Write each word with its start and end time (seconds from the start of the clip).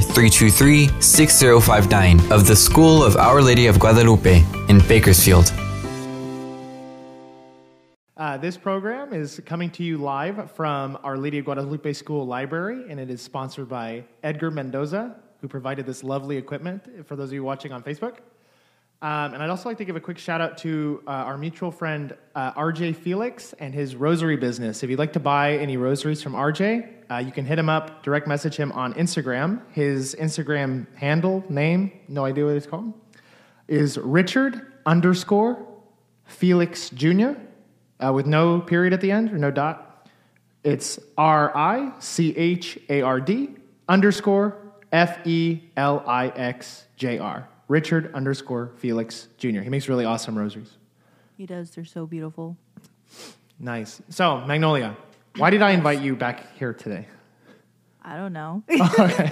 323 0.00 1.00
6059 1.00 2.32
of 2.32 2.46
the 2.46 2.56
School 2.56 3.04
of 3.04 3.16
Our 3.16 3.42
Lady 3.42 3.66
of 3.66 3.78
Guadalupe 3.78 4.44
in 4.68 4.78
Bakersfield. 4.88 5.52
Uh, 8.16 8.36
this 8.36 8.56
program 8.56 9.12
is 9.12 9.40
coming 9.46 9.70
to 9.70 9.84
you 9.84 9.96
live 9.96 10.50
from 10.52 10.98
Our 11.04 11.16
Lady 11.16 11.38
of 11.38 11.44
Guadalupe 11.44 11.92
School 11.92 12.26
Library, 12.26 12.84
and 12.90 12.98
it 12.98 13.10
is 13.10 13.22
sponsored 13.22 13.68
by 13.68 14.04
Edgar 14.24 14.50
Mendoza, 14.50 15.14
who 15.40 15.46
provided 15.46 15.86
this 15.86 16.02
lovely 16.02 16.36
equipment 16.36 17.06
for 17.06 17.14
those 17.14 17.28
of 17.28 17.34
you 17.34 17.44
watching 17.44 17.72
on 17.72 17.82
Facebook. 17.82 18.16
Um, 19.00 19.34
and 19.34 19.42
I'd 19.42 19.50
also 19.50 19.68
like 19.68 19.78
to 19.78 19.84
give 19.84 19.94
a 19.94 20.00
quick 20.00 20.18
shout 20.18 20.40
out 20.40 20.58
to 20.58 21.00
uh, 21.06 21.10
our 21.10 21.38
mutual 21.38 21.70
friend 21.70 22.16
uh, 22.34 22.52
RJ 22.54 22.96
Felix 22.96 23.52
and 23.60 23.72
his 23.72 23.94
rosary 23.94 24.36
business. 24.36 24.82
If 24.82 24.90
you'd 24.90 24.98
like 24.98 25.12
to 25.12 25.20
buy 25.20 25.56
any 25.56 25.76
rosaries 25.76 26.20
from 26.20 26.32
RJ, 26.32 26.97
uh, 27.10 27.16
you 27.16 27.32
can 27.32 27.44
hit 27.44 27.58
him 27.58 27.68
up, 27.68 28.02
direct 28.02 28.26
message 28.26 28.56
him 28.56 28.72
on 28.72 28.94
Instagram. 28.94 29.62
His 29.72 30.14
Instagram 30.14 30.86
handle, 30.94 31.44
name, 31.48 31.92
no 32.08 32.24
idea 32.24 32.44
what 32.44 32.54
it's 32.54 32.66
called, 32.66 32.92
is 33.66 33.98
Richard 33.98 34.72
underscore 34.84 35.66
Felix 36.26 36.90
Jr. 36.90 37.32
Uh, 38.00 38.12
with 38.12 38.26
no 38.26 38.60
period 38.60 38.92
at 38.92 39.00
the 39.00 39.10
end 39.10 39.32
or 39.32 39.38
no 39.38 39.50
dot. 39.50 40.06
It's 40.62 40.98
R 41.16 41.56
I 41.56 41.92
C 41.98 42.36
H 42.36 42.78
A 42.88 43.00
R 43.02 43.20
D 43.20 43.50
underscore 43.88 44.56
F 44.92 45.26
E 45.26 45.62
L 45.76 46.02
I 46.06 46.28
X 46.28 46.84
J 46.96 47.18
R. 47.18 47.48
Richard 47.68 48.14
underscore 48.14 48.72
Felix 48.76 49.28
Jr. 49.38 49.60
He 49.60 49.68
makes 49.68 49.88
really 49.88 50.04
awesome 50.04 50.36
rosaries. 50.36 50.72
He 51.36 51.46
does. 51.46 51.70
They're 51.70 51.84
so 51.84 52.06
beautiful. 52.06 52.56
Nice. 53.58 54.00
So, 54.08 54.40
Magnolia, 54.46 54.96
why 55.38 55.50
did 55.50 55.62
I 55.62 55.70
invite 55.70 56.00
you 56.00 56.16
back 56.16 56.56
here 56.56 56.72
today? 56.72 57.06
I 58.02 58.16
don't 58.16 58.32
know. 58.32 58.62
okay. 58.70 59.30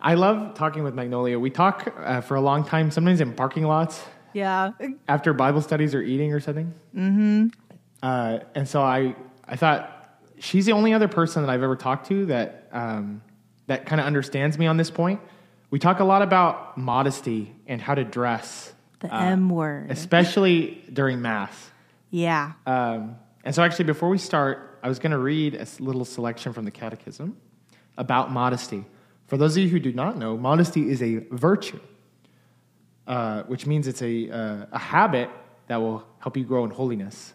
I 0.00 0.14
love 0.14 0.54
talking 0.54 0.82
with 0.82 0.94
Magnolia. 0.94 1.38
We 1.38 1.50
talk 1.50 1.94
uh, 1.98 2.20
for 2.20 2.36
a 2.36 2.40
long 2.40 2.64
time, 2.64 2.90
sometimes 2.90 3.20
in 3.20 3.32
parking 3.32 3.64
lots 3.64 4.02
yeah. 4.32 4.72
after 5.08 5.32
Bible 5.32 5.62
studies 5.62 5.94
or 5.94 6.02
eating 6.02 6.32
or 6.32 6.40
something. 6.40 6.74
Mm-hmm. 6.94 7.46
Uh, 8.02 8.40
and 8.54 8.68
so 8.68 8.82
I, 8.82 9.14
I 9.46 9.56
thought 9.56 10.18
she's 10.38 10.66
the 10.66 10.72
only 10.72 10.92
other 10.92 11.08
person 11.08 11.42
that 11.42 11.50
I've 11.50 11.62
ever 11.62 11.76
talked 11.76 12.08
to 12.08 12.26
that 12.26 12.68
um, 12.72 13.22
that 13.66 13.86
kind 13.86 14.00
of 14.00 14.06
understands 14.06 14.58
me 14.58 14.66
on 14.66 14.76
this 14.76 14.90
point. 14.90 15.20
We 15.70 15.78
talk 15.78 16.00
a 16.00 16.04
lot 16.04 16.20
about 16.20 16.76
modesty 16.76 17.54
and 17.66 17.80
how 17.80 17.94
to 17.94 18.04
dress, 18.04 18.74
The 19.00 19.14
M 19.14 19.48
word. 19.48 19.90
especially 19.90 20.84
during 20.92 21.22
mass. 21.22 21.70
Yeah. 22.10 22.52
Um, 22.66 23.16
and 23.44 23.54
so, 23.54 23.62
actually, 23.62 23.86
before 23.86 24.08
we 24.08 24.18
start, 24.18 24.78
I 24.82 24.88
was 24.88 24.98
going 24.98 25.12
to 25.12 25.18
read 25.18 25.54
a 25.54 25.66
little 25.78 26.04
selection 26.04 26.52
from 26.52 26.64
the 26.64 26.70
Catechism 26.70 27.36
about 27.96 28.30
modesty. 28.30 28.84
For 29.26 29.36
those 29.36 29.56
of 29.56 29.62
you 29.62 29.68
who 29.68 29.80
do 29.80 29.92
not 29.92 30.16
know, 30.16 30.36
modesty 30.36 30.90
is 30.90 31.02
a 31.02 31.18
virtue, 31.30 31.80
uh, 33.06 33.42
which 33.44 33.66
means 33.66 33.86
it's 33.86 34.02
a, 34.02 34.30
uh, 34.30 34.66
a 34.72 34.78
habit 34.78 35.30
that 35.68 35.76
will 35.76 36.04
help 36.18 36.36
you 36.36 36.44
grow 36.44 36.64
in 36.64 36.70
holiness. 36.70 37.34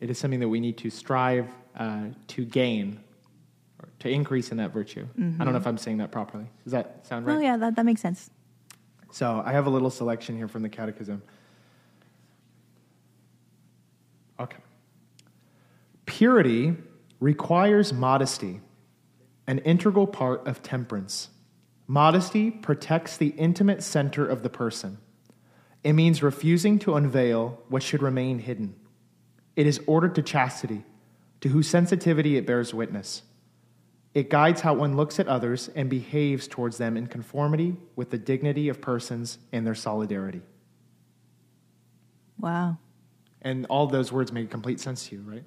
It 0.00 0.10
is 0.10 0.18
something 0.18 0.40
that 0.40 0.48
we 0.48 0.60
need 0.60 0.76
to 0.78 0.90
strive 0.90 1.48
uh, 1.76 2.06
to 2.28 2.44
gain, 2.44 3.00
or 3.82 3.88
to 4.00 4.08
increase 4.08 4.50
in 4.50 4.56
that 4.58 4.72
virtue. 4.72 5.06
I 5.16 5.44
don't 5.44 5.52
know 5.52 5.58
if 5.58 5.66
I'm 5.66 5.78
saying 5.78 5.98
that 5.98 6.10
properly. 6.10 6.46
Does 6.64 6.72
that 6.72 7.06
sound 7.06 7.26
right? 7.26 7.36
Oh, 7.36 7.40
yeah, 7.40 7.56
that, 7.56 7.76
that 7.76 7.84
makes 7.84 8.00
sense. 8.00 8.30
So 9.10 9.42
I 9.44 9.52
have 9.52 9.66
a 9.66 9.70
little 9.70 9.90
selection 9.90 10.36
here 10.36 10.48
from 10.48 10.62
the 10.62 10.68
Catechism. 10.68 11.22
Okay. 14.38 14.58
Purity 16.18 16.74
requires 17.20 17.92
modesty, 17.92 18.60
an 19.46 19.58
integral 19.58 20.08
part 20.08 20.48
of 20.48 20.64
temperance. 20.64 21.28
Modesty 21.86 22.50
protects 22.50 23.16
the 23.16 23.28
intimate 23.36 23.84
center 23.84 24.26
of 24.26 24.42
the 24.42 24.48
person. 24.48 24.98
It 25.84 25.92
means 25.92 26.20
refusing 26.20 26.80
to 26.80 26.96
unveil 26.96 27.62
what 27.68 27.84
should 27.84 28.02
remain 28.02 28.40
hidden. 28.40 28.74
It 29.54 29.68
is 29.68 29.80
ordered 29.86 30.16
to 30.16 30.22
chastity, 30.22 30.82
to 31.40 31.50
whose 31.50 31.68
sensitivity 31.68 32.36
it 32.36 32.44
bears 32.44 32.74
witness. 32.74 33.22
It 34.12 34.28
guides 34.28 34.62
how 34.62 34.74
one 34.74 34.96
looks 34.96 35.20
at 35.20 35.28
others 35.28 35.70
and 35.76 35.88
behaves 35.88 36.48
towards 36.48 36.78
them 36.78 36.96
in 36.96 37.06
conformity 37.06 37.76
with 37.94 38.10
the 38.10 38.18
dignity 38.18 38.68
of 38.68 38.80
persons 38.80 39.38
and 39.52 39.64
their 39.64 39.76
solidarity. 39.76 40.42
Wow. 42.40 42.78
And 43.40 43.66
all 43.66 43.86
those 43.86 44.10
words 44.10 44.32
make 44.32 44.50
complete 44.50 44.80
sense 44.80 45.06
to 45.06 45.14
you, 45.14 45.22
right? 45.22 45.44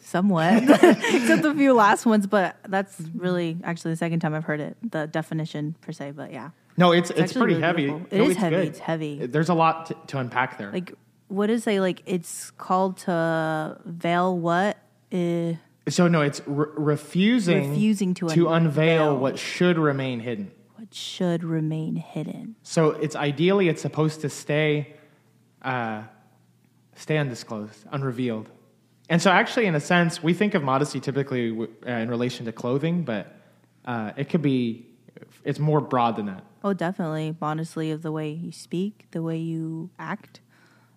Somewhat. 0.00 0.62
Except 0.68 1.44
a 1.44 1.54
few 1.54 1.72
last 1.74 2.06
ones, 2.06 2.26
but 2.26 2.56
that's 2.68 3.00
really 3.14 3.56
actually 3.64 3.92
the 3.92 3.96
second 3.96 4.20
time 4.20 4.34
I've 4.34 4.44
heard 4.44 4.60
it, 4.60 4.76
the 4.90 5.06
definition 5.06 5.74
per 5.80 5.92
se, 5.92 6.12
but 6.12 6.32
yeah. 6.32 6.50
No, 6.76 6.92
it's 6.92 7.10
it's, 7.10 7.20
actually 7.20 7.40
pretty 7.40 7.54
really 7.54 7.62
heavy. 7.66 8.06
It 8.10 8.18
No, 8.18 8.24
is 8.24 8.30
it's 8.30 8.38
heavy. 8.40 8.56
good. 8.56 8.68
It's 8.68 8.78
heavy. 8.78 9.26
There's 9.26 9.48
a 9.48 9.54
lot 9.54 9.86
to, 9.86 9.96
to 10.08 10.18
unpack 10.18 10.56
there. 10.58 10.72
Like, 10.72 10.92
what 11.28 11.50
is 11.50 11.66
a, 11.66 11.80
like, 11.80 12.02
it's 12.06 12.50
called 12.52 12.98
to 12.98 13.78
veil 13.84 14.38
what? 14.38 14.78
Uh, 15.12 15.54
so 15.88 16.06
no, 16.08 16.20
it's 16.22 16.40
re- 16.46 16.66
refusing 16.76 17.70
Refusing 17.70 18.14
to 18.14 18.28
to 18.28 18.48
unveil 18.48 18.54
unveil. 19.10 19.16
what 19.18 19.38
should 19.38 19.78
remain 19.78 20.20
hidden. 20.20 20.52
what 20.76 20.94
should 20.94 21.42
remain 21.42 21.96
hidden? 21.96 22.54
So 22.62 22.90
it's 22.90 23.16
ideally 23.16 23.68
it's 23.68 23.82
supposed 23.82 24.20
to 24.22 24.28
stay 24.30 24.94
uh, 25.62 26.02
stay 26.94 27.18
undisclosed, 27.18 27.84
unrevealed. 27.90 28.48
And 29.12 29.20
so 29.20 29.30
actually, 29.30 29.66
in 29.66 29.74
a 29.74 29.80
sense, 29.80 30.22
we 30.22 30.32
think 30.32 30.54
of 30.54 30.62
modesty 30.62 30.98
typically 30.98 31.50
w- 31.50 31.70
uh, 31.86 31.90
in 31.90 32.08
relation 32.08 32.46
to 32.46 32.52
clothing, 32.52 33.02
but 33.02 33.36
uh, 33.84 34.12
it 34.16 34.30
could 34.30 34.40
be 34.40 34.86
it's 35.44 35.58
more 35.58 35.82
broad 35.82 36.16
than 36.16 36.24
that. 36.26 36.42
Oh, 36.64 36.72
definitely. 36.72 37.36
Honestly, 37.42 37.90
of 37.90 38.00
the 38.00 38.10
way 38.10 38.30
you 38.30 38.50
speak, 38.52 39.08
the 39.10 39.22
way 39.22 39.36
you 39.36 39.90
act, 39.98 40.40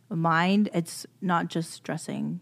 mind. 0.09 0.69
It's 0.73 1.05
not 1.21 1.49
just 1.49 1.83
dressing. 1.83 2.39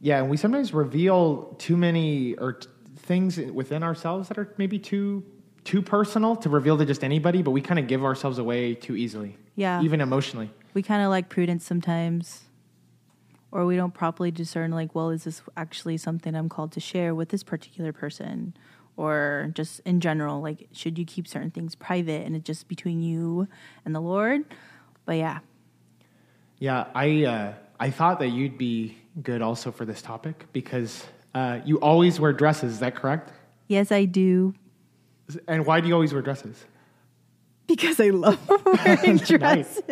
Yeah, 0.00 0.20
and 0.20 0.30
we 0.30 0.36
sometimes 0.36 0.72
reveal 0.72 1.56
too 1.58 1.76
many 1.76 2.36
or 2.36 2.52
t- 2.52 2.68
things 2.98 3.36
within 3.36 3.82
ourselves 3.82 4.28
that 4.28 4.38
are 4.38 4.54
maybe 4.58 4.78
too 4.78 5.24
too 5.64 5.82
personal 5.82 6.36
to 6.36 6.48
reveal 6.48 6.78
to 6.78 6.86
just 6.86 7.02
anybody, 7.02 7.42
but 7.42 7.50
we 7.50 7.60
kind 7.60 7.80
of 7.80 7.88
give 7.88 8.04
ourselves 8.04 8.38
away 8.38 8.74
too 8.74 8.94
easily. 8.94 9.36
Yeah. 9.56 9.82
even 9.82 10.00
emotionally. 10.00 10.52
We 10.72 10.84
kind 10.84 11.02
of 11.02 11.10
like 11.10 11.28
prudence 11.28 11.64
sometimes, 11.64 12.44
or 13.50 13.64
we 13.66 13.76
don't 13.76 13.94
properly 13.94 14.30
discern. 14.30 14.70
Like, 14.70 14.94
well, 14.94 15.10
is 15.10 15.24
this 15.24 15.42
actually 15.56 15.96
something 15.96 16.34
I'm 16.34 16.48
called 16.48 16.72
to 16.72 16.80
share 16.80 17.14
with 17.14 17.28
this 17.30 17.42
particular 17.42 17.92
person, 17.92 18.54
or 18.96 19.50
just 19.54 19.80
in 19.84 20.00
general? 20.00 20.40
Like, 20.40 20.68
should 20.72 20.98
you 20.98 21.04
keep 21.04 21.26
certain 21.28 21.50
things 21.50 21.74
private 21.74 22.26
and 22.26 22.34
it 22.36 22.44
just 22.44 22.68
between 22.68 23.00
you 23.02 23.48
and 23.84 23.94
the 23.94 24.00
Lord? 24.00 24.44
But 25.06 25.16
yeah, 25.16 25.38
Yeah, 26.58 26.86
I 26.94 27.24
uh, 27.24 27.52
I 27.80 27.90
thought 27.90 28.18
that 28.18 28.28
you'd 28.28 28.58
be 28.58 28.98
good 29.22 29.40
also 29.42 29.72
for 29.72 29.84
this 29.84 30.02
topic 30.02 30.46
because 30.52 31.04
uh, 31.34 31.60
you 31.64 31.78
always 31.80 32.20
wear 32.20 32.32
dresses. 32.32 32.74
Is 32.74 32.78
that 32.80 32.94
correct? 32.94 33.32
yes, 33.68 33.92
I 33.92 34.04
do 34.06 34.54
And 35.46 35.66
why 35.66 35.80
do 35.80 35.88
you 35.88 35.94
always 35.94 36.12
wear 36.12 36.22
dresses? 36.22 36.64
because 37.66 38.00
I 38.00 38.08
love 38.10 38.38
wearing 38.84 39.16
dresses. 39.32 39.82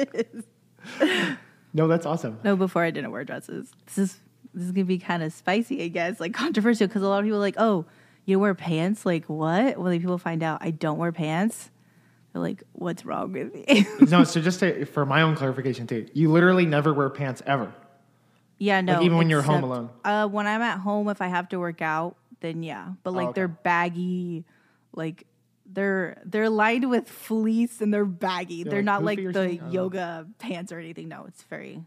No, 1.77 1.87
that's 1.89 2.07
awesome. 2.07 2.39
No, 2.43 2.57
before 2.57 2.83
I 2.83 2.91
didn't 2.91 3.11
wear 3.11 3.23
dresses. 3.25 3.71
This 3.85 3.99
is 3.99 4.21
this 4.55 4.65
is 4.65 4.73
gonna 4.73 4.87
be 4.87 4.99
kind 4.99 5.23
of 5.23 5.33
spicy, 5.33 5.83
I 5.85 5.89
guess, 5.89 6.19
like 6.19 6.33
controversial 6.45 6.87
because 6.87 7.03
a 7.03 7.09
lot 7.09 7.19
of 7.19 7.25
people 7.25 7.37
are 7.37 7.41
like, 7.41 7.57
oh, 7.59 7.85
you 8.25 8.37
don't 8.37 8.43
wear 8.43 8.55
pants? 8.55 9.05
Like 9.05 9.27
what? 9.27 9.77
When 9.79 9.93
like, 9.93 10.01
people 10.01 10.17
find 10.19 10.43
out 10.43 10.59
I 10.63 10.71
don't 10.71 10.97
wear 10.99 11.13
pants, 11.13 11.71
they're 12.33 12.41
like, 12.43 12.63
what's 12.73 13.05
wrong 13.05 13.33
with 13.33 13.53
me? 13.55 13.87
no, 14.09 14.25
so 14.25 14.41
just 14.41 14.61
to, 14.61 14.87
for 14.87 15.05
my 15.05 15.21
own 15.23 15.37
clarification 15.37 15.87
too, 15.87 16.07
you 16.15 16.33
literally 16.33 16.65
never 16.67 16.95
wear 16.95 17.11
pants 17.11 17.43
ever. 17.47 17.73
yeah, 18.59 18.81
no. 18.81 19.03
even 19.03 19.19
when 19.19 19.29
you're 19.29 19.43
home 19.43 19.63
alone? 19.63 19.91
Uh, 20.05 20.27
when 20.27 20.47
I'm 20.47 20.63
at 20.63 20.79
home, 20.79 21.09
if 21.11 21.21
I 21.21 21.29
have 21.29 21.49
to 21.51 21.59
work 21.59 21.83
out, 21.83 22.17
then 22.41 22.63
yeah. 22.63 22.93
But 23.03 23.13
like 23.13 23.27
Oh, 23.27 23.31
okay. 23.31 23.35
they're 23.41 23.49
baggy, 23.49 24.45
like 24.95 25.27
they're 25.73 26.23
they're 26.25 26.51
lined 26.51 26.89
with 26.89 27.09
fleece 27.09 27.81
and 27.81 27.93
they're 27.93 28.05
baggy. 28.05 28.63
They're, 28.63 28.77
like 28.77 28.85
not 28.85 29.05
like 29.05 29.19
the 29.19 29.33
something? 29.33 29.61
I 29.61 29.63
don't 29.65 29.73
yoga 29.73 30.27
pants 30.39 30.73
or 30.73 30.79
anything. 30.79 31.09
No, 31.09 31.25
it's 31.27 31.43
very 31.45 31.83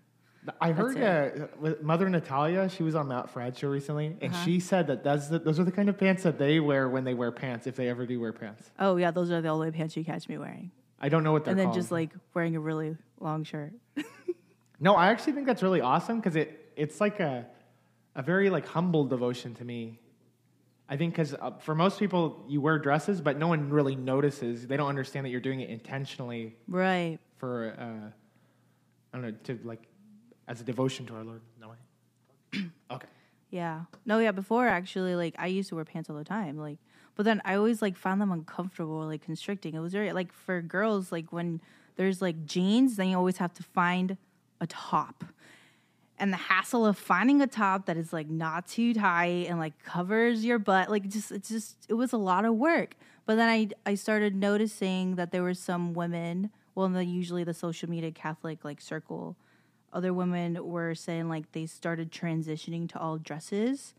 I 0.61 0.71
heard 0.71 0.97
uh, 1.01 1.47
Mother 1.81 2.09
Natalia. 2.09 2.69
She 2.69 2.81
was 2.83 2.95
on 2.95 3.09
Matt 3.09 3.31
Fradd 3.33 3.57
show 3.57 3.67
recently, 3.69 4.17
and 4.21 4.33
Uh-huh. 4.33 4.45
she 4.45 4.59
said 4.59 4.87
that 4.87 5.03
that's 5.03 5.27
the, 5.27 5.39
those 5.39 5.59
are 5.59 5.63
the 5.63 5.71
kind 5.71 5.89
of 5.89 5.97
pants 5.97 6.23
that 6.23 6.39
they 6.39 6.59
wear 6.59 6.89
when 6.89 7.03
they 7.03 7.13
wear 7.13 7.31
pants, 7.31 7.67
if 7.67 7.75
they 7.75 7.89
ever 7.89 8.05
do 8.05 8.19
wear 8.19 8.33
pants. 8.33 8.71
Oh 8.79 8.95
yeah, 8.95 9.11
those 9.11 9.31
are 9.31 9.41
the 9.41 9.49
only 9.49 9.71
pants 9.71 9.95
you 9.97 10.03
catch 10.03 10.27
me 10.29 10.37
wearing. 10.37 10.71
I 10.99 11.09
don't 11.09 11.23
know 11.23 11.31
what 11.31 11.43
they're 11.45 11.51
and 11.51 11.59
then 11.59 11.67
called. 11.67 11.75
just 11.75 11.91
like 11.91 12.11
wearing 12.33 12.55
a 12.55 12.59
really 12.59 12.95
long 13.19 13.43
shirt. 13.43 13.73
no, 14.79 14.95
I 14.95 15.09
actually 15.09 15.33
think 15.33 15.45
that's 15.45 15.61
really 15.63 15.81
awesome 15.81 16.17
because 16.19 16.35
it 16.35 16.71
it's 16.75 16.99
like 17.01 17.19
a 17.19 17.45
a 18.15 18.21
very 18.21 18.49
like 18.49 18.65
humble 18.65 19.05
devotion 19.05 19.53
to 19.55 19.65
me. 19.65 19.99
I 20.89 20.97
think 20.97 21.13
because 21.13 21.35
uh, 21.35 21.51
for 21.59 21.75
most 21.75 21.99
people, 21.99 22.43
you 22.49 22.61
wear 22.61 22.79
dresses, 22.79 23.21
but 23.21 23.37
no 23.37 23.47
one 23.47 23.69
really 23.69 23.95
notices. 23.95 24.65
They 24.65 24.75
don't 24.75 24.89
understand 24.89 25.25
that 25.25 25.29
you're 25.29 25.39
doing 25.39 25.61
it 25.61 25.69
intentionally 25.69 26.55
Right. 26.67 27.19
for 27.37 27.75
uh, 27.79 28.09
I 29.13 29.17
don't 29.17 29.21
know 29.21 29.37
to 29.43 29.59
like 29.63 29.83
as 30.47 30.61
a 30.61 30.63
devotion 30.63 31.05
to 31.07 31.15
our 31.15 31.23
Lord. 31.23 31.41
No 31.61 31.69
way. 31.69 32.65
okay. 32.91 33.07
Yeah. 33.51 33.81
No, 34.05 34.17
yeah, 34.19 34.31
before 34.31 34.67
actually 34.67 35.15
like 35.15 35.35
I 35.37 35.47
used 35.47 35.69
to 35.69 35.75
wear 35.75 35.85
pants 35.85 36.09
all 36.09 36.15
the 36.15 36.23
time. 36.23 36.57
Like 36.57 36.79
but 37.15 37.25
then 37.25 37.41
I 37.45 37.55
always 37.55 37.81
like 37.81 37.97
found 37.97 38.21
them 38.21 38.31
uncomfortable, 38.31 39.05
like 39.05 39.21
constricting. 39.21 39.75
It 39.75 39.79
was 39.79 39.91
very 39.91 40.11
like 40.13 40.31
for 40.33 40.61
girls, 40.61 41.11
like 41.11 41.31
when 41.31 41.61
there's 41.97 42.21
like 42.21 42.45
jeans, 42.45 42.95
then 42.95 43.09
you 43.09 43.17
always 43.17 43.37
have 43.37 43.53
to 43.55 43.63
find 43.63 44.17
a 44.61 44.65
top. 44.67 45.23
And 46.19 46.33
the 46.33 46.37
hassle 46.37 46.85
of 46.85 46.97
finding 46.97 47.41
a 47.41 47.47
top 47.47 47.85
that 47.85 47.95
is 47.95 48.11
like 48.11 48.29
not 48.29 48.67
too 48.67 48.93
tight 48.93 49.47
and 49.47 49.57
like 49.57 49.81
covers 49.83 50.43
your 50.43 50.59
butt, 50.59 50.89
like 50.89 51.07
just 51.07 51.31
it's 51.31 51.49
just 51.49 51.85
it 51.87 51.93
was 51.93 52.11
a 52.11 52.17
lot 52.17 52.45
of 52.45 52.55
work. 52.55 52.95
But 53.25 53.35
then 53.35 53.49
I 53.49 53.69
I 53.85 53.95
started 53.95 54.35
noticing 54.35 55.15
that 55.15 55.31
there 55.31 55.43
were 55.43 55.53
some 55.53 55.93
women, 55.93 56.51
well, 56.75 56.85
in 56.85 56.93
the 56.93 57.05
usually 57.05 57.43
the 57.43 57.53
social 57.53 57.89
media 57.89 58.11
Catholic 58.11 58.65
like 58.65 58.81
circle, 58.81 59.37
other 59.93 60.13
women 60.13 60.57
were 60.65 60.93
saying 60.93 61.29
like 61.29 61.51
they 61.53 61.65
started 61.65 62.11
transitioning 62.11 62.89
to 62.89 62.99
all 62.99 63.17
dresses 63.17 63.93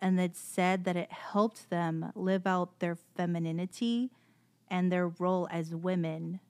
and 0.00 0.18
it 0.18 0.36
said 0.36 0.84
that 0.84 0.96
it 0.96 1.12
helped 1.12 1.68
them 1.70 2.12
live 2.14 2.46
out 2.46 2.78
their 2.78 2.96
femininity 3.16 4.10
and 4.68 4.90
their 4.90 5.08
role 5.08 5.48
as 5.50 5.74
women 5.74 6.40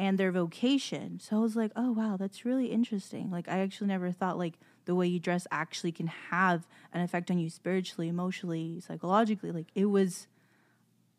and 0.00 0.16
their 0.16 0.32
vocation. 0.32 1.20
So 1.20 1.36
I 1.36 1.40
was 1.40 1.56
like, 1.56 1.72
oh 1.76 1.92
wow, 1.92 2.16
that's 2.18 2.46
really 2.46 2.68
interesting. 2.68 3.30
Like 3.30 3.46
I 3.50 3.58
actually 3.58 3.88
never 3.88 4.10
thought 4.10 4.38
like 4.38 4.54
the 4.86 4.94
way 4.94 5.06
you 5.06 5.20
dress 5.20 5.46
actually 5.50 5.92
can 5.92 6.06
have 6.06 6.66
an 6.94 7.02
effect 7.02 7.30
on 7.30 7.38
you 7.38 7.50
spiritually, 7.50 8.08
emotionally, 8.08 8.80
psychologically. 8.80 9.52
Like 9.52 9.66
it 9.74 9.84
was 9.84 10.26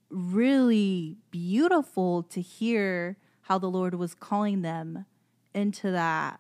really 0.09 1.17
beautiful 1.29 2.23
to 2.23 2.41
hear 2.41 3.17
how 3.41 3.59
the 3.59 3.69
Lord 3.69 3.93
was 3.93 4.15
calling 4.15 4.63
them 4.63 5.05
into 5.53 5.91
that, 5.91 6.39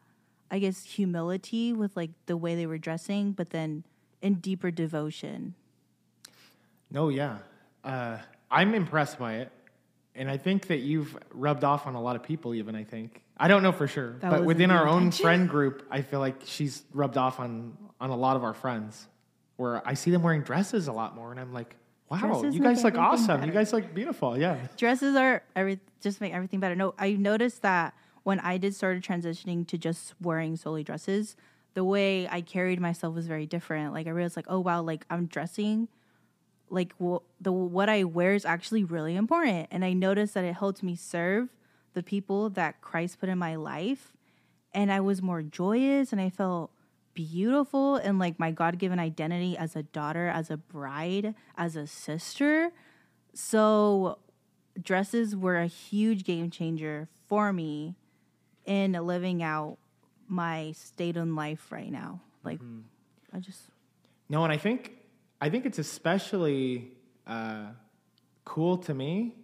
I 0.49 0.57
guess, 0.57 0.83
humility 0.83 1.71
with 1.73 1.95
like 1.95 2.09
the 2.25 2.35
way 2.35 2.55
they 2.55 2.65
were 2.65 2.79
dressing, 2.79 3.33
but 3.33 3.51
then 3.51 3.83
in 4.19 4.35
deeper 4.35 4.71
devotion. 4.71 5.53
No, 6.89 7.09
yeah. 7.09 7.37
Uh, 7.83 8.17
I'm 8.49 8.73
impressed 8.73 9.19
by 9.19 9.35
it. 9.35 9.51
And 10.15 10.29
I 10.29 10.37
think 10.37 10.67
that 10.67 10.79
you've 10.79 11.17
rubbed 11.31 11.63
off 11.63 11.87
on 11.87 11.95
a 11.95 12.01
lot 12.01 12.15
of 12.15 12.23
people, 12.23 12.53
even, 12.53 12.75
I 12.75 12.83
think. 12.83 13.21
I 13.37 13.47
don't 13.47 13.63
know 13.63 13.71
for 13.71 13.87
sure. 13.87 14.17
That 14.19 14.29
but 14.29 14.43
within 14.43 14.69
our 14.69 14.87
own 14.87 15.11
friend 15.11 15.47
group, 15.47 15.87
I 15.89 16.01
feel 16.01 16.19
like 16.19 16.41
she's 16.45 16.83
rubbed 16.93 17.17
off 17.17 17.39
on, 17.39 17.77
on 17.99 18.09
a 18.09 18.15
lot 18.15 18.35
of 18.35 18.43
our 18.43 18.53
friends 18.53 19.07
where 19.55 19.87
I 19.87 19.93
see 19.93 20.11
them 20.11 20.21
wearing 20.21 20.41
dresses 20.41 20.87
a 20.87 20.91
lot 20.91 21.15
more. 21.15 21.31
And 21.31 21.39
I'm 21.39 21.53
like, 21.53 21.75
wow, 22.09 22.17
Dresses 22.17 22.55
you 22.55 22.61
guys 22.61 22.83
look 22.83 22.97
awesome. 22.97 23.43
You 23.43 23.51
guys 23.51 23.71
look 23.71 23.93
beautiful. 23.93 24.37
Yeah. 24.37 24.57
dresses 24.75 25.15
are 25.15 25.43
every 25.55 25.79
just 26.01 26.19
make 26.19 26.33
everything 26.33 26.59
better. 26.59 26.75
No, 26.75 26.93
I 26.99 27.11
noticed 27.11 27.61
that 27.61 27.93
when 28.23 28.39
I 28.39 28.57
did 28.57 28.75
started 28.75 29.03
transitioning 29.03 29.65
to 29.67 29.77
just 29.77 30.13
wearing 30.21 30.55
solely 30.57 30.83
dresses, 30.83 31.35
the 31.73 31.83
way 31.83 32.27
I 32.27 32.41
carried 32.41 32.79
myself 32.79 33.15
was 33.15 33.27
very 33.27 33.45
different. 33.45 33.93
Like 33.93 34.07
I 34.07 34.09
realized, 34.09 34.35
like, 34.35 34.45
oh 34.49 34.59
wow, 34.59 34.81
like 34.81 35.05
I'm 35.09 35.27
dressing, 35.27 35.87
like 36.71 36.93
the 37.39 37.51
what 37.51 37.89
I 37.89 38.03
wear 38.03 38.33
is 38.33 38.45
actually 38.45 38.83
really 38.83 39.15
important, 39.15 39.67
and 39.71 39.85
I 39.85 39.93
noticed 39.93 40.33
that 40.33 40.45
it 40.45 40.55
helped 40.55 40.81
me 40.81 40.95
serve 40.95 41.49
the 41.93 42.01
people 42.01 42.49
that 42.51 42.81
Christ 42.81 43.19
put 43.19 43.29
in 43.29 43.37
my 43.37 43.55
life, 43.55 44.13
and 44.73 44.91
I 44.91 45.01
was 45.01 45.21
more 45.21 45.41
joyous, 45.41 46.11
and 46.11 46.19
I 46.19 46.29
felt 46.29 46.71
beautiful 47.13 47.97
and 47.97 48.19
like 48.19 48.39
my 48.39 48.51
god-given 48.51 48.97
identity 48.97 49.57
as 49.57 49.75
a 49.75 49.83
daughter 49.83 50.29
as 50.29 50.49
a 50.49 50.55
bride 50.55 51.35
as 51.57 51.75
a 51.75 51.85
sister 51.85 52.71
so 53.33 54.17
dresses 54.81 55.35
were 55.35 55.57
a 55.57 55.67
huge 55.67 56.23
game 56.23 56.49
changer 56.49 57.09
for 57.27 57.51
me 57.51 57.95
in 58.65 58.93
living 58.93 59.43
out 59.43 59.77
my 60.27 60.71
state 60.71 61.17
in 61.17 61.35
life 61.35 61.71
right 61.71 61.91
now. 61.91 62.21
Like, 62.43 62.59
mm-hmm. 62.59 62.81
I 63.33 63.39
just 63.39 63.63
No, 64.29 64.43
and 64.43 64.53
I 64.53 64.57
think 64.57 64.97
I 65.41 65.49
think 65.49 65.65
it's 65.65 65.79
especially 65.79 66.91
uh, 67.27 67.67
cool 68.45 68.77
to 68.77 68.93
me 68.93 69.35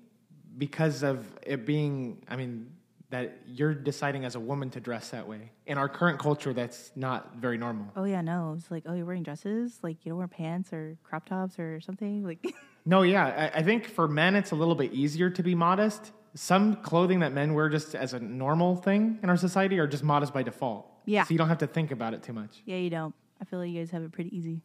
because 0.57 1.03
of 1.03 1.25
it 1.41 1.65
being. 1.65 2.23
I 2.29 2.35
mean, 2.35 2.71
that 3.09 3.37
you're 3.45 3.73
deciding 3.73 4.25
as 4.25 4.35
a 4.35 4.39
woman 4.39 4.69
to 4.71 4.79
dress 4.81 5.09
that 5.11 5.27
way. 5.27 5.51
In 5.65 5.77
our 5.77 5.87
current 5.87 6.19
culture, 6.19 6.53
that's 6.53 6.91
not 6.95 7.37
very 7.37 7.57
normal. 7.57 7.87
oh 7.95 8.03
yeah 8.03 8.19
no 8.21 8.53
it's 8.57 8.69
like 8.69 8.83
oh 8.85 8.93
you're 8.93 9.05
wearing 9.05 9.23
dresses 9.23 9.79
like 9.81 10.05
you 10.05 10.09
don't 10.09 10.17
wear 10.17 10.27
pants 10.27 10.73
or 10.73 10.97
crop 11.03 11.25
tops 11.25 11.57
or 11.57 11.79
something 11.79 12.23
like 12.25 12.45
No, 12.85 13.01
yeah, 13.01 13.51
I, 13.53 13.59
I 13.59 13.63
think 13.63 13.85
for 13.87 14.07
men 14.07 14.35
it's 14.35 14.51
a 14.51 14.55
little 14.55 14.75
bit 14.75 14.93
easier 14.93 15.29
to 15.29 15.43
be 15.43 15.55
modest. 15.55 16.11
Some 16.35 16.77
clothing 16.77 17.19
that 17.19 17.33
men 17.33 17.53
wear 17.53 17.67
just 17.69 17.95
as 17.95 18.13
a 18.13 18.19
normal 18.19 18.75
thing 18.77 19.19
in 19.23 19.29
our 19.29 19.35
society 19.35 19.77
are 19.79 19.87
just 19.87 20.03
modest 20.05 20.33
by 20.33 20.41
default. 20.43 20.89
Yeah. 21.05 21.23
So 21.25 21.31
you 21.33 21.37
don't 21.37 21.49
have 21.49 21.57
to 21.59 21.67
think 21.67 21.91
about 21.91 22.13
it 22.13 22.23
too 22.23 22.33
much. 22.33 22.61
yeah 22.65 22.77
you 22.77 22.89
don't. 22.89 23.13
I 23.41 23.45
feel 23.45 23.59
like 23.59 23.69
you 23.69 23.79
guys 23.79 23.91
have 23.91 24.03
it 24.03 24.11
pretty 24.11 24.35
easy. 24.35 24.61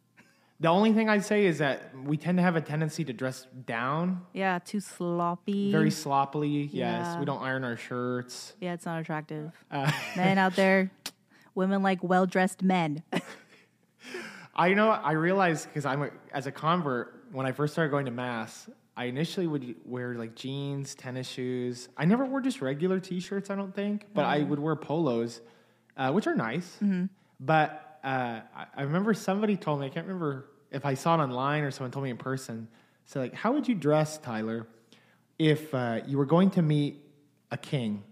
The 0.59 0.69
only 0.69 0.93
thing 0.93 1.09
I'd 1.09 1.25
say 1.25 1.45
is 1.45 1.57
that 1.57 1.91
we 2.05 2.15
tend 2.15 2.37
to 2.37 2.41
have 2.41 2.55
a 2.55 2.61
tendency 2.61 3.03
to 3.05 3.11
dress 3.13 3.47
down 3.65 4.21
Yeah, 4.33 4.59
too 4.63 4.79
sloppy. 4.79 5.71
very 5.71 5.91
sloppily. 5.91 6.69
Yes, 6.71 6.71
Yeah. 6.73 7.19
we 7.19 7.25
don't 7.25 7.41
iron 7.41 7.63
our 7.65 7.75
shirts. 7.75 8.53
yeah, 8.61 8.73
it's 8.73 8.85
not 8.85 9.01
attractive. 9.01 9.51
Uh, 9.69 9.91
men 10.15 10.37
out 10.37 10.55
there, 10.55 10.89
women 11.55 11.83
like 11.83 12.01
well 12.03 12.25
dressed 12.25 12.61
men. 12.63 13.03
I 14.55 14.73
know. 14.75 14.89
I 14.91 15.13
realized 15.13 15.67
because 15.67 15.85
I'm 15.85 16.03
a, 16.03 16.09
as 16.31 16.45
a 16.45 16.51
convert 16.51 17.25
when 17.31 17.45
I 17.47 17.51
first 17.51 17.73
started 17.73 17.89
going 17.89 18.05
to 18.05 18.11
mass. 18.11 18.69
I 18.95 19.05
initially 19.05 19.47
would 19.47 19.75
wear 19.85 20.13
like 20.13 20.35
jeans, 20.35 20.93
tennis 20.93 21.27
shoes. 21.27 21.89
I 21.97 22.05
never 22.05 22.23
wore 22.25 22.39
just 22.41 22.61
regular 22.61 22.99
t-shirts. 22.99 23.49
I 23.49 23.55
don't 23.55 23.73
think, 23.73 24.05
but 24.13 24.25
I 24.25 24.43
would 24.43 24.59
wear 24.59 24.75
polos, 24.75 25.41
uh, 25.97 26.11
which 26.11 26.27
are 26.27 26.35
nice. 26.35 26.77
But 27.39 27.92
uh, 28.03 28.41
I, 28.55 28.65
I 28.75 28.81
remember 28.83 29.13
somebody 29.13 29.55
told 29.57 29.79
me. 29.79 29.85
I 29.87 29.89
can't 29.89 30.05
remember 30.05 30.45
if 30.71 30.85
I 30.85 30.93
saw 30.95 31.15
it 31.15 31.23
online 31.23 31.63
or 31.63 31.71
someone 31.71 31.91
told 31.91 32.03
me 32.03 32.09
in 32.09 32.17
person. 32.17 32.67
So 33.05 33.19
like, 33.19 33.33
how 33.33 33.51
would 33.53 33.67
you 33.67 33.75
dress, 33.75 34.17
Tyler, 34.17 34.67
if 35.39 35.73
uh, 35.73 36.01
you 36.07 36.17
were 36.17 36.25
going 36.25 36.49
to 36.51 36.61
meet 36.61 37.01
a 37.51 37.57
king? 37.57 38.03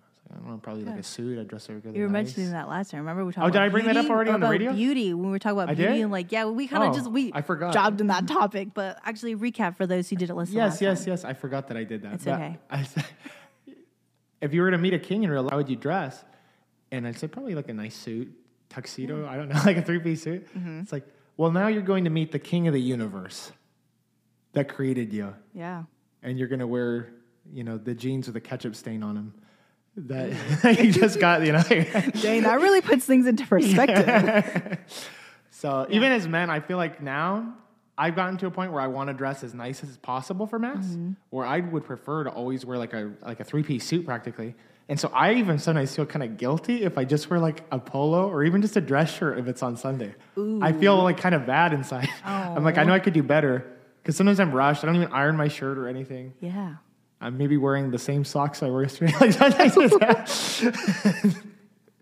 I 0.00 0.04
was 0.06 0.16
like, 0.30 0.32
I 0.32 0.42
don't 0.42 0.50
know, 0.52 0.58
probably 0.58 0.84
like 0.84 0.98
a 0.98 1.02
suit. 1.02 1.38
I'd 1.38 1.48
dress 1.48 1.68
really 1.68 1.96
You 1.96 2.02
were 2.02 2.08
nice. 2.08 2.26
mentioning 2.26 2.50
that 2.52 2.68
last 2.68 2.90
time. 2.90 3.00
Remember 3.00 3.24
we 3.24 3.32
talked 3.32 3.44
Oh, 3.44 3.48
about 3.48 3.52
did 3.60 3.62
I 3.62 3.68
bring 3.70 3.86
that 3.86 3.96
up 3.96 4.10
already 4.10 4.30
on 4.30 4.40
the 4.40 4.48
radio? 4.48 4.72
Beauty 4.72 5.14
when 5.14 5.26
we 5.26 5.30
were 5.30 5.38
talking 5.38 5.58
about 5.58 5.70
I 5.70 5.74
beauty 5.74 5.94
did? 5.94 6.02
and 6.02 6.12
like 6.12 6.30
yeah, 6.32 6.44
we 6.46 6.66
kind 6.68 6.84
of 6.84 6.90
Oh, 6.90 6.94
just 6.94 7.10
we 7.10 7.32
I 7.34 7.42
forgot. 7.42 7.72
jobbed 7.72 8.00
in 8.00 8.08
that 8.08 8.26
topic, 8.28 8.68
but 8.74 8.98
actually 9.04 9.34
recap 9.36 9.76
for 9.76 9.86
those 9.86 10.08
who 10.10 10.16
didn't 10.16 10.36
listen. 10.36 10.54
Yes, 10.56 10.72
last 10.74 10.82
yes, 10.82 10.98
time. 11.04 11.08
yes. 11.12 11.24
I 11.24 11.32
forgot 11.34 11.68
that 11.68 11.76
I 11.76 11.84
did 11.84 12.02
that. 12.02 12.14
It's 12.14 12.24
But 12.24 12.34
okay. 12.34 12.58
I 12.70 12.86
if 14.40 14.52
you 14.54 14.62
were 14.62 14.70
to 14.70 14.78
meet 14.78 14.94
a 14.94 14.98
king 14.98 15.22
in 15.24 15.30
real 15.30 15.42
life, 15.42 15.50
how 15.52 15.56
would 15.56 15.68
you 15.68 15.76
dress? 15.76 16.24
And 16.90 17.06
I'd 17.06 17.18
say 17.18 17.28
probably 17.28 17.54
like 17.54 17.68
a 17.68 17.74
nice 17.74 17.94
suit, 17.96 18.32
tuxedo. 18.68 19.26
I 19.26 19.36
don't 19.36 19.48
know, 19.48 19.60
like 19.66 19.76
a 19.76 19.82
three 19.82 19.98
piece 19.98 20.22
suit. 20.22 20.46
Mm-hmm. 20.56 20.80
It's 20.80 20.92
like, 20.92 21.06
well, 21.36 21.50
now 21.50 21.68
you're 21.68 21.82
going 21.82 22.04
to 22.04 22.10
meet 22.10 22.32
the 22.32 22.38
king 22.38 22.66
of 22.68 22.74
the 22.74 22.80
universe 22.80 23.52
that 24.52 24.68
created 24.68 25.12
you, 25.12 25.34
Yeah. 25.54 25.84
and 26.22 26.38
you're 26.38 26.48
going 26.48 26.58
to 26.60 26.66
wear, 26.66 27.10
you 27.52 27.64
know, 27.64 27.78
the 27.78 27.94
jeans 27.94 28.26
with 28.26 28.36
a 28.36 28.40
ketchup 28.40 28.74
stain 28.74 29.02
on 29.02 29.14
them 29.14 29.34
that 29.96 30.78
you 30.82 30.90
just 30.90 31.20
got, 31.20 31.44
you 31.44 31.52
know. 31.52 31.62
Dang, 31.68 32.42
that 32.42 32.60
really 32.60 32.80
puts 32.80 33.04
things 33.04 33.26
into 33.26 33.46
perspective. 33.46 34.78
So 35.50 35.86
even 35.90 36.12
as 36.12 36.26
men, 36.28 36.50
I 36.50 36.60
feel 36.60 36.76
like 36.76 37.02
now 37.02 37.54
I've 37.96 38.14
gotten 38.14 38.36
to 38.38 38.46
a 38.46 38.50
point 38.50 38.72
where 38.72 38.80
I 38.80 38.86
want 38.86 39.08
to 39.08 39.14
dress 39.14 39.42
as 39.42 39.54
nice 39.54 39.82
as 39.82 39.96
possible 39.96 40.46
for 40.46 40.58
mass, 40.58 40.86
Mm-hmm. 40.86 41.12
where 41.30 41.44
I 41.46 41.60
would 41.60 41.84
prefer 41.84 42.24
to 42.24 42.30
always 42.30 42.64
wear 42.64 42.78
like 42.78 42.92
a 42.94 43.12
like 43.22 43.40
a 43.40 43.44
three 43.44 43.62
piece 43.64 43.84
suit 43.84 44.06
practically. 44.06 44.54
And 44.90 44.98
so 44.98 45.10
I 45.14 45.34
even 45.34 45.58
sometimes 45.58 45.94
feel 45.94 46.06
kind 46.06 46.22
of 46.22 46.38
guilty 46.38 46.82
if 46.82 46.96
I 46.96 47.04
just 47.04 47.28
wear 47.28 47.38
like 47.38 47.62
a 47.70 47.78
polo 47.78 48.28
or 48.30 48.42
even 48.44 48.62
just 48.62 48.76
a 48.76 48.80
dress 48.80 49.14
shirt 49.14 49.38
if 49.38 49.46
it's 49.46 49.62
on 49.62 49.76
Sunday. 49.76 50.14
I 50.62 50.72
feel 50.72 50.96
like 51.02 51.18
kind 51.18 51.34
of 51.34 51.44
bad 51.46 51.72
inside. 51.74 52.08
I'm 52.24 52.64
like 52.64 52.78
I 52.78 52.84
know 52.84 52.94
I 52.94 52.98
could 52.98 53.12
do 53.12 53.22
better 53.22 53.66
because 54.02 54.16
sometimes 54.16 54.40
I'm 54.40 54.50
rushed. 54.52 54.82
I 54.84 54.86
don't 54.86 54.96
even 54.96 55.12
iron 55.12 55.36
my 55.36 55.48
shirt 55.48 55.76
or 55.78 55.88
anything. 55.88 56.32
yeah. 56.40 56.76
I'm 57.20 57.36
maybe 57.36 57.56
wearing 57.56 57.90
the 57.90 57.98
same 57.98 58.24
socks 58.24 58.62
I 58.62 58.68
wore 58.70 58.82
yesterday. 58.82 59.12
Like, 59.20 59.32
sometimes 59.32 59.76
it's- 59.76 61.36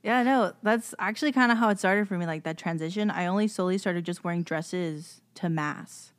Yeah, 0.02 0.22
no, 0.22 0.52
that's 0.62 0.94
actually 1.00 1.32
kind 1.32 1.50
of 1.50 1.58
how 1.58 1.68
it 1.70 1.78
started 1.80 2.06
for 2.06 2.16
me, 2.16 2.26
like 2.26 2.44
that 2.44 2.56
transition. 2.58 3.10
I 3.10 3.26
only 3.26 3.48
slowly 3.48 3.76
started 3.78 4.04
just 4.04 4.22
wearing 4.22 4.42
dresses 4.44 5.20
to 5.36 5.48
mass. 5.48 6.12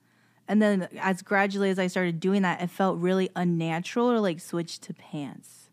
And 0.47 0.61
then 0.61 0.89
as 0.99 1.21
gradually 1.21 1.69
as 1.69 1.79
I 1.79 1.87
started 1.87 2.19
doing 2.19 2.41
that, 2.41 2.59
it 2.61 2.69
felt 2.71 2.97
really 2.99 3.29
unnatural 3.35 4.11
to 4.13 4.19
like 4.19 4.39
switch 4.41 4.79
to 4.79 4.93
pants. 4.93 5.66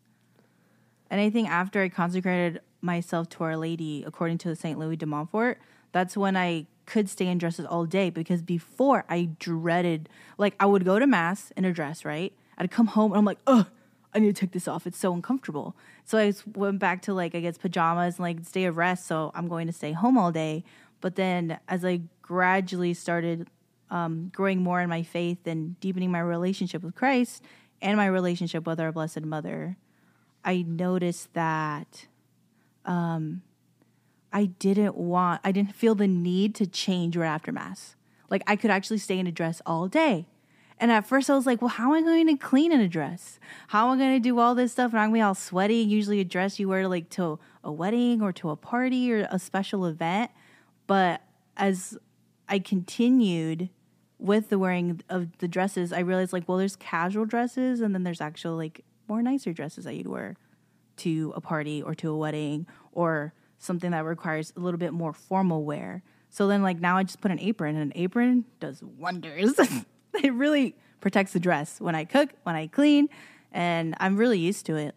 And 1.15 1.21
I 1.21 1.29
think 1.29 1.47
after 1.47 1.81
I 1.81 1.87
consecrated 1.87 2.59
myself 2.81 3.29
to 3.29 3.45
Our 3.45 3.55
Lady 3.55 4.03
according 4.05 4.37
to 4.39 4.49
the 4.49 4.55
St. 4.57 4.77
Louis 4.77 4.97
de 4.97 5.05
Montfort, 5.05 5.59
that's 5.93 6.17
when 6.17 6.35
I 6.35 6.65
could 6.85 7.09
stay 7.09 7.27
in 7.27 7.37
dresses 7.37 7.65
all 7.65 7.85
day 7.85 8.09
because 8.09 8.41
before 8.41 9.05
I 9.07 9.29
dreaded, 9.39 10.09
like, 10.37 10.55
I 10.59 10.65
would 10.65 10.83
go 10.83 10.99
to 10.99 11.07
Mass 11.07 11.53
in 11.55 11.63
a 11.63 11.71
dress, 11.71 12.03
right? 12.03 12.33
I'd 12.57 12.69
come 12.69 12.87
home 12.87 13.13
and 13.13 13.19
I'm 13.19 13.23
like, 13.23 13.37
ugh, 13.47 13.65
I 14.13 14.19
need 14.19 14.35
to 14.35 14.37
take 14.37 14.51
this 14.51 14.67
off. 14.67 14.85
It's 14.85 14.97
so 14.97 15.13
uncomfortable. 15.13 15.77
So 16.03 16.17
I 16.17 16.33
went 16.53 16.79
back 16.79 17.01
to 17.03 17.13
like, 17.13 17.33
I 17.33 17.39
guess, 17.39 17.57
pajamas 17.57 18.15
and 18.15 18.23
like 18.23 18.51
day 18.51 18.65
of 18.65 18.75
rest. 18.75 19.07
So 19.07 19.31
I'm 19.33 19.47
going 19.47 19.67
to 19.67 19.73
stay 19.73 19.93
home 19.93 20.17
all 20.17 20.33
day. 20.33 20.65
But 20.99 21.15
then 21.15 21.59
as 21.69 21.85
I 21.85 22.01
gradually 22.23 22.93
started 22.93 23.47
um, 23.89 24.33
growing 24.35 24.61
more 24.61 24.81
in 24.81 24.89
my 24.89 25.03
faith 25.03 25.47
and 25.47 25.79
deepening 25.79 26.11
my 26.11 26.19
relationship 26.19 26.83
with 26.83 26.93
Christ 26.93 27.41
and 27.81 27.95
my 27.95 28.07
relationship 28.07 28.67
with 28.67 28.81
our 28.81 28.91
Blessed 28.91 29.21
Mother, 29.21 29.77
I 30.45 30.61
noticed 30.61 31.33
that 31.33 32.05
um, 32.85 33.41
I 34.31 34.45
didn't 34.45 34.95
want, 34.95 35.41
I 35.43 35.51
didn't 35.51 35.75
feel 35.75 35.95
the 35.95 36.07
need 36.07 36.53
to 36.55 36.67
change 36.67 37.17
right 37.17 37.27
after 37.27 37.51
Mass. 37.51 37.95
Like 38.29 38.43
I 38.45 38.55
could 38.55 38.69
actually 38.69 38.99
stay 38.99 39.17
in 39.17 39.27
a 39.27 39.31
dress 39.31 39.61
all 39.65 39.87
day. 39.87 40.27
And 40.79 40.91
at 40.91 41.07
first 41.07 41.29
I 41.29 41.35
was 41.35 41.45
like, 41.45 41.61
well, 41.61 41.69
how 41.69 41.95
am 41.95 42.03
I 42.03 42.07
going 42.07 42.27
to 42.27 42.35
clean 42.35 42.71
in 42.71 42.81
a 42.81 42.87
dress? 42.87 43.39
How 43.69 43.87
am 43.87 43.97
I 43.97 44.01
going 44.01 44.15
to 44.15 44.19
do 44.19 44.39
all 44.39 44.53
this 44.55 44.73
stuff? 44.73 44.91
And 44.91 44.99
I'm 44.99 45.09
going 45.09 45.21
to 45.21 45.23
be 45.23 45.27
all 45.27 45.35
sweaty. 45.35 45.77
Usually 45.77 46.19
a 46.19 46.25
dress 46.25 46.59
you 46.59 46.67
wear 46.67 46.87
like 46.87 47.09
to 47.11 47.39
a 47.63 47.71
wedding 47.71 48.21
or 48.21 48.31
to 48.33 48.49
a 48.49 48.55
party 48.55 49.11
or 49.11 49.27
a 49.31 49.39
special 49.39 49.85
event. 49.85 50.31
But 50.85 51.21
as 51.57 51.97
I 52.49 52.59
continued 52.59 53.69
with 54.19 54.49
the 54.49 54.59
wearing 54.59 55.01
of 55.09 55.37
the 55.37 55.47
dresses, 55.47 55.93
I 55.93 55.99
realized 55.99 56.33
like, 56.33 56.47
well, 56.47 56.57
there's 56.57 56.75
casual 56.75 57.25
dresses 57.25 57.79
and 57.79 57.95
then 57.95 58.03
there's 58.03 58.21
actual 58.21 58.55
like 58.57 58.83
more 59.07 59.21
nicer 59.21 59.53
dresses 59.53 59.85
that 59.85 59.95
you'd 59.95 60.07
wear 60.07 60.35
to 60.97 61.33
a 61.35 61.41
party 61.41 61.81
or 61.81 61.93
to 61.95 62.09
a 62.11 62.17
wedding 62.17 62.67
or 62.91 63.33
something 63.57 63.91
that 63.91 64.05
requires 64.05 64.53
a 64.55 64.59
little 64.59 64.77
bit 64.77 64.93
more 64.93 65.13
formal 65.13 65.63
wear. 65.63 66.03
So 66.29 66.47
then 66.47 66.63
like 66.63 66.79
now 66.79 66.97
I 66.97 67.03
just 67.03 67.21
put 67.21 67.31
an 67.31 67.39
apron 67.39 67.75
and 67.75 67.91
an 67.91 68.01
apron 68.01 68.45
does 68.59 68.81
wonders. 68.83 69.57
it 70.23 70.33
really 70.33 70.75
protects 71.01 71.33
the 71.33 71.39
dress 71.39 71.79
when 71.79 71.95
I 71.95 72.05
cook, 72.05 72.29
when 72.43 72.55
I 72.55 72.67
clean, 72.67 73.09
and 73.51 73.95
I'm 73.99 74.17
really 74.17 74.39
used 74.39 74.65
to 74.67 74.75
it. 74.75 74.95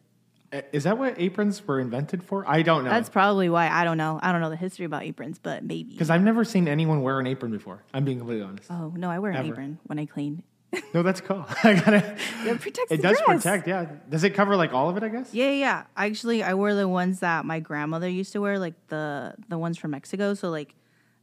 Uh, 0.50 0.62
that 0.72 0.96
what 0.96 1.14
aprons 1.20 1.66
were 1.66 1.78
invented 1.78 2.22
for? 2.22 2.48
I 2.48 2.62
don't 2.62 2.82
know. 2.84 2.90
That's 2.90 3.10
probably 3.10 3.50
why 3.50 3.68
I 3.68 3.84
don't 3.84 3.98
know. 3.98 4.18
I 4.22 4.32
don't 4.32 4.40
know 4.40 4.48
the 4.48 4.56
history 4.56 4.86
about 4.86 5.02
aprons, 5.02 5.38
but 5.38 5.62
maybe. 5.62 5.90
Because 5.92 6.08
I've 6.08 6.22
never 6.22 6.42
seen 6.42 6.66
anyone 6.66 7.02
wear 7.02 7.20
an 7.20 7.26
apron 7.26 7.52
before. 7.52 7.84
I'm 7.92 8.04
being 8.04 8.18
completely 8.18 8.44
honest. 8.44 8.70
Oh 8.70 8.94
no, 8.96 9.10
I 9.10 9.18
wear 9.18 9.32
an 9.32 9.44
apron 9.44 9.78
when 9.84 9.98
I 9.98 10.06
clean. 10.06 10.42
No, 10.94 11.02
that's 11.02 11.20
cool. 11.20 11.44
I 11.64 11.74
gotta. 11.74 12.16
It 12.44 12.60
protects 12.60 12.90
It 12.92 13.00
does 13.02 13.18
dress. 13.18 13.42
protect. 13.42 13.66
Yeah. 13.68 13.86
Does 14.08 14.24
it 14.24 14.30
cover 14.30 14.54
like 14.56 14.72
all 14.72 14.88
of 14.88 14.96
it? 14.96 15.02
I 15.02 15.08
guess. 15.08 15.32
Yeah, 15.32 15.50
yeah. 15.50 15.84
Actually, 15.96 16.42
I 16.42 16.54
wore 16.54 16.74
the 16.74 16.86
ones 16.88 17.20
that 17.20 17.44
my 17.44 17.60
grandmother 17.60 18.08
used 18.08 18.32
to 18.32 18.40
wear, 18.40 18.58
like 18.58 18.74
the 18.88 19.34
the 19.48 19.56
ones 19.58 19.78
from 19.78 19.92
Mexico. 19.92 20.34
So 20.34 20.50
like, 20.50 20.74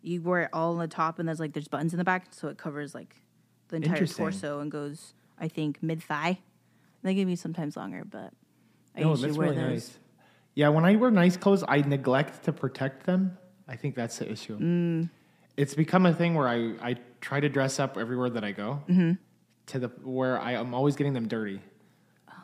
you 0.02 0.22
wear 0.22 0.44
it 0.44 0.50
all 0.54 0.74
on 0.74 0.80
the 0.80 0.88
top, 0.88 1.20
and 1.20 1.28
there's 1.28 1.40
like 1.40 1.54
there's 1.54 1.68
buttons 1.68 1.94
in 1.94 1.98
the 1.98 2.04
back, 2.04 2.28
so 2.32 2.48
it 2.48 2.58
covers 2.58 2.94
like 2.96 3.16
the 3.70 3.78
entire 3.78 4.06
torso 4.08 4.60
and 4.60 4.72
goes, 4.72 5.14
I 5.40 5.48
think, 5.48 5.82
mid 5.84 6.02
thigh. 6.02 6.40
They 7.04 7.14
give 7.14 7.28
me 7.28 7.36
sometimes 7.36 7.76
longer, 7.78 8.04
but 8.04 8.32
I 8.96 9.02
No, 9.02 9.12
usually 9.12 9.32
wear 9.34 9.50
really 9.50 9.62
those. 9.62 9.70
nice. 9.72 9.98
Yeah, 10.56 10.70
when 10.70 10.86
I 10.86 10.96
wear 10.96 11.12
nice 11.12 11.38
clothes, 11.38 11.64
I 11.68 11.82
neglect 11.82 12.44
to 12.46 12.54
protect 12.54 13.06
them. 13.06 13.38
I 13.68 13.76
think 13.76 13.94
that's 13.96 14.18
the 14.20 14.32
issue. 14.32 14.58
Mm. 14.58 15.10
It's 15.58 15.74
become 15.76 16.06
a 16.06 16.14
thing 16.14 16.34
where 16.36 16.48
I, 16.48 16.74
I 16.82 16.96
try 17.22 17.40
to 17.40 17.50
dress 17.50 17.80
up 17.80 17.98
everywhere 17.98 18.30
that 18.32 18.44
I 18.44 18.52
go 18.52 18.82
Mm-hmm. 18.90 19.14
To 19.68 19.80
the 19.80 19.88
where 20.04 20.40
I 20.40 20.54
am 20.54 20.74
always 20.74 20.96
getting 20.96 21.14
them 21.14 21.28
dirty. 21.28 21.62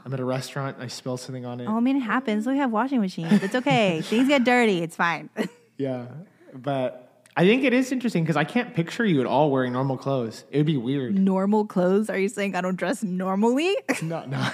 I'm 0.03 0.13
at 0.13 0.19
a 0.19 0.25
restaurant, 0.25 0.77
I 0.79 0.87
spill 0.87 1.17
something 1.17 1.45
on 1.45 1.59
it. 1.59 1.67
Oh, 1.67 1.77
I 1.77 1.79
mean, 1.79 1.97
it 1.97 2.01
happens. 2.01 2.47
We 2.47 2.57
have 2.57 2.71
washing 2.71 3.01
machines. 3.01 3.43
It's 3.43 3.53
okay. 3.53 4.01
Things 4.05 4.27
get 4.27 4.43
dirty. 4.43 4.81
It's 4.81 4.95
fine. 4.95 5.29
Yeah, 5.77 6.05
but 6.53 7.23
I 7.35 7.43
think 7.43 7.63
it 7.63 7.73
is 7.73 7.91
interesting 7.91 8.23
because 8.23 8.37
I 8.37 8.43
can't 8.43 8.75
picture 8.75 9.03
you 9.03 9.19
at 9.19 9.25
all 9.25 9.49
wearing 9.49 9.73
normal 9.73 9.97
clothes. 9.97 10.43
It 10.51 10.57
would 10.57 10.67
be 10.67 10.77
weird. 10.77 11.17
Normal 11.17 11.65
clothes? 11.65 12.07
Are 12.07 12.19
you 12.19 12.29
saying 12.29 12.55
I 12.55 12.61
don't 12.61 12.75
dress 12.75 13.01
normally? 13.01 13.75
no, 14.03 14.23
no, 14.25 14.47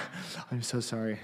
I'm 0.50 0.62
so 0.62 0.80
sorry. 0.80 1.20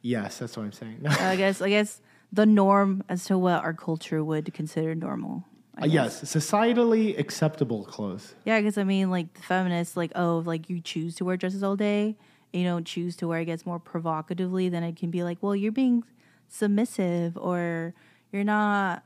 Yes, 0.00 0.38
that's 0.38 0.56
what 0.56 0.62
I'm 0.62 0.70
saying. 0.70 1.04
I 1.08 1.34
guess. 1.34 1.60
I 1.60 1.70
guess 1.70 2.00
the 2.32 2.46
norm 2.46 3.02
as 3.08 3.24
to 3.24 3.36
what 3.36 3.64
our 3.64 3.74
culture 3.74 4.22
would 4.22 4.54
consider 4.54 4.94
normal. 4.94 5.44
Uh, 5.82 5.86
yes, 5.86 6.20
societally 6.22 7.18
acceptable 7.18 7.84
clothes. 7.84 8.34
Yeah, 8.44 8.60
because 8.60 8.78
I 8.78 8.84
mean, 8.84 9.10
like 9.10 9.34
the 9.34 9.42
feminists, 9.42 9.96
like 9.96 10.12
oh, 10.14 10.42
like 10.46 10.70
you 10.70 10.80
choose 10.80 11.16
to 11.16 11.24
wear 11.24 11.36
dresses 11.36 11.62
all 11.62 11.74
day, 11.76 12.16
and 12.52 12.62
you 12.62 12.68
don't 12.68 12.84
choose 12.86 13.16
to 13.16 13.26
wear, 13.28 13.40
It 13.40 13.46
guess, 13.46 13.66
more 13.66 13.78
provocatively. 13.80 14.68
Then 14.68 14.84
it 14.84 14.96
can 14.96 15.10
be 15.10 15.22
like, 15.24 15.38
well, 15.40 15.56
you're 15.56 15.72
being 15.72 16.04
submissive, 16.48 17.36
or 17.36 17.94
you're 18.32 18.44
not. 18.44 19.02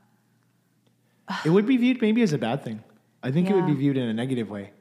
It 1.45 1.49
would 1.49 1.65
be 1.65 1.77
viewed 1.77 2.01
maybe 2.01 2.21
as 2.21 2.33
a 2.33 2.37
bad 2.37 2.63
thing. 2.63 2.83
I 3.21 3.31
think 3.31 3.49
it 3.49 3.53
would 3.53 3.65
be 3.67 3.73
viewed 3.73 3.97
in 3.97 4.07
a 4.07 4.13
negative 4.13 4.49
way 4.49 4.71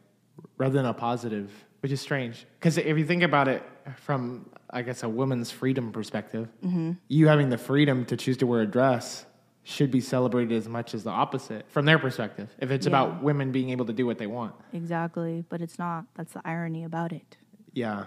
rather 0.57 0.75
than 0.75 0.87
a 0.87 0.95
positive, 0.95 1.51
which 1.81 1.91
is 1.93 2.01
strange. 2.01 2.47
Because 2.59 2.79
if 2.79 2.97
you 2.97 3.05
think 3.05 3.23
about 3.23 3.49
it 3.49 3.63
from, 3.97 4.49
I 4.71 4.83
guess, 4.83 5.03
a 5.03 5.09
woman's 5.09 5.51
freedom 5.51 5.91
perspective, 5.93 6.49
Mm-hmm. 6.65 6.93
you 7.09 7.27
having 7.29 7.49
the 7.49 7.59
freedom 7.59 8.05
to 8.07 8.17
choose 8.17 8.37
to 8.39 8.47
wear 8.47 8.61
a 8.63 8.67
dress 8.67 9.27
should 9.69 9.91
be 9.91 10.01
celebrated 10.01 10.57
as 10.57 10.67
much 10.67 10.95
as 10.95 11.05
the 11.05 11.11
opposite 11.11 11.67
from 11.69 11.85
their 11.85 11.99
perspective. 11.99 12.49
If 12.59 12.71
it's 12.71 12.87
Yeah. 12.87 12.91
about 12.91 13.23
women 13.23 13.53
being 13.53 13.69
able 13.69 13.85
to 13.85 13.93
do 13.93 14.07
what 14.07 14.17
they 14.17 14.27
want. 14.27 14.55
Exactly, 14.73 15.45
but 15.51 15.61
it's 15.61 15.79
not. 15.79 16.07
That's 16.15 16.33
the 16.33 16.41
irony 16.43 16.85
about 16.85 17.13
it. 17.13 17.37
Yeah. 17.75 18.07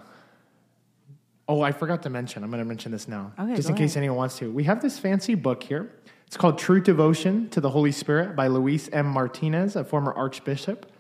Oh, 1.47 1.61
I 1.61 1.71
forgot 1.71 2.01
to 2.03 2.09
mention. 2.09 2.43
I'm 2.43 2.49
going 2.49 2.63
to 2.63 2.67
mention 2.67 2.91
this 2.91 3.07
now, 3.07 3.33
Okay, 3.37 3.55
just 3.55 3.69
in 3.69 3.75
case 3.75 3.95
anyone 3.95 4.17
wants 4.17 4.39
to. 4.39 4.49
We 4.51 4.63
have 4.63 4.81
this 4.81 4.97
fancy 4.97 5.35
book 5.35 5.61
here. 5.61 5.91
It's 6.25 6.35
called 6.37 6.57
True 6.57 6.81
Devotion 6.81 7.47
to 7.49 7.61
the 7.61 7.69
Holy 7.69 7.91
Spirit 7.91 8.35
by 8.35 8.47
Luis 8.47 8.89
M. 8.91 9.05
Martinez, 9.05 9.75
a 9.75 9.83
former 9.83 10.13
archbishop. 10.13 10.91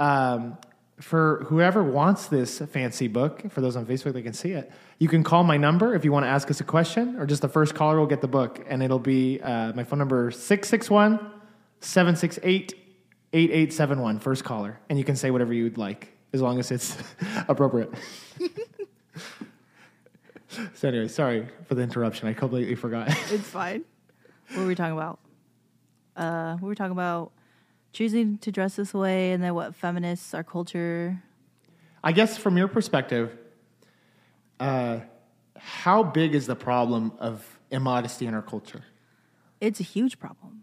Um, 0.00 0.56
for 1.00 1.44
whoever 1.48 1.82
wants 1.82 2.26
this 2.26 2.58
fancy 2.58 3.08
book, 3.08 3.50
for 3.50 3.60
those 3.60 3.74
on 3.76 3.86
Facebook, 3.86 4.12
they 4.12 4.22
can 4.22 4.32
see 4.32 4.52
it. 4.52 4.70
You 4.98 5.08
can 5.08 5.24
call 5.24 5.42
my 5.42 5.56
number 5.56 5.94
if 5.94 6.04
you 6.04 6.12
want 6.12 6.24
to 6.24 6.28
ask 6.28 6.50
us 6.50 6.60
a 6.60 6.64
question, 6.64 7.16
or 7.16 7.26
just 7.26 7.42
the 7.42 7.48
first 7.48 7.74
caller 7.74 7.98
will 7.98 8.06
get 8.06 8.20
the 8.20 8.28
book. 8.28 8.64
And 8.68 8.82
it'll 8.82 8.98
be 8.98 9.40
uh, 9.40 9.72
my 9.72 9.84
phone 9.84 9.98
number 9.98 10.30
661 10.30 11.18
768 11.80 12.74
8871, 13.32 14.18
first 14.18 14.44
caller. 14.44 14.78
And 14.88 14.98
you 14.98 15.04
can 15.04 15.16
say 15.16 15.30
whatever 15.30 15.54
you'd 15.54 15.78
like, 15.78 16.08
as 16.32 16.42
long 16.42 16.58
as 16.58 16.70
it's 16.70 16.96
appropriate. 17.48 17.92
So 20.74 20.88
anyway, 20.88 21.08
sorry 21.08 21.46
for 21.66 21.74
the 21.76 21.82
interruption. 21.82 22.26
I 22.26 22.32
completely 22.32 22.74
forgot. 22.74 23.08
It's 23.30 23.48
fine. 23.48 23.84
what 24.48 24.62
were 24.62 24.66
we 24.66 24.74
talking 24.74 24.94
about? 24.94 25.20
Uh, 26.16 26.56
we 26.60 26.66
were 26.66 26.74
talking 26.74 26.92
about 26.92 27.32
choosing 27.92 28.38
to 28.38 28.52
dress 28.52 28.76
this 28.76 28.94
way, 28.94 29.32
and 29.32 29.42
then 29.42 29.54
what 29.54 29.74
feminists, 29.74 30.34
our 30.34 30.44
culture. 30.44 31.22
I 32.02 32.12
guess 32.12 32.36
from 32.38 32.56
your 32.56 32.68
perspective, 32.68 33.36
uh, 34.58 35.00
how 35.56 36.02
big 36.02 36.34
is 36.34 36.46
the 36.46 36.56
problem 36.56 37.12
of 37.18 37.58
immodesty 37.70 38.26
in 38.26 38.34
our 38.34 38.42
culture? 38.42 38.82
It's 39.60 39.80
a 39.80 39.84
huge 39.84 40.18
problem. 40.18 40.62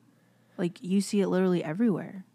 Like 0.57 0.81
you 0.81 1.01
see 1.01 1.21
it 1.21 1.27
literally 1.27 1.63
everywhere. 1.63 2.25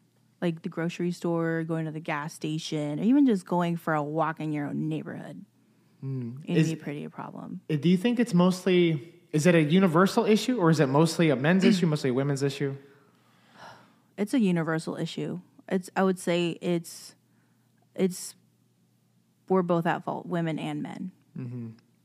Like 0.40 0.62
the 0.62 0.68
grocery 0.68 1.12
store, 1.12 1.62
going 1.64 1.84
to 1.87 1.92
the 1.92 2.00
gas 2.00 2.34
station, 2.34 2.99
or 2.99 3.02
even 3.02 3.26
just 3.26 3.46
going 3.46 3.76
for 3.76 3.94
a 3.94 4.02
walk 4.02 4.40
in 4.40 4.52
your 4.52 4.66
own 4.66 4.88
neighborhood. 4.88 5.44
It'd 6.02 6.56
Is- 6.56 6.68
be 6.70 6.75
pretty 6.76 7.04
a 7.04 7.11
problem. 7.11 7.61
Uh, 7.70 7.76
Do 7.76 7.88
you 7.88 7.96
think 7.96 8.18
it's 8.18 8.34
mostly 8.34 9.14
is 9.32 9.46
it 9.46 9.54
a 9.54 9.62
universal 9.62 10.26
issue 10.26 10.58
or 10.58 10.68
is 10.70 10.78
it 10.80 10.88
mostly 10.88 11.30
a 11.30 11.37
men's 11.37 11.64
issue, 11.70 11.87
mostly 11.87 12.11
a 12.11 12.14
women's 12.14 12.42
issue? 12.42 12.76
It's 14.16 14.35
a 14.35 14.40
universal 14.40 14.97
issue. 14.97 15.40
It's 15.69 15.90
I 15.97 16.02
would 16.02 16.19
say 16.19 16.59
it's 16.61 17.14
it's 17.95 18.35
we're 19.49 19.62
both 19.62 19.87
at 19.87 20.04
fault, 20.04 20.26
women 20.26 20.59
and 20.59 20.83
men. 20.83 21.12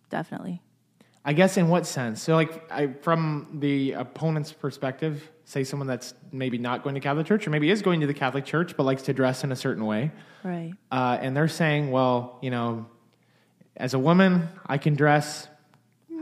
Definitely. 0.09 0.61
I 1.27 1.33
guess 1.33 1.57
in 1.57 1.67
what 1.67 1.85
sense? 1.85 2.21
So, 2.21 2.35
like, 2.35 2.71
I, 2.71 2.87
from 2.87 3.57
the 3.59 3.93
opponent's 3.93 4.53
perspective, 4.53 5.29
say 5.43 5.65
someone 5.65 5.87
that's 5.87 6.13
maybe 6.31 6.57
not 6.57 6.83
going 6.83 6.95
to 6.95 7.01
Catholic 7.01 7.27
church 7.27 7.45
or 7.45 7.49
maybe 7.49 7.69
is 7.69 7.81
going 7.81 7.99
to 7.99 8.07
the 8.07 8.13
Catholic 8.13 8.45
church 8.45 8.77
but 8.77 8.83
likes 8.83 9.01
to 9.03 9.13
dress 9.13 9.43
in 9.43 9.51
a 9.51 9.55
certain 9.55 9.85
way. 9.85 10.11
Right. 10.43 10.73
Uh, 10.89 11.17
and 11.19 11.35
they're 11.35 11.49
saying, 11.49 11.91
well, 11.91 12.39
you 12.41 12.49
know, 12.49 12.85
as 13.75 13.93
a 13.93 13.99
woman, 13.99 14.47
I 14.65 14.77
can 14.77 14.95
dress 14.95 15.47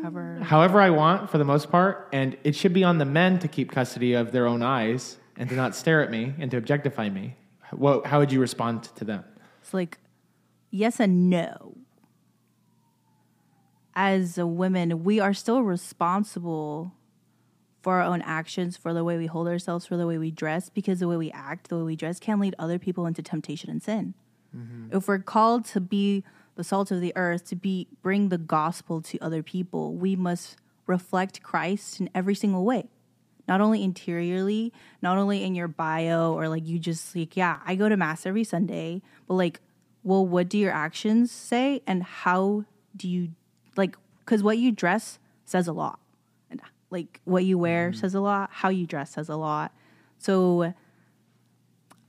However, 0.02 0.40
however 0.44 0.82
I 0.82 0.90
want 0.90 1.30
for 1.30 1.38
the 1.38 1.46
most 1.46 1.72
part, 1.72 2.10
and 2.12 2.38
it 2.44 2.56
should 2.56 2.74
be 2.74 2.84
on 2.84 2.98
the 2.98 3.06
men 3.06 3.40
to 3.40 3.48
keep 3.48 3.72
custody 3.72 4.14
of 4.14 4.32
their 4.32 4.46
own 4.46 4.62
eyes 4.62 5.18
and 5.38 5.50
to 5.50 5.56
not 5.56 5.76
stare 5.76 6.02
at 6.02 6.12
me 6.12 6.34
and 6.40 6.50
to 6.52 6.58
objectify 6.58 7.10
me. 7.10 7.36
What, 7.72 8.06
how 8.06 8.20
would 8.20 8.32
you 8.32 8.40
respond 8.40 8.84
to 8.96 9.04
them? 9.04 9.24
it's 9.66 9.74
like 9.74 9.98
yes 10.70 11.00
and 11.00 11.30
no. 11.30 11.76
As 13.96 14.38
a 14.38 14.46
women, 14.46 15.04
we 15.04 15.20
are 15.20 15.34
still 15.34 15.64
responsible 15.64 16.94
for 17.82 17.96
our 17.96 18.04
own 18.04 18.22
actions, 18.22 18.78
for 18.78 18.94
the 18.94 19.04
way 19.04 19.18
we 19.18 19.26
hold 19.26 19.48
ourselves, 19.48 19.86
for 19.86 19.98
the 19.98 20.06
way 20.06 20.18
we 20.18 20.30
dress, 20.30 20.70
because 20.70 21.00
the 21.00 21.08
way 21.08 21.18
we 21.18 21.32
act, 21.32 21.70
the 21.70 21.78
way 21.78 21.84
we 21.84 21.96
dress 21.96 22.20
can 22.20 22.40
lead 22.40 22.54
other 22.60 22.78
people 22.78 23.08
into 23.08 23.24
temptation 23.24 23.70
and 23.72 23.82
sin. 23.82 24.14
Mm-hmm. 24.56 24.96
If 24.96 25.08
we're 25.08 25.20
called 25.20 25.66
to 25.66 25.82
be 25.82 26.24
the 26.56 26.64
salt 26.64 26.92
of 26.92 27.02
the 27.02 27.14
earth, 27.16 27.46
to 27.50 27.56
be 27.56 27.88
bring 28.04 28.30
the 28.30 28.38
gospel 28.38 29.02
to 29.02 29.18
other 29.20 29.42
people, 29.42 29.96
we 29.96 30.16
must 30.16 30.58
reflect 30.86 31.42
Christ 31.42 32.00
in 32.00 32.10
every 32.14 32.36
single 32.36 32.66
way. 32.66 32.90
Not 33.48 33.62
only 33.62 33.84
interiorly, 33.84 34.74
not 35.02 35.18
only 35.18 35.44
in 35.44 35.56
your 35.56 35.68
bio 35.68 36.34
or 36.34 36.50
like 36.50 36.66
you 36.66 36.80
just 36.80 37.16
like, 37.16 37.38
yeah, 37.38 37.60
I 37.66 37.76
go 37.76 37.90
to 37.90 37.98
mass 37.98 38.26
every 38.26 38.44
Sunday, 38.44 39.02
but 39.28 39.36
like, 39.36 39.60
well, 40.04 40.26
what 40.26 40.50
do 40.50 40.58
your 40.58 40.72
actions 40.72 41.32
say 41.32 41.82
and 41.86 42.04
how 42.04 42.66
do 42.96 43.08
you 43.08 43.30
like 43.76 43.98
cuz 44.26 44.42
what 44.42 44.58
you 44.58 44.72
dress 44.72 45.20
says 45.44 45.68
a 45.68 45.74
lot. 45.74 46.00
And 46.50 46.62
like 46.90 47.22
what 47.26 47.46
you 47.46 47.58
wear 47.58 47.94
says 47.94 48.16
a 48.16 48.22
lot, 48.22 48.50
how 48.52 48.70
you 48.70 48.88
dress 48.88 49.12
says 49.12 49.30
a 49.30 49.36
lot. 49.36 49.72
So 50.18 50.74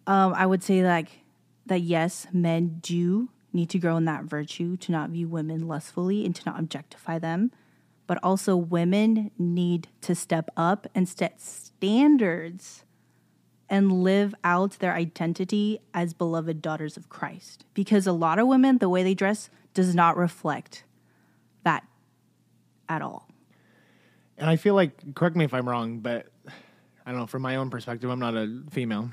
um 0.07 0.35
I 0.35 0.47
would 0.47 0.63
say 0.63 0.83
like 0.85 1.21
that 1.67 1.81
yes, 1.81 2.27
men 2.33 2.79
do 2.81 3.29
need 3.53 3.71
to 3.71 3.79
grow 3.79 3.97
in 3.97 4.05
that 4.05 4.25
virtue 4.25 4.77
to 4.77 4.93
not 4.93 5.11
view 5.11 5.29
women 5.29 5.67
lustfully 5.67 6.25
and 6.25 6.35
to 6.35 6.43
not 6.47 6.61
objectify 6.61 7.19
them. 7.19 7.51
But 8.07 8.19
also, 8.23 8.57
women 8.57 9.31
need 9.39 9.89
to 10.03 10.15
step 10.15 10.51
up 10.57 10.87
and 10.95 11.09
set 11.09 11.41
standards 11.41 12.85
and 13.69 14.05
live 14.05 14.35
out 14.45 14.79
their 14.79 14.95
identity 14.95 15.81
as 15.93 16.15
beloved 16.15 16.63
daughters 16.63 16.97
of 16.97 17.09
Christ. 17.09 17.65
Because 17.75 18.07
a 18.07 18.13
lot 18.13 18.39
of 18.39 18.47
women, 18.47 18.79
the 18.79 18.89
way 18.89 19.03
they 19.03 19.15
dress 19.15 19.51
does 19.75 19.95
not 19.95 20.17
reflect 20.17 20.85
that 21.65 21.85
at 22.89 23.03
all. 23.03 23.29
And 24.39 24.49
I 24.49 24.57
feel 24.57 24.75
like, 24.75 25.15
correct 25.15 25.35
me 25.35 25.45
if 25.45 25.53
I'm 25.53 25.69
wrong, 25.69 25.99
but 25.99 26.27
I 27.05 27.11
don't 27.11 27.21
know, 27.21 27.27
from 27.27 27.43
my 27.43 27.57
own 27.57 27.71
perspective, 27.71 28.09
I'm 28.09 28.21
not 28.21 28.37
a 28.37 28.63
female. 28.71 29.11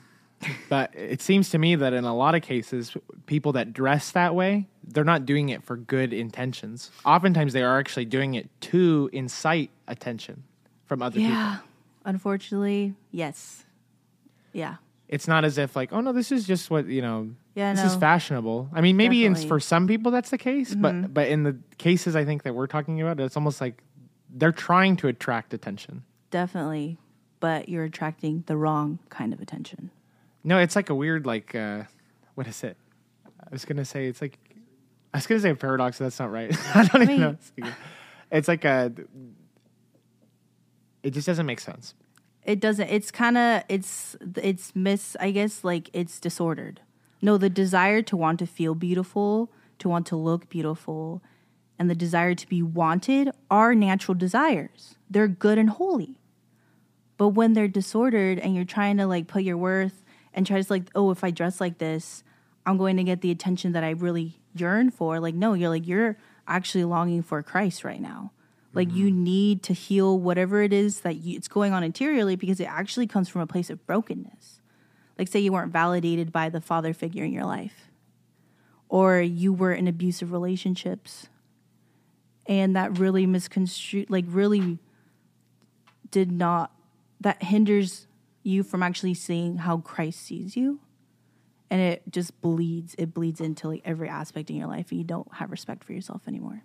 But 0.69 0.93
it 0.95 1.21
seems 1.21 1.49
to 1.51 1.57
me 1.57 1.75
that 1.75 1.93
in 1.93 2.03
a 2.03 2.15
lot 2.15 2.35
of 2.35 2.41
cases, 2.41 2.95
people 3.25 3.53
that 3.53 3.73
dress 3.73 4.11
that 4.11 4.35
way, 4.35 4.67
they're 4.87 5.03
not 5.03 5.25
doing 5.25 5.49
it 5.49 5.63
for 5.63 5.77
good 5.77 6.13
intentions. 6.13 6.91
Oftentimes, 7.05 7.53
they 7.53 7.63
are 7.63 7.79
actually 7.79 8.05
doing 8.05 8.33
it 8.35 8.49
to 8.61 9.09
incite 9.13 9.69
attention 9.87 10.43
from 10.85 11.01
other 11.01 11.17
people. 11.17 11.31
Yeah. 11.31 11.55
people. 11.55 11.69
Unfortunately, 12.05 12.93
yes. 13.11 13.63
Yeah. 14.51 14.75
It's 15.07 15.27
not 15.27 15.45
as 15.45 15.57
if, 15.57 15.75
like, 15.75 15.93
oh 15.93 16.01
no, 16.01 16.11
this 16.11 16.31
is 16.31 16.45
just 16.47 16.69
what, 16.71 16.87
you 16.87 17.01
know, 17.01 17.29
Yeah, 17.55 17.73
this 17.73 17.83
is 17.83 17.95
fashionable. 17.95 18.69
I 18.73 18.81
mean, 18.81 18.97
maybe 18.97 19.25
in, 19.25 19.33
Mm-hmm. 19.35 19.47
for 19.47 19.59
some 19.59 19.87
people 19.87 20.11
that's 20.11 20.29
the 20.31 20.37
case, 20.37 20.73
but, 20.73 21.13
but 21.13 21.27
in 21.27 21.43
the 21.43 21.57
cases 21.77 22.15
I 22.15 22.25
think 22.25 22.43
that 22.43 22.55
we're 22.55 22.67
talking 22.67 22.99
about, 23.01 23.19
it's 23.19 23.37
almost 23.37 23.61
like 23.61 23.83
they're 24.29 24.51
trying 24.51 24.95
to 24.97 25.07
attract 25.07 25.53
attention. 25.53 26.03
Definitely. 26.31 26.97
But 27.39 27.69
you're 27.69 27.83
attracting 27.83 28.43
the 28.47 28.57
wrong 28.57 28.99
kind 29.09 29.33
of 29.33 29.41
attention. 29.41 29.91
No, 30.43 30.59
it's 30.59 30.75
like 30.75 30.89
a 30.89 30.95
weird 30.95 31.25
like 31.25 31.55
uh 31.55 31.83
what 32.35 32.47
is 32.47 32.63
it? 32.63 32.77
I 33.25 33.49
was 33.51 33.65
gonna 33.65 33.85
say 33.85 34.07
it's 34.07 34.21
like 34.21 34.39
I 35.13 35.17
was 35.17 35.27
gonna 35.27 35.41
say 35.41 35.49
a 35.49 35.55
paradox, 35.55 35.99
but 35.99 36.05
that's 36.05 36.19
not 36.19 36.31
right. 36.31 36.55
I 36.75 36.85
don't 36.85 37.03
even 37.03 37.19
know. 37.19 37.37
It's 38.31 38.47
like 38.47 38.65
a 38.65 38.91
it 41.03 41.11
just 41.11 41.27
doesn't 41.27 41.45
make 41.45 41.59
sense. 41.59 41.93
It 42.45 42.59
doesn't. 42.59 42.89
It's 42.89 43.11
kind 43.11 43.37
of. 43.37 43.63
It's. 43.69 44.15
It's 44.41 44.75
miss. 44.75 45.15
I 45.19 45.31
guess 45.31 45.63
like 45.63 45.89
it's 45.93 46.19
disordered. 46.19 46.81
No, 47.21 47.37
the 47.37 47.49
desire 47.49 48.01
to 48.03 48.17
want 48.17 48.39
to 48.39 48.45
feel 48.45 48.75
beautiful, 48.75 49.51
to 49.79 49.87
want 49.87 50.07
to 50.07 50.15
look 50.15 50.49
beautiful, 50.49 51.21
and 51.79 51.89
the 51.89 51.95
desire 51.95 52.35
to 52.35 52.47
be 52.47 52.61
wanted 52.61 53.29
are 53.49 53.75
natural 53.75 54.15
desires. 54.15 54.95
They're 55.09 55.27
good 55.27 55.57
and 55.57 55.69
holy. 55.69 56.19
But 57.17 57.29
when 57.29 57.53
they're 57.53 57.67
disordered 57.69 58.39
and 58.39 58.55
you're 58.55 58.65
trying 58.65 58.97
to 58.97 59.07
like 59.07 59.27
put 59.27 59.43
your 59.43 59.55
worth 59.55 60.02
and 60.33 60.45
try 60.45 60.61
to 60.61 60.73
like, 60.73 60.89
oh, 60.95 61.11
if 61.11 61.23
I 61.23 61.31
dress 61.31 61.61
like 61.61 61.77
this, 61.77 62.23
I'm 62.65 62.77
going 62.77 62.97
to 62.97 63.03
get 63.03 63.21
the 63.21 63.31
attention 63.31 63.73
that 63.73 63.83
I 63.83 63.91
really 63.91 64.39
yearn 64.55 64.89
for. 64.89 65.19
Like, 65.19 65.35
no, 65.35 65.53
you're 65.53 65.69
like 65.69 65.87
you're 65.87 66.17
actually 66.47 66.83
longing 66.83 67.23
for 67.23 67.41
Christ 67.43 67.83
right 67.83 68.01
now. 68.01 68.31
Like 68.73 68.91
you 68.91 69.07
mm-hmm. 69.07 69.23
need 69.23 69.63
to 69.63 69.73
heal 69.73 70.17
whatever 70.17 70.61
it 70.61 70.73
is 70.73 71.01
that 71.01 71.17
you, 71.17 71.37
it's 71.37 71.47
going 71.47 71.73
on 71.73 71.83
interiorly 71.83 72.35
because 72.35 72.59
it 72.59 72.65
actually 72.65 73.05
comes 73.05 73.29
from 73.29 73.41
a 73.41 73.47
place 73.47 73.69
of 73.69 73.85
brokenness. 73.85 74.61
Like 75.17 75.27
say 75.27 75.39
you 75.39 75.53
weren't 75.53 75.71
validated 75.71 76.31
by 76.31 76.49
the 76.49 76.61
father 76.61 76.93
figure 76.93 77.23
in 77.23 77.31
your 77.31 77.45
life, 77.45 77.91
or 78.89 79.21
you 79.21 79.53
were 79.53 79.73
in 79.73 79.87
abusive 79.87 80.31
relationships, 80.31 81.27
and 82.47 82.75
that 82.75 82.97
really 82.97 83.27
misconstrued, 83.27 84.09
like 84.09 84.25
really 84.27 84.79
did 86.09 86.31
not 86.31 86.71
that 87.21 87.43
hinders 87.43 88.07
you 88.43 88.63
from 88.63 88.83
actually 88.83 89.13
seeing 89.13 89.57
how 89.57 89.77
Christ 89.77 90.21
sees 90.21 90.55
you. 90.55 90.79
And 91.69 91.81
it 91.81 92.03
just 92.11 92.39
bleeds. 92.41 92.93
It 92.99 93.13
bleeds 93.13 93.41
into 93.41 93.67
like 93.69 93.81
every 93.83 94.07
aspect 94.07 94.51
in 94.51 94.55
your 94.55 94.67
life, 94.67 94.91
and 94.91 94.99
you 94.99 95.03
don't 95.03 95.27
have 95.33 95.49
respect 95.49 95.83
for 95.83 95.93
yourself 95.93 96.21
anymore. 96.27 96.61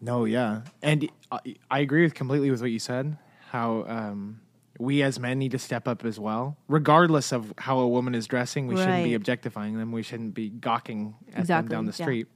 No, 0.00 0.26
yeah, 0.26 0.62
and 0.82 1.08
I, 1.32 1.38
I 1.70 1.78
agree 1.78 2.02
with 2.02 2.12
completely 2.12 2.50
with 2.50 2.60
what 2.60 2.70
you 2.70 2.78
said. 2.78 3.16
How 3.48 3.86
um, 3.88 4.40
we 4.78 5.02
as 5.02 5.18
men 5.18 5.38
need 5.38 5.52
to 5.52 5.58
step 5.58 5.88
up 5.88 6.04
as 6.04 6.20
well, 6.20 6.58
regardless 6.68 7.32
of 7.32 7.54
how 7.56 7.78
a 7.78 7.88
woman 7.88 8.14
is 8.14 8.26
dressing. 8.26 8.66
We 8.66 8.76
shouldn't 8.76 9.04
be 9.04 9.14
objectifying 9.14 9.78
them. 9.78 9.92
We 9.92 10.02
shouldn't 10.02 10.34
be 10.34 10.50
gawking 10.50 11.14
at 11.32 11.40
Exactly, 11.40 11.68
them 11.68 11.78
down 11.78 11.84
the 11.86 11.96
yeah. 11.98 12.04
street. 12.04 12.26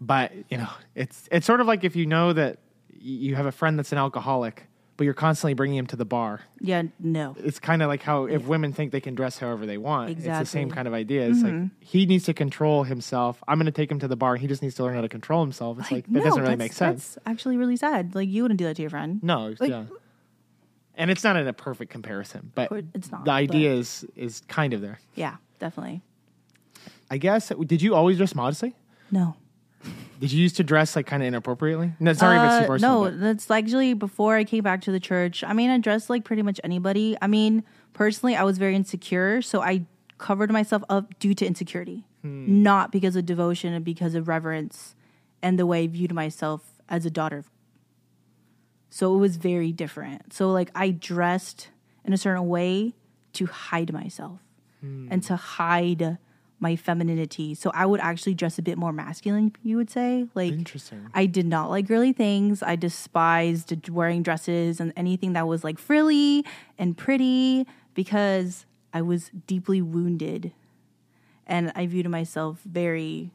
But 0.00 0.32
you 0.50 0.58
know, 0.58 0.70
it's 0.94 1.28
it's 1.32 1.46
sort 1.46 1.60
of 1.60 1.66
like 1.66 1.82
if 1.82 1.96
you 1.96 2.06
know 2.06 2.32
that 2.32 2.58
you 2.96 3.34
have 3.34 3.46
a 3.46 3.52
friend 3.52 3.78
that's 3.78 3.92
an 3.92 3.98
alcoholic, 3.98 4.68
but 4.96 5.04
you're 5.04 5.14
constantly 5.14 5.54
bringing 5.54 5.78
him 5.78 5.86
to 5.88 5.96
the 5.96 6.04
bar. 6.04 6.40
Yeah, 6.60 6.82
no. 7.00 7.34
It's 7.38 7.58
kind 7.58 7.82
of 7.82 7.88
like 7.88 8.02
how 8.02 8.24
if 8.26 8.46
women 8.46 8.72
think 8.72 8.92
they 8.92 9.00
can 9.00 9.14
dress 9.14 9.38
however 9.38 9.64
they 9.66 9.78
want, 9.78 10.10
it's 10.10 10.24
the 10.24 10.44
same 10.44 10.68
Mm-hmm. 10.68 10.74
kind 10.74 10.86
of 10.88 10.94
idea. 10.94 11.28
It's 11.28 11.42
like 11.42 11.70
he 11.80 12.06
needs 12.06 12.24
to 12.24 12.34
control 12.34 12.84
himself. 12.84 13.42
I'm 13.48 13.58
going 13.58 13.66
to 13.66 13.72
take 13.72 13.90
him 13.90 13.98
to 14.00 14.08
the 14.08 14.16
bar. 14.16 14.36
He 14.36 14.46
just 14.46 14.62
needs 14.62 14.74
to 14.76 14.84
learn 14.84 14.94
how 14.94 15.00
to 15.00 15.08
control 15.08 15.42
himself. 15.42 15.78
It's 15.80 15.90
like, 15.90 16.04
that 16.04 16.12
no, 16.12 16.22
doesn't 16.24 16.42
really 16.42 16.56
make 16.56 16.72
sense. 16.72 17.14
That's 17.14 17.26
actually 17.26 17.56
really 17.56 17.76
sad. 17.76 18.14
Like 18.14 18.28
you 18.28 18.42
wouldn't 18.42 18.58
do 18.58 18.64
that 18.64 18.76
to 18.76 18.82
your 18.82 18.90
friend. 18.90 19.22
No, 19.22 19.54
Like- 19.58 19.70
yeah. 19.70 19.84
And 20.94 21.10
it's 21.10 21.24
not 21.24 21.36
in 21.36 21.48
a 21.48 21.54
perfect 21.54 21.90
comparison, 21.90 22.52
but 22.54 22.70
it's 22.94 23.10
not, 23.10 23.24
the 23.24 23.30
idea 23.30 23.70
but- 23.70 23.78
is 23.78 24.04
is 24.14 24.42
kind 24.48 24.74
of 24.74 24.82
there. 24.82 25.00
Yeah, 25.14 25.36
definitely. 25.58 26.02
I 27.10 27.16
guess. 27.16 27.50
Did 27.66 27.80
you 27.80 27.94
always 27.94 28.18
dress 28.18 28.34
modestly? 28.34 28.74
No. 29.10 29.34
Did 30.22 30.30
you 30.30 30.40
used 30.40 30.54
to 30.58 30.62
dress 30.62 30.94
like 30.94 31.06
kind 31.08 31.20
of 31.20 31.26
inappropriately? 31.26 31.94
No, 31.98 32.12
sorry 32.12 32.38
if 32.38 32.44
it's 32.44 32.58
too 32.58 32.64
Uh, 32.64 32.66
personal. 32.68 33.04
no, 33.04 33.10
but- 33.10 33.18
that's 33.20 33.50
actually 33.50 33.92
before 33.94 34.36
I 34.36 34.44
came 34.44 34.62
back 34.62 34.80
to 34.82 34.92
the 34.92 35.00
church. 35.00 35.42
I 35.42 35.52
mean, 35.52 35.68
I 35.68 35.78
dressed 35.78 36.08
like 36.08 36.22
pretty 36.22 36.42
much 36.42 36.60
anybody. 36.62 37.16
I 37.20 37.26
mean, 37.26 37.64
personally, 37.92 38.36
I 38.36 38.44
was 38.44 38.56
very 38.56 38.76
insecure, 38.76 39.42
so 39.42 39.60
I 39.62 39.84
covered 40.18 40.52
myself 40.52 40.84
up 40.88 41.18
due 41.18 41.34
to 41.34 41.44
insecurity, 41.44 42.04
Hmm. 42.22 42.62
not 42.62 42.92
because 42.92 43.16
of 43.16 43.26
devotion 43.26 43.72
and 43.72 43.84
because 43.84 44.14
of 44.14 44.28
reverence 44.28 44.94
and 45.42 45.58
the 45.58 45.66
way 45.66 45.82
I 45.82 45.86
viewed 45.88 46.14
myself 46.14 46.80
as 46.88 47.04
a 47.04 47.10
daughter. 47.10 47.44
So 48.90 49.12
it 49.16 49.18
was 49.18 49.38
very 49.38 49.72
different. 49.72 50.32
So 50.32 50.52
like 50.52 50.70
I 50.72 50.90
dressed 50.92 51.70
in 52.04 52.12
a 52.12 52.16
certain 52.16 52.46
way 52.46 52.94
to 53.32 53.46
hide 53.46 53.92
myself 53.92 54.38
Hmm. 54.80 55.08
and 55.10 55.20
to 55.24 55.34
hide 55.34 56.18
my 56.62 56.76
femininity. 56.76 57.54
So 57.56 57.72
I 57.74 57.84
would 57.84 58.00
actually 58.00 58.34
dress 58.34 58.56
a 58.56 58.62
bit 58.62 58.78
more 58.78 58.92
masculine, 58.92 59.54
you 59.64 59.76
would 59.76 59.90
say. 59.90 60.28
Like 60.34 60.52
Interesting. 60.52 61.08
I 61.12 61.26
did 61.26 61.44
not 61.44 61.68
like 61.70 61.88
girly 61.88 62.12
things. 62.12 62.62
I 62.62 62.76
despised 62.76 63.88
wearing 63.88 64.22
dresses 64.22 64.80
and 64.80 64.92
anything 64.96 65.32
that 65.32 65.48
was 65.48 65.64
like 65.64 65.78
frilly 65.78 66.44
and 66.78 66.96
pretty 66.96 67.66
because 67.94 68.64
I 68.94 69.02
was 69.02 69.30
deeply 69.46 69.82
wounded 69.82 70.52
and 71.46 71.72
I 71.74 71.86
viewed 71.86 72.08
myself 72.08 72.60
very 72.64 73.32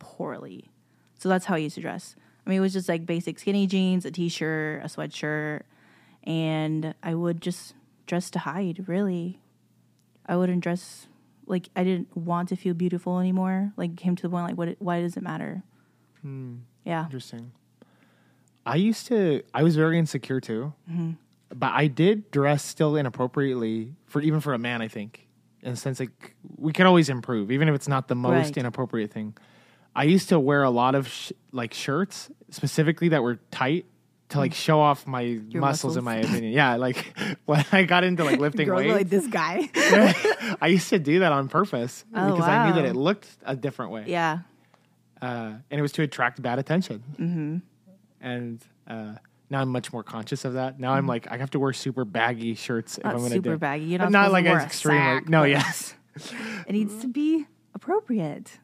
poorly. 0.00 0.70
So 1.16 1.28
that's 1.28 1.44
how 1.44 1.54
I 1.54 1.58
used 1.58 1.76
to 1.76 1.80
dress. 1.80 2.16
I 2.44 2.50
mean, 2.50 2.58
it 2.58 2.62
was 2.62 2.72
just 2.72 2.88
like 2.88 3.06
basic 3.06 3.38
skinny 3.38 3.66
jeans, 3.66 4.04
a 4.04 4.10
t 4.10 4.28
shirt, 4.28 4.82
a 4.82 4.88
sweatshirt, 4.88 5.62
and 6.24 6.94
I 7.02 7.14
would 7.14 7.40
just 7.40 7.74
dress 8.06 8.28
to 8.30 8.40
hide, 8.40 8.86
really. 8.88 9.40
I 10.26 10.36
wouldn't 10.36 10.62
dress 10.62 11.06
like 11.46 11.68
I 11.76 11.84
didn't 11.84 12.16
want 12.16 12.48
to 12.50 12.56
feel 12.56 12.74
beautiful 12.74 13.18
anymore. 13.20 13.72
Like, 13.76 13.96
came 13.96 14.16
to 14.16 14.22
the 14.22 14.28
point, 14.30 14.46
like, 14.48 14.56
what? 14.58 14.76
why 14.78 15.00
does 15.00 15.16
it 15.16 15.22
matter? 15.22 15.62
Yeah. 16.84 17.04
Interesting. 17.04 17.52
I 18.66 18.76
used 18.76 19.06
to. 19.08 19.42
I 19.52 19.62
was 19.62 19.76
very 19.76 19.98
insecure 19.98 20.40
too, 20.40 20.72
Mm-hmm. 20.90 21.12
but 21.54 21.72
I 21.72 21.86
did 21.86 22.30
dress 22.30 22.64
still 22.64 22.96
inappropriately 22.96 23.92
for 24.06 24.20
even 24.22 24.40
for 24.40 24.54
a 24.54 24.58
man. 24.58 24.80
I 24.80 24.88
think 24.88 25.26
in 25.62 25.70
the 25.72 25.76
sense 25.76 26.00
like 26.00 26.34
we 26.56 26.72
can 26.72 26.86
always 26.86 27.08
improve, 27.10 27.50
even 27.50 27.68
if 27.68 27.74
it's 27.74 27.88
not 27.88 28.08
the 28.08 28.14
most 28.14 28.46
Right. 28.46 28.56
inappropriate 28.58 29.12
thing. 29.12 29.36
I 29.94 30.04
used 30.04 30.28
to 30.30 30.40
wear 30.40 30.62
a 30.62 30.70
lot 30.70 30.94
of 30.94 31.08
sh- 31.08 31.32
like 31.52 31.72
shirts 31.74 32.30
specifically 32.50 33.08
that 33.10 33.22
were 33.22 33.36
tight 33.50 33.84
to 34.34 34.38
like 34.38 34.54
show 34.54 34.78
off 34.80 35.06
my 35.06 35.40
muscles, 35.54 35.96
in 35.96 36.02
Mm. 36.02 36.04
my 36.06 36.16
opinion. 36.16 36.52
Yeah, 36.52 36.76
like 36.76 37.16
when 37.46 37.64
I 37.72 37.82
got 37.84 38.04
into 38.04 38.22
like 38.24 38.38
lifting 38.38 38.66
Girls 38.68 38.80
weights, 38.82 38.94
like 38.94 39.08
this 39.08 39.26
guy. 39.26 39.68
I 40.60 40.68
used 40.68 40.90
to 40.90 40.98
do 40.98 41.20
that 41.20 41.32
on 41.32 41.48
purpose 41.48 42.04
Oh, 42.14 42.30
because 42.32 42.46
I 42.48 42.66
knew 42.68 42.74
that 42.74 42.84
it 42.84 42.94
looked 42.94 43.28
a 43.44 43.56
different 43.56 43.90
way 43.92 44.04
yeah. 44.06 44.40
uh, 45.22 45.54
and 45.70 45.78
it 45.78 45.82
was 45.82 45.92
to 45.92 46.02
attract 46.02 46.40
bad 46.42 46.58
attention. 46.58 47.02
Mm-hmm. 47.18 47.56
And 48.20 48.62
uh, 48.86 49.14
now 49.50 49.60
I'm 49.60 49.68
much 49.68 49.92
more 49.92 50.02
conscious 50.02 50.44
of 50.44 50.54
that. 50.54 50.78
Now 50.80 50.92
I'm 50.94 51.06
like, 51.06 51.30
I 51.30 51.36
have 51.38 51.50
to 51.50 51.58
wear 51.58 51.72
super 51.72 52.04
baggy 52.04 52.54
shirts 52.54 52.98
if 52.98 53.04
Mm-hmm. 53.04 53.10
I'm 53.10 53.16
going 53.18 53.30
to 53.30 53.36
super 53.36 53.50
do. 53.50 53.58
baggy. 53.58 53.84
You're 53.86 53.98
But 53.98 54.10
not, 54.10 54.22
not 54.22 54.32
like 54.32 54.44
to 54.44 54.50
wear 54.50 54.58
as 54.58 54.64
a 54.64 54.66
extreme. 54.66 55.00
like- 55.16 55.28
no, 55.28 55.44
yes, 55.44 55.94
It 56.66 56.72
needs 56.72 56.96
to 57.00 57.08
be 57.08 57.46
appropriate. 57.74 58.58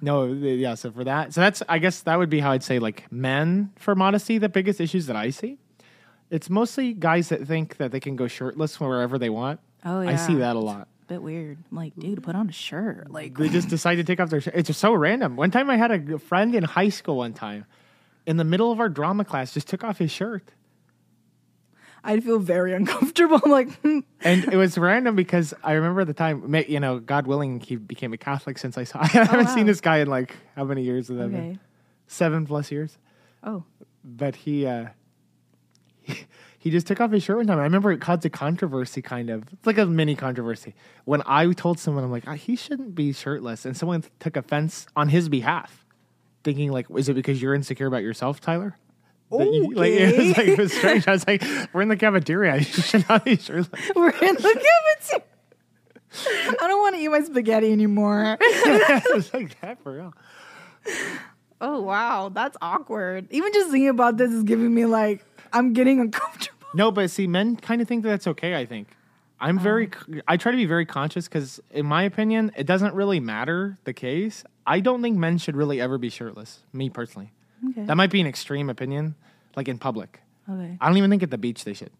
No, 0.00 0.26
yeah. 0.26 0.74
So 0.74 0.90
for 0.90 1.04
that, 1.04 1.34
so 1.34 1.40
that's 1.40 1.62
I 1.68 1.78
guess 1.78 2.02
that 2.02 2.18
would 2.18 2.30
be 2.30 2.40
how 2.40 2.52
I'd 2.52 2.62
say 2.62 2.78
like 2.78 3.10
men 3.10 3.72
for 3.76 3.94
modesty. 3.94 4.38
The 4.38 4.48
biggest 4.48 4.80
issues 4.80 5.06
that 5.06 5.16
I 5.16 5.30
see, 5.30 5.58
it's 6.30 6.48
mostly 6.48 6.92
guys 6.94 7.30
that 7.30 7.46
think 7.46 7.76
that 7.78 7.90
they 7.90 8.00
can 8.00 8.14
go 8.16 8.28
shirtless 8.28 8.78
wherever 8.78 9.18
they 9.18 9.30
want. 9.30 9.60
Oh, 9.84 10.00
yeah, 10.00 10.10
I 10.10 10.16
see 10.16 10.34
that 10.36 10.56
a 10.56 10.58
lot. 10.60 10.88
a 11.02 11.06
Bit 11.06 11.22
weird. 11.22 11.58
I'm 11.70 11.76
like, 11.76 11.94
dude, 11.96 12.22
put 12.22 12.34
on 12.34 12.48
a 12.48 12.52
shirt. 12.52 13.10
Like, 13.10 13.36
They 13.38 13.48
just 13.48 13.68
decide 13.68 13.96
to 13.96 14.04
take 14.04 14.18
off 14.20 14.28
their. 14.28 14.40
shirt. 14.40 14.54
It's 14.56 14.66
just 14.66 14.80
so 14.80 14.92
random. 14.92 15.36
One 15.36 15.50
time, 15.50 15.70
I 15.70 15.76
had 15.76 15.90
a 15.92 16.18
friend 16.18 16.54
in 16.54 16.64
high 16.64 16.88
school. 16.90 17.16
One 17.16 17.32
time, 17.32 17.64
in 18.26 18.36
the 18.36 18.44
middle 18.44 18.70
of 18.72 18.80
our 18.80 18.88
drama 18.88 19.24
class, 19.24 19.54
just 19.54 19.68
took 19.68 19.84
off 19.84 19.98
his 19.98 20.10
shirt. 20.10 20.42
I'd 22.08 22.24
feel 22.24 22.38
very 22.38 22.72
uncomfortable. 22.80 23.40
I'm 23.44 23.50
like, 23.50 23.70
hmm. 23.80 24.00
And 24.22 24.44
it 24.52 24.56
was 24.56 24.78
random 24.78 25.14
because 25.14 25.52
I 25.62 25.72
remember 25.72 26.04
the 26.04 26.14
time, 26.14 26.54
you 26.66 26.80
know, 26.80 26.98
God 26.98 27.26
willing, 27.26 27.60
he 27.60 27.76
became 27.76 28.12
a 28.14 28.16
Catholic 28.18 28.58
since 28.58 28.78
I 28.78 28.84
saw. 28.84 29.00
I 29.02 29.06
haven't 29.06 29.46
wow. 29.46 29.54
seen 29.54 29.66
this 29.66 29.80
guy 29.80 29.98
in 29.98 30.08
like 30.08 30.34
how 30.56 30.64
many 30.64 30.82
years? 30.82 31.08
That 31.08 31.20
okay. 31.20 31.58
Seven 32.06 32.46
plus 32.46 32.72
years. 32.72 32.96
Oh, 33.44 33.64
But 34.02 34.34
he, 34.34 34.66
uh, 34.66 34.86
he, 36.00 36.24
he 36.58 36.70
just 36.70 36.86
took 36.86 36.98
off 37.00 37.12
his 37.12 37.22
shirt 37.22 37.36
one 37.36 37.46
time. 37.46 37.58
I 37.58 37.64
remember 37.64 37.92
it 37.92 38.00
caused 38.00 38.24
a 38.24 38.30
controversy, 38.30 39.02
kind 39.02 39.28
of. 39.28 39.42
It's 39.52 39.66
like 39.66 39.78
a 39.78 39.84
mini 39.84 40.16
controversy. 40.16 40.74
When 41.04 41.22
I 41.26 41.52
told 41.52 41.78
someone, 41.78 42.04
I'm 42.04 42.10
like, 42.10 42.24
"Ah, 42.26 42.34
he 42.34 42.56
shouldn't 42.56 42.94
be 42.94 43.12
shirtless, 43.12 43.66
and 43.66 43.76
someone 43.76 44.02
took 44.18 44.36
offense 44.36 44.86
on 44.96 45.10
his 45.10 45.28
behalf, 45.28 45.84
thinking 46.42 46.72
like, 46.72 46.86
is 46.96 47.10
it 47.10 47.14
because 47.14 47.40
you're 47.42 47.54
insecure 47.54 47.86
about 47.86 48.02
yourself, 48.02 48.40
Tyler? 48.40 48.76
You- 49.30 49.74
like 49.74 49.90
it 49.92 50.18
was 50.18 50.36
like 50.36 50.48
it 50.48 50.58
was 50.58 50.72
strange. 50.72 51.08
I 51.08 51.12
was 51.12 51.26
like, 51.26 51.42
we're 51.72 51.82
in 51.82 51.88
the 51.88 51.96
cafeteria. 51.96 52.56
You 52.58 52.64
should 52.64 53.08
not 53.08 53.24
be 53.24 53.36
shirtless. 53.36 53.90
we're 53.96 54.10
in 54.10 54.34
the 54.34 54.66
cafeteria. 55.00 55.24
I 56.60 56.66
don't 56.66 56.80
want 56.80 56.96
to 56.96 57.02
eat 57.02 57.08
my 57.08 57.20
spaghetti 57.20 57.70
anymore. 57.70 58.38
it 58.40 59.14
was 59.14 59.32
like 59.34 59.60
that 59.60 59.82
for 59.82 59.92
real. 59.92 60.14
oh 61.60 61.82
wow, 61.82 62.30
that's 62.30 62.56
awkward. 62.62 63.28
Even 63.30 63.52
just 63.52 63.70
thinking 63.70 63.90
about 63.90 64.16
this 64.16 64.30
is 64.30 64.42
giving 64.42 64.74
me 64.74 64.86
like 64.86 65.24
I'm 65.52 65.74
getting 65.74 66.00
uncomfortable. 66.00 66.68
No, 66.74 66.90
but 66.90 67.10
see, 67.10 67.26
men 67.26 67.56
kind 67.56 67.80
of 67.80 67.88
think 67.88 68.02
that 68.02 68.08
that's 68.10 68.26
okay. 68.26 68.54
I 68.54 68.64
think 68.66 68.88
I'm 69.40 69.58
oh. 69.58 69.62
very. 69.62 69.90
I 70.26 70.36
try 70.36 70.52
to 70.52 70.56
be 70.56 70.66
very 70.66 70.86
conscious 70.86 71.28
because, 71.28 71.60
in 71.70 71.86
my 71.86 72.02
opinion, 72.02 72.52
it 72.56 72.66
doesn't 72.66 72.94
really 72.94 73.20
matter 73.20 73.78
the 73.84 73.92
case. 73.92 74.44
I 74.66 74.80
don't 74.80 75.02
think 75.02 75.16
men 75.16 75.38
should 75.38 75.56
really 75.56 75.80
ever 75.80 75.98
be 75.98 76.10
shirtless. 76.10 76.60
Me 76.72 76.90
personally, 76.90 77.32
Okay. 77.70 77.84
that 77.84 77.96
might 77.96 78.10
be 78.10 78.20
an 78.20 78.26
extreme 78.26 78.70
opinion, 78.70 79.14
like 79.56 79.68
in 79.68 79.78
public. 79.78 80.20
okay. 80.48 80.76
I 80.80 80.86
don't 80.88 80.96
even 80.96 81.10
think 81.10 81.22
at 81.22 81.30
the 81.30 81.38
beach 81.38 81.64
they 81.64 81.74
should. 81.74 81.90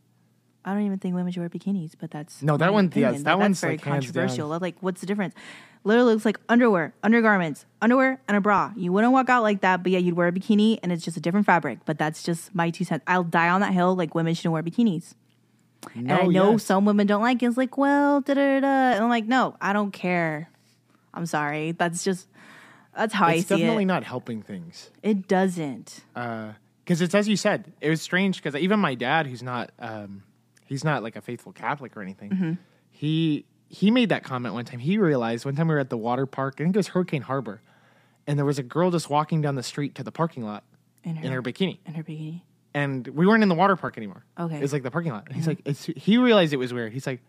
I 0.64 0.75
don't 0.75 0.83
even 0.85 0.99
think 0.99 1.14
women 1.14 1.33
should 1.33 1.40
wear 1.40 1.49
bikinis, 1.49 1.92
but 1.99 2.11
that's 2.11 2.42
No, 2.42 2.57
that 2.59 2.73
one- 2.73 2.92
yes, 2.94 3.23
that 3.23 3.38
one's, 3.38 3.61
very 3.61 3.75
like, 3.75 3.83
controversial. 3.83 4.49
Like, 4.59 4.77
what's 4.81 5.01
the 5.01 5.07
difference? 5.07 5.35
Literally 5.85 6.12
looks 6.12 6.25
like 6.27 6.38
underwear, 6.49 6.92
undergarments, 7.03 7.64
underwear, 7.81 8.21
and 8.29 8.37
a 8.37 8.40
bra. 8.40 8.73
You 8.77 8.92
wouldn't 8.92 9.12
walk 9.12 9.31
out 9.31 9.42
like 9.42 9.61
that, 9.62 9.83
but 9.83 9.92
yeah, 9.92 9.99
you'd 9.99 10.14
wear 10.16 10.29
a 10.29 10.33
bikini, 10.33 10.79
and 10.83 10.92
it's 10.92 11.05
just 11.05 11.16
a 11.16 11.21
different 11.21 11.47
fabric. 11.47 11.79
But 11.87 11.99
that's 11.99 12.23
just 12.23 12.55
my 12.55 12.71
two 12.71 12.85
cents. 12.85 13.03
I'll 13.07 13.25
die 13.25 13.49
on 13.49 13.61
that 13.62 13.73
hill. 13.73 13.94
Like, 13.97 14.14
women 14.14 14.35
shouldn't 14.35 14.53
wear 14.53 14.62
bikinis. 14.62 15.14
and 15.94 16.11
I 16.12 16.27
know 16.27 16.53
yes. 16.53 16.64
some 16.64 16.85
women 16.85 17.07
don't 17.07 17.23
like 17.23 17.42
it. 17.42 17.47
It's 17.47 17.57
like, 17.57 17.79
well, 17.79 18.21
da 18.21 18.35
da 18.35 18.61
da. 18.61 18.66
And 18.66 19.05
I'm 19.05 19.09
like, 19.09 19.27
no, 19.27 19.57
I 19.61 19.73
don't 19.73 19.92
care. 19.92 20.51
I'm 21.14 21.25
sorry. 21.25 21.73
That's 21.73 22.05
just 22.05 22.27
that's 22.98 23.14
how 23.14 23.28
It's 23.28 23.32
I 23.38 23.40
see 23.40 23.54
it. 23.54 23.58
definitely 23.58 23.84
not 23.87 24.04
helping 24.04 24.42
things. 24.42 24.90
it 25.02 25.26
doesn't. 25.28 26.00
because 26.14 27.00
it's 27.00 27.14
as 27.14 27.28
you 27.28 27.37
said, 27.37 27.72
it 27.80 27.88
was 27.90 28.02
strange 28.02 28.42
because 28.42 28.54
even 28.61 28.78
my 28.80 28.94
dad, 28.94 29.26
who's 29.26 29.42
not, 29.42 29.70
um, 29.78 30.22
he's 30.66 30.84
not 30.84 31.02
like 31.02 31.16
a 31.16 31.20
faithful 31.22 31.52
Catholic 31.52 31.96
or 31.96 32.02
anything. 32.02 32.30
Mm-hmm. 32.30 32.52
He 32.90 33.46
he 33.70 33.90
made 33.90 34.08
that 34.08 34.24
comment 34.24 34.54
one 34.54 34.64
time. 34.64 34.78
He 34.80 34.96
realized 34.98 35.44
one 35.44 35.54
time 35.54 35.68
we 35.68 35.74
were 35.74 35.80
at 35.80 35.90
the 35.90 35.96
water 35.98 36.26
park. 36.26 36.54
I 36.58 36.64
think 36.64 36.74
it 36.74 36.78
was 36.78 36.88
Hurricane 36.88 37.22
Harbor, 37.22 37.61
and 38.26 38.38
there 38.38 38.46
was 38.46 38.58
a 38.58 38.62
girl 38.62 38.90
just 38.90 39.08
walking 39.11 39.40
down 39.42 39.54
the 39.56 39.62
street 39.62 39.94
to 39.96 40.02
the 40.02 40.11
parking 40.12 40.42
lot 40.44 40.64
In 41.04 41.16
her, 41.16 41.26
in 41.26 41.32
her 41.32 41.42
bikini, 41.42 41.78
in 41.87 41.94
her 41.94 42.02
bikini. 42.02 42.42
and 42.74 43.06
we 43.08 43.26
weren't 43.26 43.42
in 43.42 43.48
the 43.50 43.54
water 43.54 43.76
park 43.76 43.96
anymore. 43.98 44.24
Okay. 44.38 44.46
Mm-hmm. 44.46 44.56
it 44.56 44.62
was 44.62 44.72
like 44.72 44.82
the 44.82 44.90
parking 44.90 45.12
lot. 45.12 45.24
And 45.26 45.37
he's 45.37 45.46
like, 45.46 45.61
it's, 45.66 45.84
he 45.84 46.16
realized 46.18 46.52
it 46.52 46.56
was 46.58 46.72
weird. 46.72 46.92
He's 46.92 47.06
like. 47.06 47.20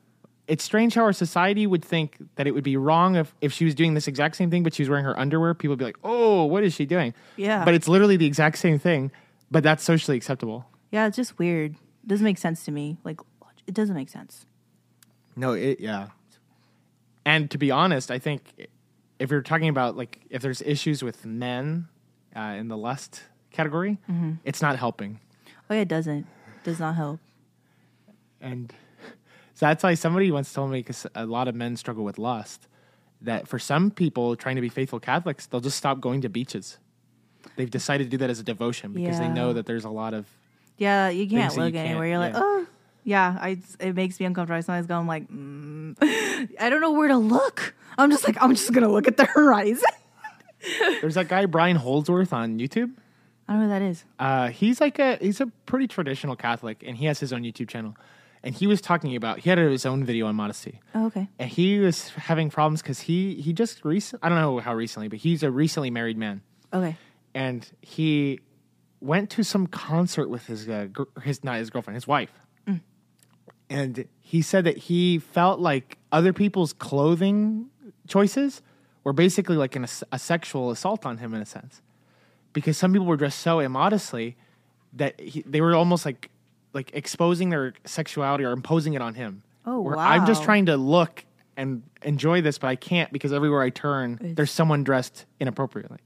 It's 0.50 0.64
strange 0.64 0.96
how 0.96 1.04
our 1.04 1.14
society 1.14 1.66
would 1.68 1.86
think 1.86 2.18
that 2.36 2.48
it 2.48 2.52
would 2.56 2.64
be 2.64 2.76
wrong 2.76 3.16
if, 3.16 3.34
if 3.40 3.54
she 3.54 3.66
was 3.66 3.76
doing 3.76 3.94
this 3.94 4.08
exact 4.08 4.36
same 4.36 4.50
thing, 4.50 4.64
but 4.64 4.74
she 4.74 4.82
was 4.82 4.90
wearing 4.90 5.06
her 5.06 5.18
underwear. 5.18 5.54
People 5.54 5.74
would 5.74 5.80
be 5.80 5.86
like, 5.86 6.00
"Oh, 6.04 6.44
what 6.46 6.64
is 6.64 6.74
she 6.74 6.86
doing?" 6.86 7.14
Yeah. 7.38 7.64
but 7.64 7.74
it's 7.74 7.88
literally 7.88 8.18
the 8.18 8.26
exact 8.26 8.58
same 8.58 8.80
thing, 8.80 9.12
but 9.52 9.64
that's 9.64 9.84
socially 9.84 10.18
acceptable. 10.18 10.66
Yeah, 10.92 11.06
it's 11.08 11.16
just 11.16 11.38
weird. 11.40 11.76
doesn't 12.06 12.24
make 12.26 12.40
sense 12.40 12.66
to 12.66 12.72
me. 12.72 12.98
Like, 13.04 13.20
it 13.68 13.74
doesn't 13.76 13.96
make 13.96 14.10
sense. 14.10 14.48
No, 15.36 15.54
it 15.54 15.80
yeah. 15.80 16.08
And 17.26 17.50
to 17.52 17.58
be 17.60 17.70
honest, 17.70 18.10
I 18.10 18.18
think 18.18 18.68
if 19.20 19.30
you're 19.30 19.44
talking 19.44 19.70
about 19.70 19.96
like 19.96 20.20
if 20.32 20.42
there's 20.42 20.62
issues 20.64 21.04
with 21.04 21.26
men 21.26 21.88
uh, 22.36 22.56
in 22.58 22.70
the 22.70 22.78
lust 22.78 23.22
category, 23.52 24.00
it's 24.44 24.62
not 24.62 24.80
helping. 24.80 25.20
Oh 25.70 25.76
yeah, 25.76 25.82
it 25.82 25.88
doesn't. 25.88 26.26
Does 26.64 26.80
not 26.80 26.96
help. 26.96 27.20
And 28.42 28.74
so 29.60 29.66
that's 29.66 29.84
why 29.84 29.94
somebody 29.94 30.32
once 30.32 30.54
told 30.54 30.72
me 30.72 30.80
because 30.80 31.06
a 31.16 31.26
lot 31.26 31.50
of 31.50 31.54
men 31.54 31.76
struggle 31.76 32.06
with 32.06 32.18
lust. 32.18 32.70
That 33.24 33.46
for 33.46 33.60
some 33.60 33.92
people 33.92 34.38
trying 34.38 34.56
to 34.56 34.62
be 34.62 34.70
faithful 34.70 35.02
Catholics, 35.02 35.48
they'll 35.48 35.60
just 35.60 35.76
stop 35.76 36.00
going 36.00 36.22
to 36.22 36.30
beaches. 36.30 36.78
They've 37.58 37.70
decided 37.70 38.06
to 38.06 38.10
do 38.10 38.16
that 38.20 38.30
as 38.30 38.40
a 38.40 38.44
devotion 38.44 38.94
because 38.94 39.20
they 39.20 39.28
know 39.28 39.52
that 39.52 39.66
there's 39.66 39.84
a 39.84 39.90
lot 39.90 40.14
of 40.14 40.26
Yeah, 40.78 41.10
you 41.10 41.28
can't 41.28 41.52
that 41.52 41.58
you 41.58 41.64
look 41.66 41.74
can't- 41.74 41.90
anywhere. 41.90 42.08
You're 42.08 42.20
like, 42.20 42.32
yeah. 42.36 42.42
oh, 42.42 42.66
yeah. 43.04 43.38
I 43.38 43.58
it 43.82 43.96
makes 43.96 44.18
me 44.18 44.28
uncomfortable. 44.28 44.60
I 44.60 44.62
sometimes 44.62 44.88
go, 44.88 44.96
I'm 44.96 45.08
like, 45.08 45.30
mm. 45.30 45.94
I 46.58 46.70
don't 46.70 46.80
know 46.80 46.94
where 46.94 47.10
to 47.10 47.18
look. 47.18 47.76
I'm 47.98 48.12
just 48.12 48.26
like, 48.26 48.42
I'm 48.42 48.56
just 48.56 48.72
gonna 48.72 48.88
look 48.88 49.10
at 49.10 49.18
the 49.18 49.26
horizon. 49.36 49.84
there's 51.02 51.16
that 51.16 51.28
guy 51.28 51.46
Brian 51.48 51.76
Holdsworth 51.76 52.32
on 52.32 52.60
YouTube. 52.60 52.94
I 53.50 53.54
don't 53.54 53.64
know 53.64 53.74
who 53.74 53.80
that 53.80 53.82
is. 53.82 54.06
Uh, 54.18 54.48
he's 54.48 54.80
like 54.80 55.00
a 55.00 55.18
he's 55.18 55.42
a 55.42 55.48
pretty 55.66 55.90
traditional 55.90 56.38
Catholic, 56.38 56.82
and 56.88 56.96
he 56.96 57.08
has 57.08 57.20
his 57.20 57.34
own 57.34 57.44
YouTube 57.44 57.68
channel. 57.68 57.98
And 58.44 58.56
he 58.56 58.68
was 58.68 58.80
talking 58.80 59.16
about 59.16 59.40
he 59.40 59.50
had 59.50 59.58
his 59.60 59.86
own 59.86 60.06
video 60.06 60.26
on 60.28 60.36
modesty, 60.36 60.80
Oh, 60.96 61.08
okay. 61.08 61.28
and 61.38 61.50
he 61.50 61.80
was 61.80 62.10
having 62.10 62.50
problems 62.50 62.82
because 62.82 63.02
he 63.02 63.36
he 63.36 63.52
just 63.54 63.84
recent 63.84 64.24
I 64.24 64.30
don't 64.30 64.40
know 64.40 64.60
how 64.60 64.74
recently, 64.74 65.10
but 65.10 65.20
he's 65.20 65.44
a 65.44 65.52
recently 65.52 65.92
married 65.92 66.18
man, 66.18 66.42
Okay. 66.74 66.96
and 67.34 67.70
he 67.82 68.40
went 69.02 69.30
to 69.32 69.44
some 69.44 69.68
concert 69.68 70.30
with 70.30 70.46
his 70.48 70.70
uh, 70.70 70.88
gr- 70.92 71.20
his 71.22 71.44
not 71.44 71.58
his 71.58 71.70
girlfriend, 71.70 71.96
his 71.96 72.08
wife, 72.08 72.32
and 73.70 74.06
he 74.20 74.42
said 74.42 74.64
that 74.64 74.78
he 74.78 75.20
felt 75.20 75.60
like 75.60 75.98
other 76.12 76.34
people's 76.34 76.74
clothing 76.74 77.68
choices 78.08 78.62
were 79.04 79.14
basically 79.14 79.56
like 79.58 79.76
an, 79.76 79.86
a 80.12 80.20
sexual 80.20 80.72
assault 80.72 81.06
on 81.06 81.18
him 81.18 81.34
in 81.34 81.42
a 81.42 81.46
sense, 81.46 81.82
because 82.54 82.78
some 82.78 82.92
people 82.94 83.06
were 83.06 83.18
dressed 83.18 83.40
so 83.40 83.60
immodestly 83.60 84.36
that 84.94 85.20
he, 85.20 85.42
they 85.46 85.62
were 85.62 85.76
almost 85.76 86.06
like 86.06 86.30
like 86.74 86.92
exposing 86.94 87.50
their 87.50 87.74
sexuality 87.86 88.44
or 88.44 88.52
imposing 88.52 88.94
it 88.94 89.02
on 89.02 89.16
him. 89.16 89.44
Oh, 89.66 89.82
Where 89.82 89.98
I'm 89.98 90.26
just 90.26 90.44
trying 90.44 90.68
to 90.68 90.78
look 90.78 91.26
and 91.58 91.84
enjoy 92.04 92.42
this, 92.42 92.58
but 92.58 92.68
I 92.68 92.76
can't 92.76 93.12
because 93.12 93.34
everywhere 93.34 93.62
I 93.62 93.70
turn, 93.70 94.14
It's- 94.14 94.36
there's 94.36 94.52
someone 94.52 94.84
dressed 94.84 95.26
inappropriately. 95.40 95.98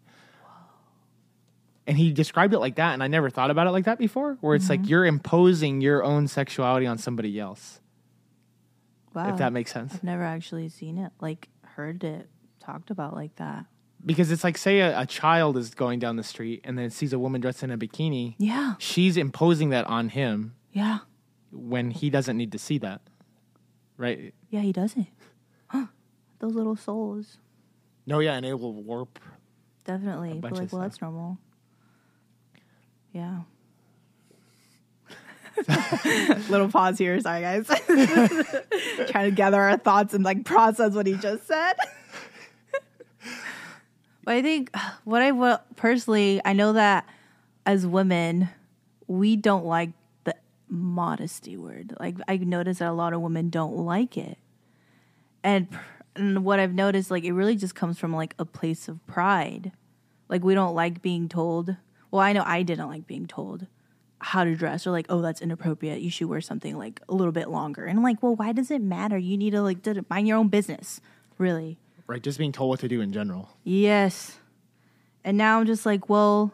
And 1.85 1.97
he 1.97 2.13
described 2.13 2.53
it 2.53 2.59
like 2.59 2.75
that, 2.75 2.93
and 2.93 3.03
I 3.03 3.07
never 3.07 3.29
thought 3.29 3.51
about 3.51 3.67
it 3.67 3.71
like 3.71 3.85
that 3.85 3.97
before. 3.97 4.37
Where 4.39 4.55
it's 4.55 4.65
Mm-hmm. 4.65 4.83
like 4.83 4.89
you're 4.89 5.05
imposing 5.05 5.81
your 5.81 6.01
own 6.03 6.27
sexuality 6.29 6.85
on 6.87 6.97
somebody 6.97 7.37
else. 7.39 7.81
Wow. 9.13 9.29
If 9.29 9.37
that 9.37 9.51
makes 9.53 9.71
sense, 9.73 9.93
I've 9.93 10.03
never 10.03 10.23
actually 10.23 10.69
seen 10.69 10.97
it, 10.97 11.11
like 11.19 11.49
heard 11.63 12.03
it 12.03 12.29
talked 12.61 12.89
about 12.89 13.13
like 13.13 13.35
that. 13.35 13.65
Because 14.05 14.31
it's 14.31 14.43
like 14.43 14.57
say 14.57 14.79
a, 14.79 15.01
a 15.01 15.05
child 15.05 15.57
is 15.57 15.73
going 15.73 15.99
down 15.99 16.15
the 16.15 16.23
street 16.23 16.61
and 16.63 16.77
then 16.77 16.89
sees 16.89 17.13
a 17.13 17.19
woman 17.19 17.41
dressed 17.41 17.63
in 17.63 17.71
a 17.71 17.77
bikini. 17.77 18.35
Yeah. 18.37 18.75
She's 18.79 19.17
imposing 19.17 19.69
that 19.69 19.85
on 19.87 20.09
him 20.09 20.55
Yeah. 20.71 20.99
when 21.51 21.91
he 21.91 22.09
doesn't 22.09 22.37
need 22.37 22.51
to 22.51 22.59
see 22.59 22.77
that, 22.79 23.01
right? 23.97 24.33
Yeah, 24.49 24.61
he 24.61 24.71
doesn't. 24.71 25.07
Huh. 25.67 25.85
Those 26.39 26.53
little 26.55 26.75
souls. 26.75 27.37
No, 28.05 28.19
yeah, 28.19 28.33
and 28.33 28.45
it 28.45 28.59
will 28.59 28.73
warp. 28.73 29.19
Definitely. 29.85 30.33
But 30.33 30.41
bunch 30.41 30.55
like, 30.55 30.63
of 30.65 30.73
well, 30.73 30.81
stuff. 30.81 30.91
that's 30.91 31.01
normal. 31.01 31.37
Yeah. 33.13 33.41
Little 36.49 36.69
pause 36.69 36.97
here. 36.97 37.19
Sorry, 37.19 37.41
guys. 37.41 37.67
Trying 39.09 39.29
to 39.29 39.31
gather 39.35 39.61
our 39.61 39.77
thoughts 39.77 40.13
and 40.13 40.23
like 40.23 40.45
process 40.45 40.93
what 40.93 41.05
he 41.05 41.13
just 41.15 41.45
said. 41.47 41.73
But 44.23 44.35
I 44.35 44.41
think 44.41 44.75
what 45.03 45.21
I 45.21 45.31
will 45.31 45.59
personally, 45.75 46.41
I 46.43 46.53
know 46.53 46.73
that 46.73 47.07
as 47.65 47.85
women, 47.85 48.49
we 49.07 49.35
don't 49.35 49.65
like 49.65 49.91
the 50.23 50.35
modesty 50.67 51.57
word. 51.57 51.95
Like 51.99 52.17
I 52.27 52.37
notice 52.37 52.79
that 52.79 52.89
a 52.89 52.93
lot 52.93 53.13
of 53.13 53.21
women 53.21 53.49
don't 53.49 53.77
like 53.77 54.17
it, 54.17 54.37
and, 55.43 55.67
and 56.15 56.45
what 56.45 56.59
I've 56.59 56.73
noticed, 56.73 57.11
like 57.11 57.23
it 57.23 57.33
really 57.33 57.55
just 57.55 57.75
comes 57.75 57.99
from 57.99 58.13
like 58.13 58.35
a 58.39 58.45
place 58.45 58.87
of 58.87 59.05
pride. 59.07 59.71
Like 60.29 60.43
we 60.43 60.55
don't 60.55 60.75
like 60.75 61.01
being 61.01 61.29
told. 61.29 61.75
Well, 62.11 62.21
I 62.21 62.33
know 62.33 62.43
I 62.45 62.63
didn't 62.63 62.87
like 62.87 63.07
being 63.07 63.27
told 63.27 63.67
how 64.23 64.43
to 64.45 64.55
dress 64.55 64.87
or 64.87 64.91
like, 64.91 65.05
oh, 65.09 65.21
that's 65.21 65.41
inappropriate. 65.41 65.99
You 66.01 66.09
should 66.09 66.29
wear 66.29 66.41
something 66.41 66.77
like 66.77 67.01
a 67.09 67.13
little 67.13 67.33
bit 67.33 67.49
longer. 67.49 67.85
And 67.85 67.97
I'm 67.97 68.03
like, 68.03 68.23
well, 68.23 68.35
why 68.35 68.53
does 68.53 68.71
it 68.71 68.81
matter? 68.81 69.17
You 69.17 69.37
need 69.37 69.51
to 69.51 69.61
like 69.61 69.79
mind 70.09 70.27
your 70.27 70.37
own 70.37 70.47
business. 70.47 71.01
Really? 71.37 71.77
Right, 72.05 72.21
just 72.21 72.37
being 72.37 72.51
told 72.51 72.69
what 72.69 72.79
to 72.81 72.87
do 72.87 73.01
in 73.01 73.13
general. 73.13 73.49
Yes. 73.63 74.37
And 75.23 75.37
now 75.37 75.59
I'm 75.59 75.65
just 75.65 75.85
like, 75.85 76.09
well, 76.09 76.53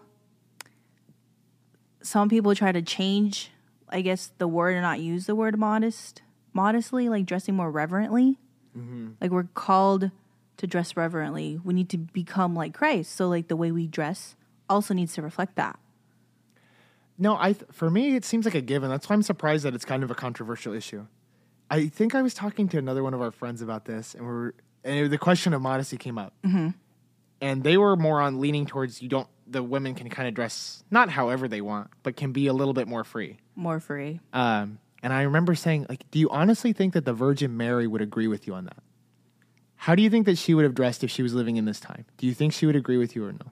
some 2.02 2.30
people 2.30 2.54
try 2.56 2.72
to 2.72 2.82
change, 2.82 3.52
I 3.90 4.02
guess, 4.02 4.32
the 4.38 4.48
word 4.48 4.76
and 4.76 4.84
not 4.84 5.00
use 5.00 5.26
the 5.26 5.36
word 5.36 5.58
modest, 5.58 6.22
modestly, 6.54 7.10
like 7.10 7.26
dressing 7.26 7.56
more 7.56 7.72
reverently. 7.72 8.38
Mm-hmm. 8.78 9.10
Like 9.20 9.32
we're 9.32 9.44
called 9.44 10.12
to 10.58 10.68
dress 10.68 10.96
reverently. 10.96 11.60
We 11.64 11.74
need 11.74 11.90
to 11.90 11.98
become 11.98 12.54
like 12.54 12.74
Christ. 12.74 13.16
So 13.16 13.28
like 13.28 13.48
the 13.48 13.56
way 13.56 13.72
we 13.72 13.88
dress 13.88 14.36
also 14.70 14.94
needs 14.94 15.14
to 15.14 15.22
reflect 15.22 15.56
that. 15.56 15.80
No, 17.18 17.36
I 17.38 17.54
th- 17.54 17.66
for 17.72 17.90
me 17.90 18.16
it 18.16 18.24
seems 18.24 18.46
like 18.46 18.56
a 18.56 18.62
given. 18.62 18.90
That's 18.90 19.10
why 19.10 19.16
I'm 19.16 19.24
surprised 19.24 19.66
that 19.66 19.74
it's 19.74 19.86
kind 19.86 20.04
of 20.04 20.12
a 20.12 20.16
controversial 20.16 20.74
issue. 20.74 21.08
I 21.70 21.88
think 21.88 22.16
I 22.16 22.22
was 22.22 22.34
talking 22.34 22.68
to 22.70 22.78
another 22.78 23.04
one 23.04 23.14
of 23.14 23.22
our 23.22 23.32
friends 23.32 23.62
about 23.62 23.86
this, 23.86 24.16
and 24.16 24.24
we 24.26 24.32
are 24.32 24.54
and 24.84 25.12
the 25.12 25.18
question 25.18 25.54
of 25.54 25.62
modesty 25.62 25.98
came 25.98 26.18
up, 26.18 26.34
mm-hmm. 26.46 26.70
and 27.42 27.64
they 27.64 27.78
were 27.78 27.96
more 27.96 28.22
on 28.22 28.40
leaning 28.40 28.66
towards 28.66 29.02
you 29.02 29.10
don't 29.10 29.28
the 29.48 29.64
women 29.64 29.96
can 29.96 30.10
kind 30.10 30.28
of 30.28 30.34
dress 30.34 30.84
not 30.92 31.10
however 31.10 31.48
they 31.48 31.62
want, 31.62 31.90
but 32.04 32.16
can 32.16 32.32
be 32.32 32.48
a 32.48 32.54
little 32.54 32.74
bit 32.74 32.88
more 32.88 33.04
free. 33.04 33.38
More 33.56 33.80
free. 33.80 34.20
Um, 34.32 34.80
and 35.02 35.14
I 35.14 35.24
remember 35.24 35.56
saying, 35.56 35.86
like, 35.90 36.10
do 36.12 36.20
you 36.20 36.30
honestly 36.30 36.74
think 36.74 36.94
that 36.94 37.06
the 37.06 37.14
Virgin 37.14 37.58
Mary 37.58 37.88
would 37.88 38.02
agree 38.02 38.28
with 38.28 38.48
you 38.48 38.54
on 38.54 38.66
that? 38.66 38.78
How 39.76 39.96
do 39.96 40.04
you 40.04 40.10
think 40.10 40.26
that 40.26 40.38
she 40.38 40.54
would 40.54 40.64
have 40.64 40.76
dressed 40.76 41.04
if 41.04 41.10
she 41.10 41.24
was 41.24 41.34
living 41.34 41.56
in 41.56 41.66
this 41.66 41.80
time? 41.80 42.06
Do 42.18 42.28
you 42.28 42.34
think 42.34 42.54
she 42.54 42.66
would 42.66 42.76
agree 42.76 42.98
with 42.98 43.16
you 43.16 43.26
or? 43.26 43.32
No. 43.32 43.52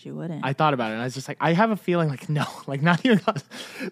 She 0.00 0.12
wouldn't. 0.12 0.44
I 0.44 0.52
thought 0.52 0.74
about 0.74 0.90
it 0.90 0.94
and 0.94 1.02
I 1.02 1.04
was 1.04 1.14
just 1.14 1.26
like, 1.26 1.38
I 1.40 1.54
have 1.54 1.72
a 1.72 1.76
feeling 1.76 2.08
like 2.08 2.28
no, 2.28 2.44
like 2.68 2.82
not 2.82 3.04
even 3.04 3.20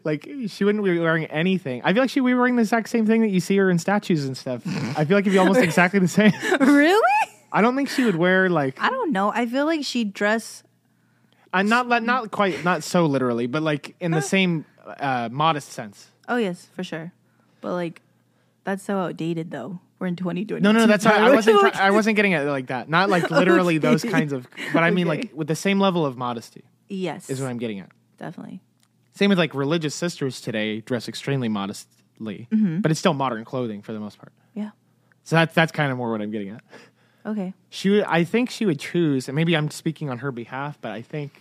like 0.05 0.29
she 0.47 0.63
wouldn't 0.63 0.85
be 0.85 0.99
wearing 1.01 1.25
anything. 1.27 1.83
I 1.83 1.93
feel 1.93 2.05
like 2.05 2.11
she 2.11 2.21
would 2.21 2.31
be 2.31 2.35
wearing 2.35 2.55
the 2.55 2.63
exact 2.63 2.91
same 2.91 3.07
thing 3.07 3.23
that 3.23 3.31
you 3.31 3.41
see 3.41 3.57
her 3.57 3.69
in 3.71 3.79
statues 3.81 4.25
and 4.25 4.37
stuff. 4.37 4.63
I 4.97 5.05
feel 5.05 5.17
like 5.17 5.25
it'd 5.25 5.33
be 5.33 5.39
almost 5.39 5.61
exactly 5.63 5.99
the 5.99 6.07
same. 6.07 6.33
really? 6.61 7.03
I 7.51 7.61
don't 7.61 7.75
think 7.75 7.89
she 7.89 8.05
would 8.05 8.15
wear 8.15 8.49
like 8.49 8.81
I 8.81 8.89
don't 8.89 9.11
know. 9.11 9.33
I 9.35 9.47
feel 9.47 9.65
like 9.65 9.85
she'd 9.85 10.15
dress 10.15 10.63
uh, 11.53 11.63
not 11.63 11.89
not 12.05 12.31
quite 12.31 12.63
not 12.63 12.85
so 12.85 13.07
literally, 13.07 13.49
but 13.49 13.63
like 13.63 13.97
in 13.99 14.13
the 14.13 14.23
same 14.23 14.65
uh, 14.87 15.29
modest 15.33 15.73
sense. 15.73 16.11
Oh 16.29 16.37
yes, 16.37 16.69
for 16.73 16.85
sure. 16.85 17.13
But 17.61 17.73
like 17.73 18.03
that's 18.63 18.85
so 18.85 18.99
outdated 18.99 19.51
though. 19.51 19.81
We're 19.99 20.09
in 20.09 20.17
2020. 20.17 20.61
No, 20.63 20.73
no, 20.73 20.81
no 20.81 20.87
that's 20.87 21.05
not, 21.05 21.15
I 21.19 21.35
wasn't 21.35 21.59
try- 21.61 21.71
I 21.87 21.91
wasn't 21.91 22.17
getting 22.17 22.33
it 22.33 22.45
like 22.45 22.67
that. 22.67 22.89
Not 22.89 23.09
like 23.09 23.31
literally 23.41 23.79
those 23.79 24.03
kinds 24.05 24.33
of 24.33 24.47
but 24.73 24.83
I 24.83 24.91
mean 24.91 25.09
Okay. 25.09 25.21
like 25.23 25.31
with 25.35 25.49
the 25.49 25.57
same 25.57 25.81
level 25.81 26.05
of 26.05 26.17
modesty 26.17 26.65
Yes. 26.89 27.31
is 27.31 27.41
what 27.41 27.49
I'm 27.49 27.59
getting 27.59 27.81
at. 27.81 27.91
Definitely. 28.19 28.61
Same 29.15 29.31
with 29.31 29.39
like 29.39 29.55
religious 29.55 29.95
sisters 29.95 30.41
today 30.41 30.81
dress 30.83 31.09
extremely 31.09 31.49
modestly, 31.49 32.49
Mm-hmm. 32.53 32.81
but 32.81 32.91
it's 32.91 33.01
still 33.01 33.15
modern 33.15 33.45
clothing 33.45 33.81
for 33.83 33.93
the 33.93 34.01
most 34.01 34.19
part. 34.19 34.33
Yeah. 34.55 34.71
So 35.25 35.37
that's 35.37 35.55
that's 35.55 35.73
kind 35.73 35.91
of 35.91 35.97
more 35.99 36.11
what 36.13 36.21
I'm 36.21 36.31
getting 36.31 36.51
at. 36.51 36.63
Okay. 37.25 37.55
She 37.71 37.89
would, 37.91 38.05
I 38.05 38.23
think 38.25 38.51
she 38.51 38.65
would 38.67 38.79
choose, 38.79 39.29
and 39.29 39.35
maybe 39.35 39.57
I'm 39.57 39.69
speaking 39.71 40.11
on 40.11 40.19
her 40.19 40.31
behalf, 40.31 40.79
but 40.81 40.93
I 40.93 41.03
think 41.03 41.33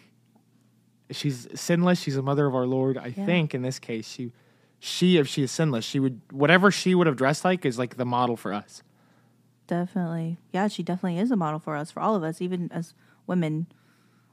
she's 1.11 1.47
sinless. 1.53 1.99
She's 2.01 2.17
a 2.17 2.21
mother 2.23 2.45
of 2.47 2.55
our 2.55 2.65
Lord. 2.65 2.97
I 2.97 3.13
Yeah. 3.15 3.25
think 3.25 3.53
in 3.53 3.61
this 3.61 3.77
case, 3.79 4.07
she, 4.07 4.31
she 4.85 5.17
if 5.17 5.27
she 5.27 5.43
is 5.43 5.51
sinless, 5.51 5.83
she 5.83 5.99
would 5.99 6.21
whatever 6.31 6.69
she 6.71 6.93
would 6.93 7.07
have 7.07 7.15
dressed 7.15 7.43
like 7.43 7.65
is 7.65 7.79
like 7.79 7.97
the 7.97 8.05
model 8.05 8.37
for 8.37 8.53
us. 8.53 8.83
Definitely. 9.67 10.37
Yeah, 10.53 10.67
she 10.67 10.83
definitely 10.83 11.19
is 11.19 11.31
a 11.31 11.35
model 11.35 11.59
for 11.59 11.75
us, 11.75 11.89
for 11.91 12.01
all 12.01 12.15
of 12.15 12.23
us, 12.23 12.41
even 12.41 12.71
as 12.71 12.93
women. 13.25 13.67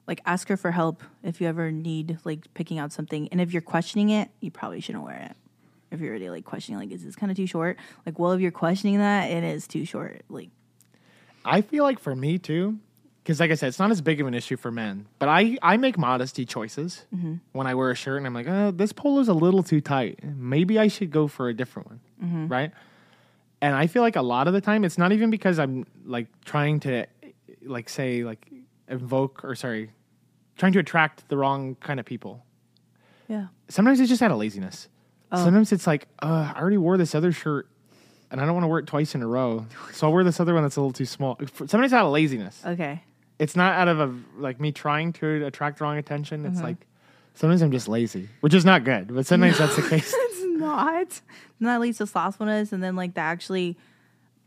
Like 0.06 0.20
ask 0.26 0.48
her 0.48 0.56
for 0.56 0.72
help 0.72 1.02
if 1.22 1.40
you 1.40 1.46
ever 1.46 1.70
need 1.70 2.18
like 2.24 2.52
picking 2.54 2.78
out 2.78 2.92
something. 2.92 3.28
And 3.28 3.40
if 3.40 3.52
you're 3.52 3.62
questioning 3.62 4.10
it, 4.10 4.28
you 4.40 4.50
probably 4.50 4.80
shouldn't 4.80 5.04
wear 5.04 5.28
it. 5.30 5.36
If 5.90 6.00
you're 6.00 6.10
already 6.10 6.28
like 6.28 6.44
questioning 6.44 6.80
like 6.80 6.90
is 6.90 7.04
this 7.04 7.16
kind 7.16 7.30
of 7.30 7.36
too 7.36 7.46
short? 7.46 7.78
Like 8.04 8.18
well 8.18 8.32
if 8.32 8.40
you're 8.40 8.50
questioning 8.50 8.98
that, 8.98 9.30
it 9.30 9.44
is 9.44 9.66
too 9.66 9.84
short. 9.84 10.22
Like 10.28 10.50
I 11.44 11.62
feel 11.62 11.84
like 11.84 11.98
for 11.98 12.14
me 12.14 12.38
too, 12.38 12.78
because 13.22 13.38
like 13.40 13.50
I 13.50 13.54
said, 13.54 13.68
it's 13.68 13.78
not 13.78 13.90
as 13.90 14.00
big 14.00 14.20
of 14.20 14.26
an 14.26 14.35
issue 14.35 14.56
for 14.56 14.70
men. 14.70 15.06
But 15.18 15.28
I 15.28 15.56
I 15.62 15.76
make 15.76 15.96
modesty 15.98 16.44
choices 16.44 17.04
when 17.52 17.66
I 17.66 17.74
wear 17.74 17.90
a 17.90 17.94
shirt, 17.94 18.18
and 18.18 18.26
I'm 18.26 18.35
like, 18.35 18.48
oh, 18.48 18.70
this 18.70 18.92
polo's 18.92 19.28
a 19.28 19.35
little 19.35 19.62
too 19.62 19.80
tight. 19.80 20.20
Maybe 20.22 20.78
I 20.78 20.88
should 20.88 21.11
go 21.11 21.28
for 21.28 21.48
a 21.48 21.54
different 21.54 21.88
one, 22.20 22.48
right? 22.48 22.72
And 23.61 23.76
I 23.76 23.87
feel 23.87 24.02
like 24.02 24.16
a 24.16 24.22
lot 24.22 24.48
of 24.48 24.54
the 24.54 24.61
time, 24.61 24.85
it's 24.85 24.98
not 24.98 25.12
even 25.12 25.30
because 25.30 25.58
I'm 25.61 25.87
like 26.04 26.26
trying 26.44 26.80
to, 26.80 27.06
like 27.64 27.88
say 27.88 28.24
like 28.24 28.50
invoke 28.88 29.44
or 29.44 29.54
sorry, 29.54 29.90
trying 30.56 30.72
to 30.72 30.80
attract 30.80 31.28
the 31.28 31.37
wrong 31.37 31.76
kind 31.76 32.00
of 32.00 32.06
people. 32.06 32.44
yeah. 33.28 33.46
Sometimes 33.68 34.00
it's 34.00 34.08
just 34.11 34.20
out 34.20 34.30
of 34.32 34.38
laziness. 34.38 34.88
Sometimes 35.32 35.72
it's 35.72 35.87
like, 35.87 36.08
uh, 36.20 36.52
I 36.54 36.61
already 36.61 36.76
wore 36.76 36.98
this 36.98 37.14
other 37.14 37.32
shirt. 37.32 37.68
And 38.30 38.40
I 38.40 38.44
don't 38.46 38.54
want 38.54 38.64
to 38.64 38.68
wear 38.68 38.78
it 38.80 38.87
twice 38.87 39.14
in 39.14 39.20
a 39.22 39.26
row, 39.26 39.66
so 39.92 40.06
I'll 40.06 40.12
wear 40.14 40.24
this 40.24 40.40
other 40.40 40.54
one 40.54 40.62
that's 40.62 40.76
a 40.76 40.80
little 40.80 40.92
too 40.92 41.04
small. 41.04 41.38
Sometimes 41.54 41.85
it's 41.85 41.92
out 41.92 42.06
of 42.06 42.12
laziness 42.12 42.62
Okay. 42.66 43.02
It's 43.42 43.57
not 43.57 43.74
out 43.74 43.88
of 43.88 43.98
a 44.00 44.14
like 44.38 44.61
me 44.61 44.70
trying 44.72 45.12
to 45.14 45.44
attract 45.46 45.81
wrong 45.81 45.96
attention. 45.98 46.46
It's 46.46 46.61
like 46.61 46.87
sometimes 47.35 47.62
I'm 47.62 47.72
just 47.72 47.88
lazy, 47.88 48.28
which 48.40 48.55
is 48.55 48.64
not 48.64 48.85
good. 48.85 49.14
But 49.14 49.26
sometimes 49.26 49.59
that's 49.59 49.76
the 49.76 49.83
case. 49.88 50.14
It's 50.16 50.42
not. 50.61 51.20
And 51.59 51.68
that 51.68 51.81
leads 51.81 51.98
to 51.98 52.07
slothfulness, 52.07 52.72
and 52.72 52.83
then 52.83 52.94
like 52.96 53.14
that 53.14 53.26
actually 53.31 53.76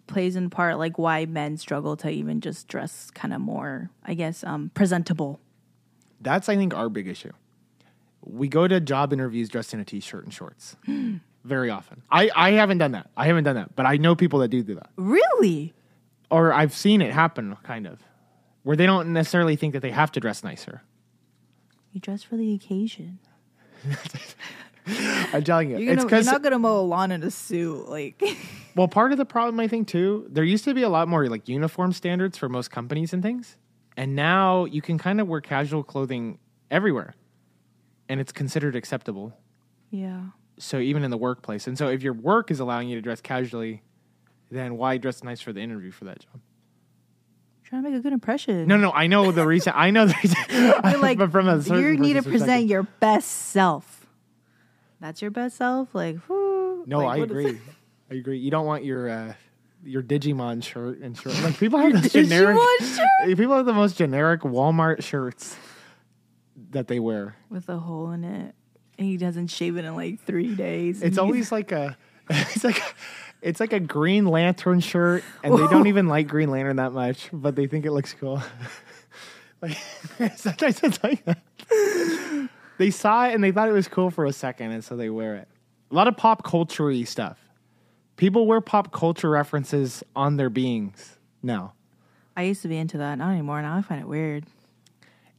plays 0.07 0.35
in 0.35 0.49
part 0.49 0.77
like 0.77 0.97
why 0.99 1.25
men 1.25 1.57
struggle 1.57 1.97
to 1.97 2.09
even 2.09 2.39
just 2.41 2.67
dress 2.67 3.09
kind 3.11 3.33
of 3.33 3.41
more, 3.41 3.89
I 4.03 4.13
guess, 4.13 4.43
um, 4.43 4.69
presentable. 4.73 5.39
That's 6.21 6.47
I 6.49 6.55
think 6.55 6.73
our 6.73 6.89
big 6.89 7.07
issue. 7.07 7.31
We 8.21 8.47
go 8.47 8.67
to 8.67 8.79
job 8.79 9.13
interviews 9.13 9.49
dressed 9.49 9.73
in 9.73 9.79
a 9.79 9.85
t-shirt 9.85 10.23
and 10.23 10.33
shorts 10.33 10.75
very 11.43 11.69
often. 11.69 12.01
I 12.09 12.29
I 12.35 12.51
haven't 12.51 12.77
done 12.79 12.93
that. 12.93 13.09
I 13.17 13.27
haven't 13.27 13.43
done 13.43 13.55
that, 13.55 13.75
but 13.75 13.85
I 13.85 13.97
know 13.97 14.15
people 14.15 14.39
that 14.39 14.47
do 14.49 14.63
do 14.63 14.75
that, 14.75 14.89
Really? 14.95 15.73
or 16.31 16.51
I've 16.53 16.73
seen 16.73 17.01
it 17.01 17.11
happen, 17.13 17.55
kind 17.63 17.85
of, 17.85 17.99
where 18.65 18.75
they 18.75 18.87
don't 18.87 19.13
necessarily 19.13 19.55
think 19.55 19.73
that 19.73 19.81
they 19.81 19.91
have 19.91 20.11
to 20.11 20.19
dress 20.19 20.43
nicer. 20.43 20.81
You 21.93 22.01
dress 22.01 22.23
for 22.23 22.35
the 22.35 22.51
occasion. 22.55 23.19
I'm 24.87 25.43
telling 25.43 25.69
you, 25.69 25.77
You're, 25.77 25.93
it's 25.93 26.03
gonna, 26.03 26.23
you're 26.23 26.31
not 26.31 26.41
gonna 26.41 26.57
mow 26.57 26.79
a 26.79 26.81
lawn 26.81 27.11
in 27.11 27.21
a 27.23 27.31
suit, 27.31 27.87
like. 27.87 28.21
Well, 28.75 28.89
part 28.89 29.13
of 29.13 29.17
the 29.17 29.23
problem, 29.25 29.57
I 29.61 29.69
think, 29.69 29.87
too, 29.87 30.27
there 30.29 30.43
used 30.43 30.65
to 30.65 30.73
be 30.73 30.81
a 30.81 30.89
lot 30.89 31.07
more 31.07 31.29
like 31.29 31.47
uniform 31.47 31.93
standards 31.93 32.37
for 32.37 32.49
most 32.49 32.71
companies 32.71 33.13
and 33.13 33.23
things. 33.23 33.55
And 33.95 34.17
now 34.17 34.65
you 34.65 34.81
can 34.81 34.97
kind 34.97 35.21
of 35.21 35.29
wear 35.29 35.39
casual 35.39 35.81
clothing 35.81 36.39
everywhere. 36.69 37.15
And 38.09 38.19
it's 38.19 38.33
considered 38.33 38.75
acceptable. 38.75 39.37
yeah. 39.91 40.23
So 40.57 40.79
even 40.79 41.03
in 41.03 41.11
the 41.11 41.17
workplace. 41.17 41.67
And 41.67 41.77
so 41.77 41.87
if 41.87 42.01
your 42.03 42.11
work 42.13 42.51
is 42.51 42.59
allowing 42.59 42.89
you 42.89 42.95
to 42.95 43.01
dress 43.01 43.21
casually, 43.21 43.81
then 44.51 44.75
why 44.77 44.97
dress 44.97 45.23
nice 45.23 45.39
for 45.39 45.53
the 45.53 45.61
interview 45.61 45.91
for 45.91 46.03
that 46.05 46.19
job? 46.19 46.41
Trying 47.65 47.83
to 47.83 47.89
make 47.89 47.97
a 47.97 48.01
good 48.01 48.13
impression. 48.13 48.67
No, 48.67 48.77
no, 48.77 48.91
I 48.91 49.07
know 49.07 49.31
the 49.31 49.45
reason. 49.45 49.73
I 49.75 49.89
know 49.89 50.05
the 50.05 50.15
reason. 50.23 50.37
You're 50.91 50.97
like 51.01 51.17
but 51.17 51.31
from 51.31 51.47
a 51.47 51.61
certain 51.63 51.83
you 51.83 51.97
need 51.97 52.13
to 52.13 52.21
present 52.21 52.67
your 52.67 52.83
best 52.83 53.27
self. 53.27 54.05
That's 55.01 55.19
your 55.21 55.31
best 55.31 55.57
self. 55.57 55.93
Like, 55.93 56.17
whoo, 56.29 56.83
No, 56.85 56.99
like, 56.99 57.19
I 57.19 57.23
agree. 57.23 57.59
I 58.11 58.15
agree. 58.15 58.37
You 58.37 58.51
don't 58.51 58.67
want 58.67 58.85
your 58.85 59.09
uh, 59.09 59.33
your 59.83 60.03
Digimon 60.03 60.63
shirt 60.63 60.99
and 60.99 61.17
shirt. 61.17 61.41
Like 61.41 61.57
people 61.57 61.79
have 61.81 62.03
this 62.03 62.13
generic. 62.13 62.57
Shirt? 62.81 63.37
People 63.37 63.55
have 63.55 63.65
the 63.65 63.73
most 63.73 63.97
generic 63.97 64.41
Walmart 64.41 65.03
shirts 65.03 65.55
that 66.69 66.87
they 66.87 66.99
wear. 66.99 67.35
with 67.49 67.67
a 67.69 67.79
hole 67.79 68.11
in 68.11 68.23
it. 68.23 68.53
And 68.97 69.07
he 69.07 69.17
doesn't 69.17 69.47
shave 69.47 69.75
it 69.77 69.85
in 69.85 69.95
like 69.95 70.21
three 70.21 70.55
days. 70.55 71.01
It's 71.01 71.17
always 71.17 71.51
like 71.51 71.71
a. 71.71 71.97
It's 72.29 72.63
like. 72.63 72.81
It's 73.41 73.59
like 73.59 73.73
a 73.73 73.79
Green 73.79 74.25
Lantern 74.25 74.79
shirt, 74.79 75.23
and 75.43 75.53
they 75.53 75.67
don't 75.67 75.87
even 75.87 76.07
like 76.07 76.27
Green 76.27 76.49
Lantern 76.49 76.77
that 76.77 76.93
much, 76.93 77.29
but 77.31 77.55
they 77.55 77.67
think 77.67 77.85
it 77.85 77.91
looks 77.91 78.13
cool. 78.13 78.41
like 79.61 79.77
sometimes 80.35 80.81
it's 80.81 81.03
like 81.03 81.23
that. 81.25 82.49
They 82.77 82.89
saw 82.91 83.27
it 83.27 83.33
and 83.33 83.43
they 83.43 83.51
thought 83.51 83.69
it 83.69 83.73
was 83.73 83.87
cool 83.87 84.09
for 84.09 84.25
a 84.25 84.33
second, 84.33 84.71
and 84.71 84.83
so 84.83 84.95
they 84.95 85.09
wear 85.09 85.35
it. 85.35 85.47
A 85.91 85.95
lot 85.95 86.07
of 86.07 86.17
pop 86.17 86.43
culture 86.43 86.93
stuff. 87.05 87.37
People 88.17 88.47
wear 88.47 88.61
pop 88.61 88.91
culture 88.91 89.29
references 89.29 90.03
on 90.15 90.37
their 90.37 90.49
beings 90.49 91.17
now. 91.43 91.73
I 92.35 92.43
used 92.43 92.61
to 92.63 92.67
be 92.67 92.77
into 92.77 92.97
that, 92.97 93.17
not 93.17 93.31
anymore. 93.31 93.61
Now 93.61 93.77
I 93.77 93.81
find 93.81 94.01
it 94.01 94.07
weird. 94.07 94.45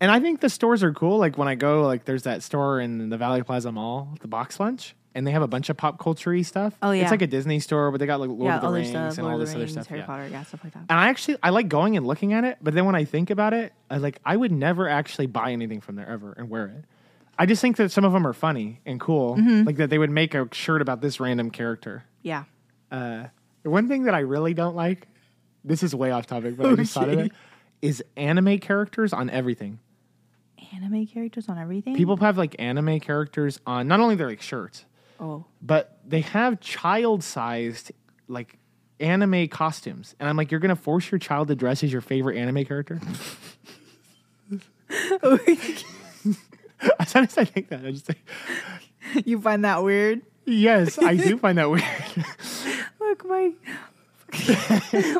And 0.01 0.11
I 0.11 0.21
think 0.21 0.41
the 0.41 0.49
stores 0.49 0.83
are 0.83 0.93
cool. 0.93 1.19
Like 1.19 1.39
when 1.39 1.49
I 1.49 1.55
go, 1.55 1.83
like 1.87 2.05
there's 2.05 2.25
that 2.25 2.43
store 2.43 2.81
in 2.81 3.09
the 3.09 3.17
Valley 3.17 3.43
Plaza 3.43 3.73
Mall, 3.73 4.15
the 4.21 4.29
Box 4.29 4.61
Lunch, 4.61 4.95
and 5.17 5.27
they 5.27 5.33
have 5.33 5.43
a 5.43 5.49
bunch 5.49 5.71
of 5.71 5.77
pop 5.79 5.99
culture 5.99 6.41
stuff. 6.45 6.75
Oh, 6.83 6.91
yeah. 6.91 7.03
it's 7.03 7.11
like 7.11 7.23
a 7.23 7.27
Disney 7.27 7.59
store, 7.59 7.91
but 7.91 7.99
they 7.99 8.07
got 8.07 8.21
like 8.21 8.29
Lord 8.29 8.43
yeah, 8.45 8.57
of 8.57 8.63
the 8.63 8.69
Rings 8.69 8.91
stuff, 8.91 9.15
and 9.17 9.23
Lord 9.23 9.33
all 9.33 9.39
this 9.39 9.51
the 9.51 9.57
other 9.57 9.67
stuff. 9.67 9.87
Harry 9.87 10.01
yeah. 10.01 10.07
Potter, 10.07 10.29
yeah, 10.29 10.43
stuff 10.45 10.63
like 10.63 10.75
that. 10.75 10.81
And 10.91 10.93
I 11.01 11.09
actually 11.09 11.39
I 11.43 11.51
like 11.51 11.69
going 11.69 11.97
and 11.97 12.07
looking 12.07 12.35
at 12.35 12.45
it, 12.45 12.59
but 12.61 12.75
then 12.75 12.85
when 12.85 12.95
I 12.95 13.05
think 13.05 13.31
about 13.31 13.55
it, 13.55 13.73
I 13.91 13.97
like 13.97 14.21
I 14.25 14.37
would 14.37 14.53
never 14.53 14.89
actually 14.89 15.27
buy 15.27 15.53
anything 15.53 15.81
from 15.81 15.97
there 15.97 16.09
ever 16.09 16.33
and 16.33 16.51
wear 16.51 16.67
it. 16.67 16.85
I 17.39 17.47
just 17.47 17.61
think 17.63 17.77
that 17.77 17.91
some 17.91 18.05
of 18.05 18.13
them 18.13 18.27
are 18.27 18.33
funny 18.35 18.81
and 18.87 19.01
cool, 19.01 19.37
Mm-hmm. 19.37 19.65
like 19.65 19.77
that 19.77 19.91
they 19.91 19.99
would 19.99 20.11
make 20.11 20.35
a 20.35 20.49
shirt 20.53 20.83
about 20.83 21.01
this 21.01 21.19
random 21.19 21.51
character. 21.51 22.05
Yeah. 22.23 22.45
Uh, 22.91 23.25
one 23.63 23.89
thing 23.89 24.05
that 24.05 24.15
I 24.15 24.21
really 24.21 24.55
don't 24.55 24.77
like, 24.77 25.09
this 25.65 25.83
is 25.83 25.95
way 25.95 26.11
off 26.11 26.27
topic, 26.27 26.57
but 26.57 26.67
I 26.67 26.75
just 26.77 26.93
thought 26.93 27.09
of 27.09 27.19
it, 27.19 27.33
is 27.83 28.03
anime 28.17 28.59
characters 28.59 29.13
on 29.13 29.29
everything. 29.31 29.79
Anime 30.75 31.07
characters 31.07 31.49
on 31.49 31.59
everything. 31.59 31.95
People 31.95 32.17
have 32.19 32.37
like 32.39 32.57
anime 32.59 33.01
characters 33.01 33.61
on 33.67 33.87
not 33.89 34.01
only 34.01 34.15
their 34.15 34.29
like 34.29 34.43
shirts, 34.43 34.85
Oh, 35.21 35.45
but 35.63 35.99
they 36.07 36.21
have 36.21 36.61
child 36.61 37.23
sized 37.25 37.93
like 38.29 38.59
anime 39.01 39.49
costumes, 39.49 40.15
and 40.19 40.29
I'm 40.29 40.37
like, 40.37 40.51
you're 40.51 40.61
gonna 40.61 40.77
force 40.77 41.11
your 41.11 41.19
child 41.19 41.49
to 41.49 41.55
dress 41.55 41.83
as 41.83 41.93
your 41.93 42.01
favorite 42.01 42.37
anime 42.37 42.65
character. 42.65 43.01
Oh 45.23 45.39
Sometimes 47.07 47.39
I 47.39 47.45
think 47.45 47.69
that 47.71 47.85
I 47.85 47.91
just 47.91 48.07
think, 48.07 48.19
you 49.27 49.41
find 49.41 49.65
that 49.65 49.83
weird? 49.83 50.23
yes, 50.45 50.97
I 50.99 51.17
do 51.17 51.39
find 51.39 51.59
that 51.59 51.69
weird. 51.71 51.83
Look, 53.01 53.25
my 53.27 53.53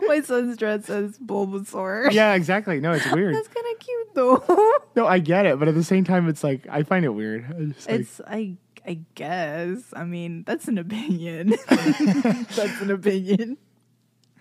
my 0.07 0.21
son's 0.23 0.57
dress 0.57 0.89
as 0.91 1.19
Bulbasaur. 1.19 2.13
yeah, 2.13 2.35
exactly. 2.35 2.79
No, 2.81 2.93
it's 2.93 3.11
weird. 3.11 3.35
That's 3.35 3.49
kind 3.49 3.67
of 3.73 3.79
cute 3.81 4.15
though. 4.15 4.73
No, 4.95 5.07
I 5.07 5.19
get 5.19 5.47
it, 5.47 5.59
but 5.59 5.67
at 5.69 5.75
the 5.75 5.85
same 5.85 6.05
time, 6.05 6.29
it's 6.29 6.45
like 6.45 6.67
I 6.71 6.83
find 6.85 7.05
it 7.05 7.11
weird. 7.11 7.45
I 7.49 7.65
just, 7.73 7.89
like, 7.91 8.01
it's 8.01 8.21
I 8.27 8.57
I 8.87 9.01
guess. 9.15 9.93
I 9.95 10.05
mean, 10.05 10.45
that's 10.47 10.69
an 10.69 10.79
opinion. 10.79 11.55
that's 11.69 12.81
an 12.81 12.91
opinion. 12.91 13.59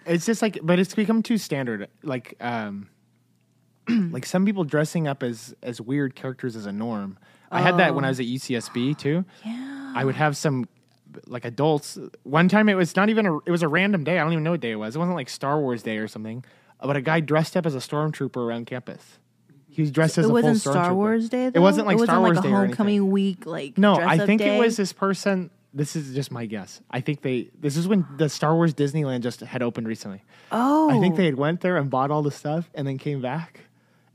It's 0.06 0.26
just 0.26 0.42
like, 0.42 0.60
but 0.62 0.78
it's 0.78 0.94
become 0.94 1.24
too 1.24 1.38
standard. 1.38 1.90
Like, 2.04 2.36
um, 2.40 2.90
like 3.90 4.26
some 4.26 4.46
people 4.46 4.64
dressing 4.64 5.08
up 5.08 5.24
as 5.24 5.56
as 5.64 5.82
weird 5.82 6.16
characters 6.16 6.56
as 6.56 6.66
a 6.66 6.72
norm. 6.72 7.18
I 7.52 7.62
had 7.62 7.78
that 7.78 7.96
when 7.96 8.04
I 8.04 8.10
was 8.10 8.20
at 8.20 8.26
UCSB 8.26 8.98
too. 8.98 9.24
Yeah. 9.46 9.94
I 9.96 10.04
would 10.04 10.16
have 10.16 10.36
some 10.36 10.68
like 11.26 11.46
adults. 11.46 11.98
One 12.24 12.50
time 12.50 12.70
it 12.70 12.76
was 12.76 12.96
not 12.96 13.10
even 13.10 13.26
a. 13.26 13.38
It 13.46 13.52
was 13.52 13.64
a 13.64 13.68
random 13.68 14.04
day. 14.04 14.20
I 14.20 14.24
don't 14.24 14.34
even 14.34 14.44
know 14.44 14.52
what 14.52 14.60
day 14.60 14.72
it 14.72 14.76
was. 14.76 14.96
It 14.96 15.00
wasn't 15.00 15.16
like 15.16 15.30
Star 15.30 15.60
Wars 15.60 15.82
Day 15.82 15.98
or 15.98 16.08
something. 16.08 16.44
But 16.82 16.98
a 16.98 17.02
guy 17.02 17.20
dressed 17.22 17.56
up 17.56 17.66
as 17.66 17.74
a 17.74 17.80
stormtrooper 17.80 18.38
around 18.38 18.66
campus. 18.68 19.20
He 19.76 19.82
was 19.82 19.92
dressed 19.92 20.18
as 20.18 20.26
it 20.26 20.30
a 20.30 20.32
wasn't 20.32 20.62
full 20.62 20.72
Star 20.72 20.92
stormtrooper. 20.92 20.96
Wars 20.96 21.28
Day. 21.30 21.50
Though? 21.50 21.60
It 21.60 21.62
wasn't 21.62 21.88
like 21.88 21.98
it 21.98 22.04
Star 22.04 22.22
wasn't 22.22 22.22
Wars 22.22 22.36
like 22.38 22.44
Day 22.46 22.50
a 22.50 22.54
or 22.54 22.66
homecoming 22.66 22.96
anything. 22.96 23.12
week. 23.12 23.46
Like 23.46 23.78
No, 23.78 23.96
dress 23.96 24.08
I 24.10 24.18
up 24.24 24.26
think 24.26 24.40
day. 24.42 24.56
it 24.56 24.60
was 24.60 24.78
this 24.78 24.94
person. 24.94 25.50
This 25.74 25.98
is 25.98 26.16
just 26.16 26.32
my 26.32 26.46
guess. 26.46 26.80
I 26.90 27.02
think 27.02 27.22
they. 27.22 27.50
This 27.60 27.76
is 27.76 27.86
when 27.88 28.06
the 28.18 28.30
Star 28.30 28.56
Wars 28.56 28.74
Disneyland 28.74 29.20
just 29.20 29.42
had 29.42 29.62
opened 29.62 29.88
recently. 29.88 30.24
Oh, 30.52 30.90
I 30.90 31.00
think 31.02 31.16
oh. 31.16 31.18
they 31.18 31.26
had 31.26 31.36
went 31.36 31.60
there 31.60 31.76
and 31.76 31.90
bought 31.90 32.10
all 32.12 32.24
the 32.24 32.32
stuff 32.32 32.70
and 32.74 32.88
then 32.88 32.98
came 32.98 33.22
back, 33.22 33.60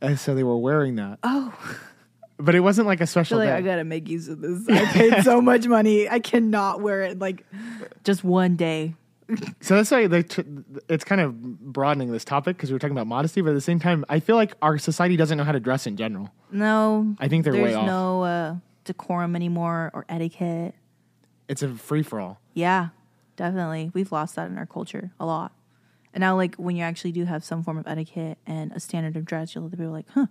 and 0.01 0.19
so 0.19 0.35
they 0.35 0.43
were 0.45 0.57
wearing 0.57 0.95
that. 0.97 1.19
Oh, 1.23 1.53
But 2.39 2.55
it 2.55 2.61
wasn't 2.61 2.87
like 2.87 3.01
a 3.01 3.03
I 3.03 3.05
special 3.05 3.37
feel 3.39 3.47
like 3.47 3.53
day. 3.55 3.59
I 3.59 3.61
gotta 3.61 3.85
make 3.85 4.09
use 4.09 4.29
of 4.29 4.41
this. 4.41 4.67
I 4.71 4.87
paid 4.87 5.23
so 5.25 5.43
much 5.43 5.67
money. 5.67 6.09
I 6.09 6.21
cannot 6.21 6.81
wear 6.81 7.03
it 7.03 7.19
like 7.19 7.45
just 8.05 8.25
one 8.25 8.57
day. 8.57 8.95
So 9.61 9.77
that's 9.77 9.91
why 9.91 10.07
they 10.07 10.23
tr- 10.23 10.41
it's 10.89 11.05
kind 11.05 11.21
of 11.21 11.41
broadening 11.73 12.11
this 12.13 12.25
topic 12.25 12.57
because 12.57 12.71
we 12.71 12.75
were 12.75 12.79
talking 12.79 12.97
about 12.97 13.07
modesty, 13.07 13.41
but 13.41 13.51
at 13.51 13.55
the 13.55 13.61
same 13.61 13.79
time, 13.81 14.05
I 14.09 14.21
feel 14.21 14.37
like 14.37 14.55
our 14.63 14.79
society 14.79 15.17
doesn't 15.17 15.37
know 15.39 15.45
how 15.45 15.53
to 15.53 15.61
dress 15.61 15.87
in 15.87 15.97
general. 15.97 16.33
No, 16.51 17.15
I 17.19 17.29
think 17.29 17.45
they're 17.45 17.53
way 17.53 17.65
there's 17.65 17.77
off. 17.77 17.87
no 17.87 18.23
uh, 18.23 18.55
decorum 18.85 19.37
anymore 19.37 19.91
or 19.95 20.05
etiquette. 20.09 20.75
It's 21.49 21.63
a 21.63 21.75
free 21.75 22.03
for 22.03 22.21
all. 22.21 22.41
Yeah, 22.55 22.89
definitely. 23.37 23.91
We've 23.95 24.13
lost 24.13 24.37
that 24.37 24.49
in 24.51 24.59
our 24.59 24.67
culture 24.67 25.11
a 25.21 25.27
lot. 25.27 25.53
And 26.13 26.23
now, 26.23 26.35
like 26.37 26.57
when 26.57 26.75
you 26.77 26.83
actually 26.83 27.13
do 27.13 27.25
have 27.25 27.45
some 27.45 27.63
form 27.63 27.79
of 27.79 27.87
etiquette 27.87 28.39
and 28.47 28.73
a 28.73 28.81
standard 28.81 29.17
of 29.17 29.25
dress, 29.25 29.55
you'll 29.55 29.69
be 29.69 29.87
like, 29.87 30.07
"Huh." 30.11 30.27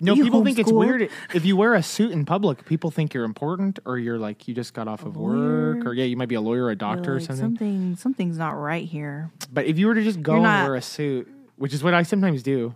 No, 0.00 0.14
people 0.16 0.44
think 0.44 0.58
it's 0.58 0.72
weird 0.72 1.08
if 1.34 1.44
you 1.44 1.56
wear 1.56 1.74
a 1.74 1.82
suit 1.82 2.10
in 2.10 2.24
public. 2.24 2.64
People 2.66 2.90
think 2.90 3.14
you're 3.14 3.24
important, 3.24 3.78
or 3.86 3.96
you're 3.98 4.18
like 4.18 4.48
you 4.48 4.54
just 4.54 4.74
got 4.74 4.88
off 4.88 5.04
of 5.04 5.16
work, 5.16 5.86
or 5.86 5.94
yeah, 5.94 6.04
you 6.04 6.16
might 6.16 6.28
be 6.28 6.34
a 6.34 6.40
lawyer, 6.40 6.64
or 6.64 6.70
a 6.70 6.76
doctor, 6.76 7.14
or 7.16 7.20
something. 7.20 7.36
Something, 7.44 7.96
something's 7.96 8.36
not 8.36 8.50
right 8.52 8.86
here. 8.86 9.30
But 9.52 9.66
if 9.66 9.78
you 9.78 9.86
were 9.86 9.94
to 9.94 10.02
just 10.02 10.20
go 10.22 10.34
and 10.34 10.42
not- 10.42 10.54
Mm-hmm. 10.60 10.66
wear 10.68 10.74
a 10.76 10.82
suit, 10.82 11.28
which 11.56 11.72
is 11.72 11.82
what 11.84 11.94
I 11.94 12.02
sometimes 12.02 12.42
do 12.42 12.74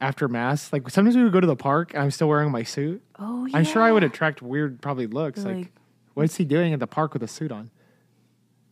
after 0.00 0.28
mass, 0.28 0.72
like 0.72 0.88
sometimes 0.90 1.16
we 1.16 1.24
would 1.24 1.32
go 1.32 1.40
to 1.40 1.46
the 1.46 1.56
park 1.56 1.94
and 1.94 2.02
I'm 2.02 2.10
still 2.10 2.28
wearing 2.28 2.50
my 2.52 2.62
suit. 2.62 3.02
Oh, 3.18 3.46
yeah. 3.46 3.56
I'm 3.56 3.64
sure 3.64 3.82
I 3.82 3.90
would 3.92 4.04
attract 4.04 4.40
weird, 4.42 4.80
probably 4.80 5.06
looks 5.06 5.44
like, 5.44 5.56
like- 5.56 5.72
what's 6.14 6.36
he 6.36 6.44
doing 6.44 6.72
at 6.72 6.80
the 6.80 6.86
park 6.86 7.12
with 7.12 7.22
a 7.22 7.28
suit 7.28 7.50
on? 7.50 7.70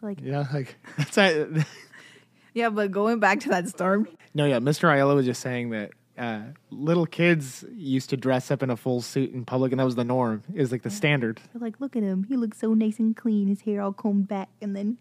Like, 0.00 0.20
Yeah, 0.22 0.46
like 0.52 0.76
that's 0.98 1.16
a, 1.18 1.64
yeah, 2.54 2.68
but 2.68 2.92
going 2.92 3.18
back 3.20 3.40
to 3.40 3.48
that 3.50 3.68
storm, 3.68 4.06
no, 4.34 4.44
yeah. 4.46 4.58
Mr. 4.60 4.88
Aiello 4.88 5.14
was 5.16 5.26
just 5.26 5.40
saying 5.40 5.70
that 5.70 5.90
uh, 6.16 6.40
little 6.70 7.06
kids 7.06 7.64
used 7.74 8.10
to 8.10 8.16
dress 8.16 8.50
up 8.50 8.62
in 8.62 8.70
a 8.70 8.76
full 8.76 9.00
suit 9.02 9.32
in 9.32 9.44
public, 9.44 9.72
and 9.72 9.80
that 9.80 9.84
was 9.84 9.96
the 9.96 10.04
norm. 10.04 10.42
It 10.54 10.60
was 10.60 10.70
like 10.72 10.82
the 10.82 10.90
standard. 10.90 11.40
they're 11.52 11.60
like, 11.60 11.80
look 11.80 11.96
at 11.96 12.02
him. 12.02 12.24
He 12.24 12.36
looks 12.36 12.58
so 12.58 12.72
nice 12.74 12.98
and 12.98 13.16
clean. 13.16 13.48
His 13.48 13.62
hair 13.62 13.80
all 13.82 13.92
combed 13.92 14.28
back, 14.28 14.48
and 14.62 14.76
then 14.76 14.98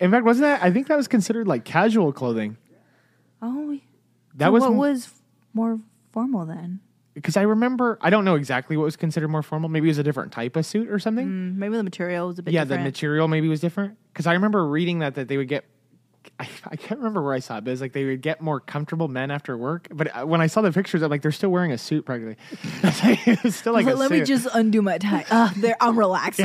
In 0.00 0.10
fact, 0.10 0.24
wasn't 0.24 0.42
that? 0.44 0.62
I 0.62 0.70
think 0.70 0.86
that 0.88 0.96
was 0.96 1.08
considered 1.08 1.48
like 1.48 1.64
casual 1.64 2.12
clothing. 2.12 2.56
oh, 3.42 3.78
That 4.36 4.46
so 4.46 4.52
was 4.52 4.62
what 4.62 4.74
was 4.74 5.08
more 5.52 5.80
formal 6.12 6.46
then. 6.46 6.80
because 7.14 7.36
I 7.36 7.42
remember. 7.42 7.98
I 8.00 8.10
don't 8.10 8.24
know 8.24 8.34
exactly 8.36 8.76
what 8.76 8.84
was 8.84 8.96
considered 8.96 9.28
more 9.28 9.42
formal. 9.42 9.68
Maybe 9.68 9.88
it 9.88 9.90
was 9.90 9.98
a 9.98 10.02
different 10.04 10.32
type 10.32 10.54
of 10.56 10.64
suit 10.66 10.88
or 10.90 10.98
something. 10.98 11.26
Mm, 11.26 11.56
maybe 11.56 11.76
the 11.76 11.82
material 11.82 12.28
was 12.28 12.38
a 12.38 12.42
bit 12.42 12.54
yeah, 12.54 12.64
different. 12.64 12.82
the 12.82 12.88
material 12.88 13.26
maybe 13.28 13.48
was 13.48 13.60
different. 13.60 13.96
Because 14.12 14.26
I 14.26 14.32
remember 14.34 14.66
reading 14.68 15.00
that 15.00 15.14
that 15.16 15.28
they 15.28 15.36
would 15.36 15.48
get. 15.48 15.64
I, 16.38 16.48
I 16.70 16.76
can't 16.76 16.98
remember 16.98 17.22
where 17.22 17.34
I 17.34 17.38
saw 17.40 17.58
it, 17.58 17.64
but 17.64 17.70
it's 17.72 17.80
like 17.80 17.92
they 17.92 18.04
would 18.04 18.20
get 18.22 18.40
more 18.40 18.60
comfortable 18.60 19.08
men 19.08 19.30
after 19.30 19.56
work. 19.56 19.88
But 19.90 20.16
uh, 20.16 20.26
when 20.26 20.40
I 20.40 20.46
saw 20.46 20.60
the 20.60 20.72
pictures, 20.72 21.02
I'm 21.02 21.10
like, 21.10 21.22
they're 21.22 21.32
still 21.32 21.50
wearing 21.50 21.72
a 21.72 21.78
suit 21.78 22.04
practically. 22.04 22.36
still 23.50 23.72
like 23.72 23.86
a 23.86 23.90
Let, 23.90 23.98
let 23.98 24.08
suit. 24.10 24.20
me 24.20 24.24
just 24.24 24.46
undo 24.54 24.82
my 24.82 24.98
tie. 24.98 25.24
Ah, 25.30 25.52
there, 25.56 25.76
I'm 25.80 25.98
relaxed. 25.98 26.40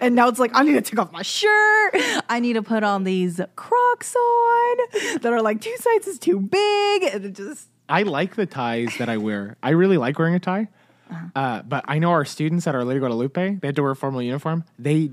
and 0.00 0.14
now 0.14 0.28
it's 0.28 0.38
like 0.38 0.50
I 0.54 0.62
need 0.62 0.72
to 0.74 0.80
take 0.80 0.98
off 0.98 1.12
my 1.12 1.22
shirt. 1.22 1.94
I 2.28 2.40
need 2.40 2.54
to 2.54 2.62
put 2.62 2.82
on 2.82 3.04
these 3.04 3.40
Crocs 3.56 4.14
on 4.16 4.76
that 5.20 5.32
are 5.32 5.42
like 5.42 5.60
two 5.60 5.74
sizes 5.78 6.18
too 6.18 6.40
big, 6.40 7.02
and 7.04 7.24
it 7.24 7.34
just 7.34 7.68
I 7.88 8.02
like 8.02 8.36
the 8.36 8.46
ties 8.46 8.96
that 8.98 9.08
I 9.08 9.16
wear. 9.18 9.56
I 9.62 9.70
really 9.70 9.96
like 9.96 10.18
wearing 10.18 10.34
a 10.34 10.40
tie. 10.40 10.68
Uh-huh. 11.10 11.26
Uh, 11.34 11.62
but 11.62 11.84
I 11.88 11.98
know 11.98 12.10
our 12.10 12.24
students 12.24 12.66
at 12.66 12.74
Our 12.74 12.84
Lady 12.84 13.00
Guadalupe, 13.00 13.56
they 13.56 13.68
had 13.68 13.76
to 13.76 13.82
wear 13.82 13.90
a 13.92 13.96
formal 13.96 14.22
uniform. 14.22 14.64
They 14.78 15.10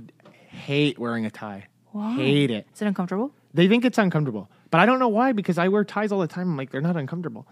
hate 0.50 1.00
wearing 1.00 1.26
a 1.26 1.32
tie. 1.32 1.66
Hate 2.02 2.52
it. 2.52 2.68
is 2.74 2.82
it 2.82 2.88
uncomfortable? 2.88 3.32
They 3.54 3.68
think 3.68 3.86
it's 3.86 3.98
uncomfortable. 3.98 4.50
But 4.70 4.82
I 4.82 4.86
don't 4.86 5.00
know 5.00 5.08
why 5.08 5.32
because 5.32 5.58
I 5.58 5.68
wear 5.70 5.84
ties 5.84 6.12
all 6.12 6.20
the 6.20 6.28
time. 6.28 6.50
I'm 6.50 6.58
like, 6.58 6.72
they're 6.72 6.82
not 6.82 6.98
uncomfortable. 6.98 7.48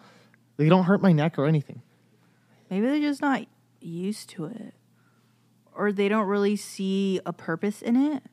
They 0.57 0.69
don't 0.69 0.83
hurt 0.83 1.01
my 1.01 1.11
neck 1.11 1.37
or 1.37 1.45
anything. 1.45 1.81
Maybe 2.69 2.87
they're 2.87 2.99
just 2.99 3.21
not 3.21 3.45
used 3.79 4.29
to 4.31 4.45
it, 4.45 4.73
or 5.73 5.91
they 5.91 6.09
don't 6.09 6.27
really 6.27 6.55
see 6.55 7.19
a 7.25 7.33
purpose 7.33 7.81
in 7.81 7.95
it. 7.95 8.23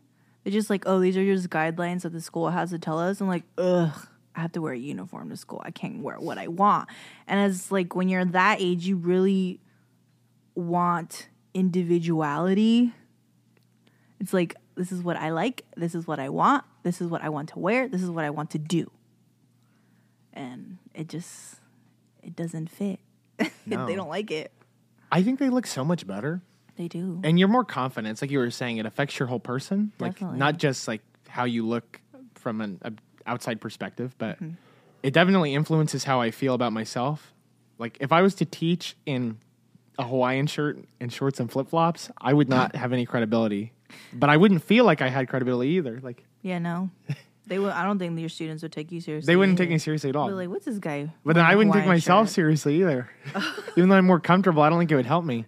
They're 0.42 0.53
just 0.53 0.70
like, 0.70 0.85
oh, 0.87 0.98
these 1.01 1.16
are 1.16 1.25
just 1.25 1.51
guidelines 1.51 2.03
that 2.03 2.12
the 2.12 2.20
school 2.20 2.51
has 2.51 2.70
to 2.70 2.79
tell 2.79 2.98
us. 2.98 3.20
And 3.20 3.29
like, 3.29 3.44
ugh, 3.59 4.09
I 4.35 4.40
have 4.40 4.53
to 4.53 4.62
wear 4.62 4.72
a 4.72 4.79
uniform 4.79 5.31
to 5.31 5.37
school. 5.37 5.62
I 5.64 5.70
can't 5.70 6.03
wear 6.03 6.18
what 6.18 6.38
I 6.38 6.48
want. 6.48 6.88
And 7.27 7.38
as 7.38 7.70
like 7.70 7.94
when 7.94 8.09
you're 8.09 8.25
that 8.25 8.61
age, 8.61 8.87
you 8.87 8.96
really 8.96 9.61
want 10.55 11.29
individuality. 11.55 12.92
It's 14.18 14.33
like 14.33 14.57
this 14.77 14.93
is 14.93 15.03
what 15.03 15.17
I 15.17 15.31
like. 15.31 15.65
This 15.77 15.95
is 15.95 16.07
what 16.07 16.19
I 16.19 16.29
want. 16.29 16.65
This 16.83 17.01
is 17.01 17.09
what 17.09 17.23
I 17.23 17.29
want 17.29 17.51
to 17.51 17.59
wear. 17.59 17.89
This 17.89 18.03
is 18.03 18.11
what 18.11 18.25
I 18.25 18.31
want 18.31 18.51
to 18.51 18.59
do. 18.59 18.91
And 20.33 20.79
it 20.95 21.09
just 21.09 21.57
it 22.23 22.37
doesn't 22.37 22.69
fit. 22.71 23.01
No. 23.67 23.87
they 23.87 23.95
don't 23.95 24.09
like 24.09 24.31
it. 24.31 24.53
I 25.11 25.23
think 25.23 25.39
they 25.39 25.49
look 25.51 25.67
so 25.67 25.85
much 25.85 26.07
better. 26.07 26.43
They 26.77 26.89
do. 26.89 27.21
And 27.23 27.39
you're 27.39 27.49
more 27.49 27.65
confident. 27.65 28.11
It's 28.13 28.23
like 28.23 28.31
you 28.31 28.39
were 28.39 28.51
saying, 28.51 28.79
it 28.79 28.87
affects 28.87 29.19
your 29.19 29.29
whole 29.29 29.39
person. 29.41 29.93
Definitely. 29.99 30.27
Like 30.29 30.37
not 30.39 30.57
just 30.59 30.89
like 30.89 31.03
how 31.29 31.45
you 31.45 31.67
look 31.67 32.01
from 32.35 32.61
an 32.61 32.79
a 32.83 32.93
outside 33.27 33.61
perspective, 33.61 34.15
but 34.19 34.37
Mm-hmm. 34.43 34.55
it 35.03 35.13
definitely 35.13 35.55
influences 35.55 36.05
how 36.05 36.21
I 36.21 36.31
feel 36.33 36.55
about 36.55 36.73
myself. 36.73 37.33
Like 37.79 37.99
if 38.01 38.11
I 38.13 38.23
was 38.23 38.35
to 38.37 38.45
teach 38.45 38.97
in 39.07 39.39
a 39.99 40.05
Hawaiian 40.05 40.47
shirt 40.47 40.79
and 41.01 41.13
shorts 41.13 41.39
and 41.41 41.51
flip 41.51 41.69
flops, 41.69 42.11
I 42.19 42.33
would 42.33 42.49
not 42.49 42.75
have 42.83 42.93
any 42.93 43.07
credibility. 43.07 43.73
But 44.12 44.31
I 44.31 44.37
wouldn't 44.37 44.62
feel 44.62 44.85
like 44.85 45.00
I 45.02 45.09
had 45.09 45.28
credibility 45.28 45.70
either. 45.72 46.00
Like 46.02 46.24
yeah, 46.42 46.59
no. 46.59 46.90
They 47.44 47.59
will. 47.59 47.70
I 47.70 47.83
don't 47.85 47.98
think 47.98 48.18
your 48.20 48.28
students 48.28 48.62
would 48.62 48.70
take 48.70 48.92
you 48.92 49.00
seriously. 49.00 49.26
they 49.26 49.37
wouldn't 49.37 49.59
take 49.59 49.68
me 49.68 49.76
seriously 49.76 50.11
at 50.11 50.16
all. 50.16 50.31
Like, 50.31 50.48
what's 50.48 50.64
this 50.64 50.78
guy? 50.78 51.12
But 51.24 51.35
then 51.35 51.44
I 51.44 51.57
wouldn't 51.57 51.74
take 51.74 51.83
Hawaiian 51.83 51.96
myself 51.96 52.28
shirt?" 52.28 52.35
seriously 52.35 52.76
either. 52.81 53.11
even 53.76 53.88
though 53.88 53.96
I'm 53.96 54.07
more 54.07 54.20
comfortable, 54.20 54.62
I 54.62 54.70
don't 54.70 54.78
think 54.78 54.92
it 54.92 54.94
would 54.96 55.07
help 55.07 55.24
me. 55.24 55.46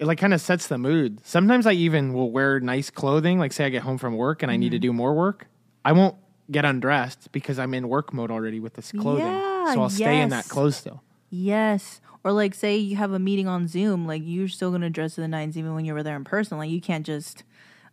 It 0.00 0.06
like 0.06 0.18
kind 0.18 0.34
of 0.34 0.40
sets 0.40 0.66
the 0.66 0.78
mood. 0.78 1.20
Sometimes 1.24 1.64
I 1.64 1.72
even 1.72 2.12
will 2.12 2.32
wear 2.32 2.58
nice 2.58 2.90
clothing. 2.90 3.38
Like 3.38 3.52
say 3.52 3.66
I 3.66 3.68
get 3.68 3.82
home 3.82 3.98
from 3.98 4.16
work 4.16 4.42
and 4.42 4.50
I 4.50 4.54
Mm-hmm. 4.54 4.60
need 4.60 4.70
to 4.70 4.78
do 4.80 4.92
more 4.92 5.14
work. 5.14 5.46
I 5.84 5.92
won't 5.92 6.16
get 6.50 6.64
undressed 6.64 7.30
because 7.30 7.58
I'm 7.60 7.72
in 7.72 7.88
work 7.88 8.12
mode 8.12 8.32
already 8.32 8.58
with 8.58 8.74
this 8.74 8.90
clothing. 8.90 9.24
Yeah, 9.26 9.74
so 9.74 9.82
I'll 9.82 9.88
stay 9.90 10.20
in 10.20 10.30
that 10.30 10.38
yes. 10.38 10.48
clothes 10.48 10.76
still. 10.76 11.02
Yes. 11.36 12.00
Or 12.24 12.32
like, 12.32 12.54
say 12.54 12.76
you 12.76 12.96
have 12.96 13.12
a 13.12 13.18
meeting 13.18 13.46
on 13.46 13.68
Zoom, 13.68 14.06
like 14.06 14.22
you're 14.24 14.48
still 14.48 14.70
gonna 14.70 14.90
dress 14.90 15.14
to 15.14 15.20
the 15.20 15.28
nines 15.28 15.56
even 15.56 15.74
when 15.74 15.84
you 15.84 15.94
were 15.94 16.02
there 16.02 16.16
in 16.16 16.24
person. 16.24 16.58
Like 16.58 16.70
you 16.70 16.80
can't 16.80 17.06
just, 17.06 17.44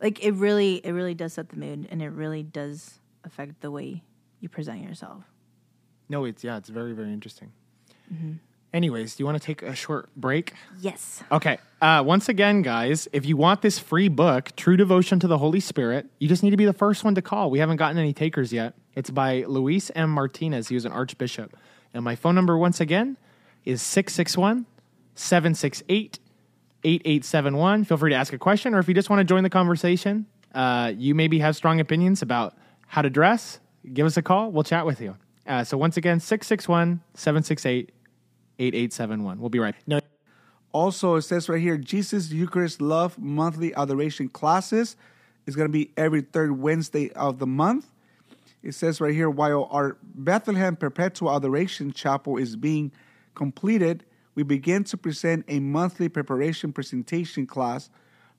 like 0.02 0.24
it 0.24 0.32
really, 0.34 0.76
it 0.86 0.92
really 0.92 1.14
does 1.14 1.34
set 1.34 1.50
the 1.50 1.58
mood, 1.58 1.88
and 1.92 2.02
it 2.02 2.10
really 2.10 2.42
does 2.42 3.00
affect 3.24 3.62
the 3.62 3.70
way 3.70 4.04
you 4.40 4.50
present 4.50 4.82
yourself. 4.82 5.24
No, 6.10 6.26
it's 6.26 6.44
yeah, 6.44 6.58
it's 6.58 6.70
very 6.70 6.94
very 6.94 7.14
interesting. 7.14 7.52
Mm-hmm. 8.12 8.34
Anyways, 8.74 9.16
do 9.16 9.22
you 9.22 9.26
want 9.28 9.40
to 9.40 9.46
take 9.46 9.62
a 9.62 9.76
short 9.76 10.10
break? 10.16 10.54
Yes. 10.80 11.22
Okay. 11.32 11.60
Uh, 11.80 12.02
once 12.04 12.28
again, 12.28 12.64
guys, 12.64 13.08
if 13.14 13.24
you 13.24 13.38
want 13.38 13.62
this 13.62 13.78
free 13.78 14.08
book, 14.08 14.56
True 14.56 14.76
Devotion 14.76 15.20
to 15.20 15.28
the 15.28 15.38
Holy 15.38 15.60
Spirit, 15.60 16.08
you 16.18 16.28
just 16.28 16.42
need 16.42 16.50
to 16.50 16.58
be 16.58 16.66
the 16.66 16.74
first 16.74 17.04
one 17.04 17.14
to 17.14 17.22
call. 17.22 17.52
We 17.52 17.60
haven't 17.60 17.78
gotten 17.78 18.00
any 18.00 18.14
takers 18.14 18.52
yet. 18.52 18.74
It's 18.96 19.12
by 19.12 19.44
Luis 19.48 19.92
M. 19.94 20.10
Martinez. 20.10 20.70
He 20.70 20.76
was 20.76 20.86
an 20.86 20.92
archbishop. 20.92 21.56
And 21.94 22.04
my 22.04 22.16
phone 22.16 22.34
number, 22.34 22.58
once 22.58 22.82
again, 22.82 23.16
is 23.66 23.82
661 23.82 24.66
768 25.16 26.20
8871. 26.84 27.86
Feel 27.86 27.98
free 27.98 28.10
to 28.12 28.16
ask 28.16 28.34
a 28.34 28.38
question, 28.38 28.74
or 28.74 28.80
if 28.80 28.88
you 28.88 28.94
just 28.94 29.10
want 29.10 29.20
to 29.20 29.24
join 29.24 29.44
the 29.44 29.50
conversation, 29.50 30.26
uh, 30.54 30.92
you 30.96 31.16
maybe 31.16 31.40
have 31.40 31.56
strong 31.56 31.80
opinions 31.80 32.22
about 32.22 32.56
how 32.88 33.02
to 33.02 33.10
dress, 33.10 33.60
give 33.94 34.06
us 34.06 34.18
a 34.18 34.22
call. 34.22 34.52
We'll 34.52 34.64
chat 34.64 34.86
with 34.86 35.02
you. 35.02 35.16
Uh, 35.48 35.64
so 35.64 35.78
once 35.78 35.98
again, 35.98 36.20
661 36.20 37.02
768 37.14 37.92
8871. 38.60 39.40
We'll 39.40 39.50
be 39.50 39.60
right. 39.60 39.76
No, 39.88 40.00
Also, 40.74 41.16
it 41.16 41.24
says 41.24 41.50
right 41.50 41.62
here, 41.62 41.78
Jesus 41.78 42.32
Eucharist 42.32 42.82
Love 42.82 43.18
monthly 43.18 43.74
adoration 43.76 44.30
classes 44.30 44.96
is 45.46 45.56
going 45.56 45.68
to 45.68 45.72
be 45.72 45.92
every 45.98 46.22
third 46.22 46.60
Wednesday 46.60 47.12
of 47.12 47.40
the 47.40 47.48
month. 47.48 47.88
It 48.62 48.74
says 48.74 49.02
right 49.02 49.14
here, 49.14 49.30
while 49.30 49.68
our 49.72 49.98
Bethlehem 50.02 50.76
Perpetual 50.78 51.36
Adoration 51.36 51.92
Chapel 51.92 52.38
is 52.38 52.56
being 52.56 52.92
completed, 53.36 54.06
we 54.36 54.44
begin 54.44 54.84
to 54.86 54.98
present 54.98 55.46
a 55.48 55.60
monthly 55.60 56.10
preparation 56.10 56.74
presentation 56.74 57.46
class 57.46 57.90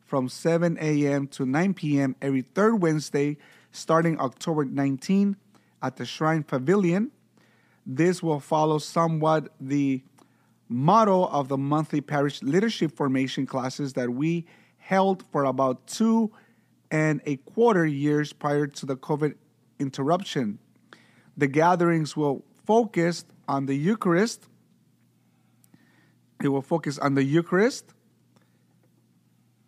from 0.04 0.28
7 0.28 0.76
a.m. 0.80 1.26
to 1.28 1.46
9 1.46 1.74
p.m. 1.74 2.16
every 2.20 2.42
third 2.42 2.82
Wednesday, 2.82 3.36
starting 3.72 4.20
October 4.20 4.64
19 4.64 5.36
at 5.82 5.96
the 5.96 6.04
Shrine 6.04 6.42
Pavilion. 6.42 7.10
This 7.86 8.22
will 8.22 8.40
follow 8.40 8.78
somewhat 8.78 9.52
the 9.60 10.02
model 10.68 11.28
of 11.28 11.48
the 11.48 11.58
monthly 11.58 12.00
parish 12.00 12.42
leadership 12.42 12.96
formation 12.96 13.46
classes 13.46 13.92
that 13.94 14.10
we 14.10 14.46
held 14.78 15.24
for 15.30 15.44
about 15.44 15.86
two 15.86 16.30
and 16.90 17.20
a 17.26 17.36
quarter 17.36 17.86
years 17.86 18.32
prior 18.32 18.66
to 18.66 18.86
the 18.86 18.96
COVID 18.96 19.34
interruption. 19.78 20.58
The 21.36 21.46
gatherings 21.46 22.16
will 22.16 22.44
focus 22.64 23.24
on 23.48 23.66
the 23.66 23.74
Eucharist. 23.74 24.46
It 26.42 26.48
will 26.48 26.62
focus 26.62 26.98
on 26.98 27.14
the 27.14 27.24
Eucharist 27.24 27.94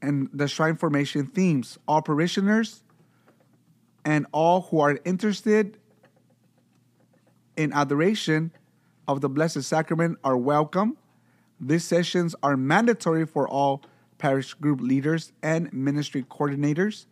and 0.02 0.28
the 0.32 0.48
shrine 0.48 0.76
formation 0.76 1.26
themes. 1.26 1.78
All 1.88 2.02
parishioners 2.02 2.82
and 4.04 4.26
all 4.32 4.62
who 4.62 4.80
are 4.80 4.98
interested 5.04 5.78
in 7.56 7.72
adoration 7.72 8.52
of 9.08 9.20
the 9.20 9.28
Blessed 9.28 9.62
Sacrament 9.62 10.18
are 10.22 10.36
welcome. 10.36 10.96
These 11.60 11.84
sessions 11.84 12.34
are 12.42 12.56
mandatory 12.56 13.24
for 13.24 13.48
all 13.48 13.82
parish 14.18 14.54
group 14.54 14.80
leaders 14.80 15.32
and 15.42 15.72
ministry 15.72 16.24
coordinators. 16.24 17.06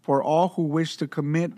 For 0.00 0.22
all 0.22 0.48
who 0.48 0.62
wish 0.64 0.96
to 0.98 1.06
commit 1.06 1.52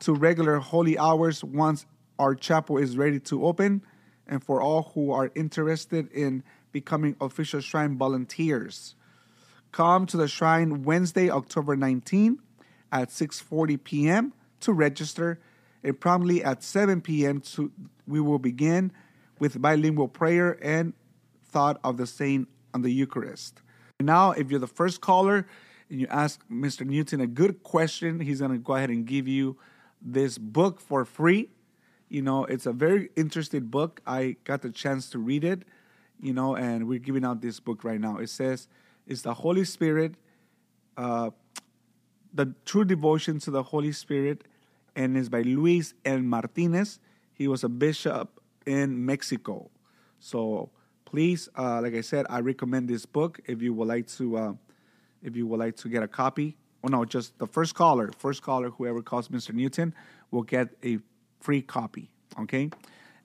to 0.00 0.14
regular 0.14 0.58
holy 0.58 0.98
hours 0.98 1.42
once 1.42 1.86
our 2.18 2.34
chapel 2.34 2.76
is 2.76 2.96
ready 2.96 3.18
to 3.20 3.46
open, 3.46 3.82
and 4.26 4.44
for 4.44 4.60
all 4.60 4.92
who 4.94 5.10
are 5.10 5.32
interested 5.34 6.10
in 6.12 6.44
becoming 6.72 7.16
official 7.20 7.60
shrine 7.60 7.96
volunteers. 7.96 8.94
Come 9.72 10.06
to 10.06 10.16
the 10.16 10.28
shrine 10.28 10.82
Wednesday, 10.82 11.30
October 11.30 11.76
19 11.76 12.38
at 12.92 13.10
6:40 13.10 13.82
p.m. 13.82 14.32
to 14.60 14.72
register, 14.72 15.38
and 15.82 15.98
promptly 15.98 16.42
at 16.42 16.62
7 16.62 17.00
p.m. 17.00 17.40
To, 17.40 17.70
we 18.06 18.20
will 18.20 18.38
begin 18.38 18.92
with 19.38 19.60
bilingual 19.60 20.08
prayer 20.08 20.58
and 20.62 20.92
thought 21.44 21.80
of 21.82 21.96
the 21.96 22.06
saint 22.06 22.48
on 22.74 22.82
the 22.82 22.90
Eucharist. 22.90 23.62
Now, 24.00 24.32
if 24.32 24.50
you're 24.50 24.60
the 24.60 24.66
first 24.66 25.00
caller 25.00 25.46
and 25.88 26.00
you 26.00 26.06
ask 26.08 26.40
Mr. 26.50 26.86
Newton 26.86 27.20
a 27.20 27.26
good 27.26 27.62
question, 27.62 28.20
he's 28.20 28.40
going 28.40 28.52
to 28.52 28.58
go 28.58 28.74
ahead 28.74 28.90
and 28.90 29.06
give 29.06 29.28
you 29.28 29.58
this 30.00 30.38
book 30.38 30.80
for 30.80 31.04
free. 31.04 31.50
You 32.08 32.22
know, 32.22 32.44
it's 32.44 32.66
a 32.66 32.72
very 32.72 33.10
interesting 33.16 33.66
book. 33.66 34.00
I 34.06 34.36
got 34.44 34.62
the 34.62 34.70
chance 34.70 35.10
to 35.10 35.18
read 35.18 35.44
it, 35.44 35.62
you 36.20 36.32
know, 36.32 36.56
and 36.56 36.86
we're 36.86 36.98
giving 36.98 37.24
out 37.24 37.40
this 37.40 37.60
book 37.60 37.84
right 37.84 38.00
now. 38.00 38.18
It 38.18 38.28
says, 38.28 38.68
It's 39.06 39.22
the 39.22 39.34
Holy 39.34 39.64
Spirit, 39.64 40.14
uh, 40.96 41.30
the 42.32 42.54
true 42.64 42.84
devotion 42.84 43.38
to 43.40 43.50
the 43.50 43.62
Holy 43.62 43.92
Spirit, 43.92 44.44
and 44.94 45.16
it's 45.16 45.28
by 45.28 45.42
Luis 45.42 45.94
L. 46.04 46.18
Martinez. 46.18 46.98
He 47.32 47.48
was 47.48 47.64
a 47.64 47.68
bishop 47.68 48.40
in 48.66 49.04
Mexico. 49.04 49.70
So 50.18 50.70
please, 51.04 51.48
uh, 51.56 51.80
like 51.80 51.94
I 51.94 52.02
said, 52.02 52.26
I 52.28 52.40
recommend 52.40 52.88
this 52.88 53.06
book 53.06 53.40
if 53.46 53.62
you 53.62 53.72
would 53.74 53.88
like 53.88 54.06
to, 54.18 54.36
uh, 54.36 54.52
if 55.22 55.36
you 55.36 55.46
would 55.46 55.58
like 55.58 55.76
to 55.76 55.88
get 55.88 56.02
a 56.02 56.08
copy. 56.08 56.56
Oh 56.84 56.88
no, 56.88 57.04
just 57.04 57.38
the 57.38 57.46
first 57.46 57.74
caller, 57.74 58.10
first 58.18 58.42
caller, 58.42 58.70
whoever 58.70 59.02
calls 59.02 59.28
Mr. 59.28 59.52
Newton, 59.52 59.94
will 60.30 60.42
get 60.42 60.68
a 60.84 60.98
free 61.40 61.62
copy. 61.62 62.10
Okay, 62.40 62.70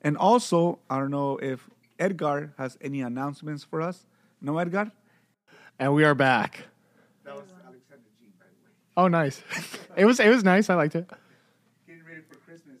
and 0.02 0.16
also 0.16 0.78
I 0.90 0.98
don't 0.98 1.10
know 1.10 1.38
if 1.38 1.68
Edgar 1.98 2.52
has 2.58 2.76
any 2.80 3.00
announcements 3.00 3.64
for 3.64 3.82
us. 3.82 4.06
No, 4.40 4.58
Edgar. 4.58 4.92
and 5.78 5.94
we 5.94 6.04
are 6.04 6.14
back. 6.14 6.64
That 7.24 7.34
was 7.34 7.44
Alexander 7.64 8.04
Jean, 8.18 8.32
by 8.38 8.46
the 8.46 8.64
way. 8.64 8.70
Oh, 8.96 9.08
nice. 9.08 9.42
it 9.96 10.04
was 10.04 10.20
it 10.20 10.28
was 10.28 10.44
nice. 10.44 10.70
I 10.70 10.74
liked 10.74 10.94
it. 10.94 11.08
Getting 11.86 12.04
ready 12.04 12.20
for 12.28 12.36
Christmas. 12.36 12.76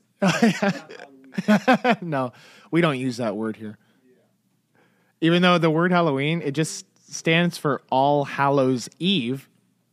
no, 2.02 2.32
we 2.70 2.80
don't 2.80 2.98
use 2.98 3.16
that 3.18 3.36
word 3.36 3.56
here. 3.56 3.78
Even 5.20 5.42
though 5.42 5.58
the 5.58 5.70
word 5.70 5.92
Halloween, 5.92 6.42
it 6.42 6.52
just 6.52 6.86
stands 7.10 7.56
for 7.56 7.82
All 7.90 8.24
Hallows 8.24 8.88
Eve 8.98 9.48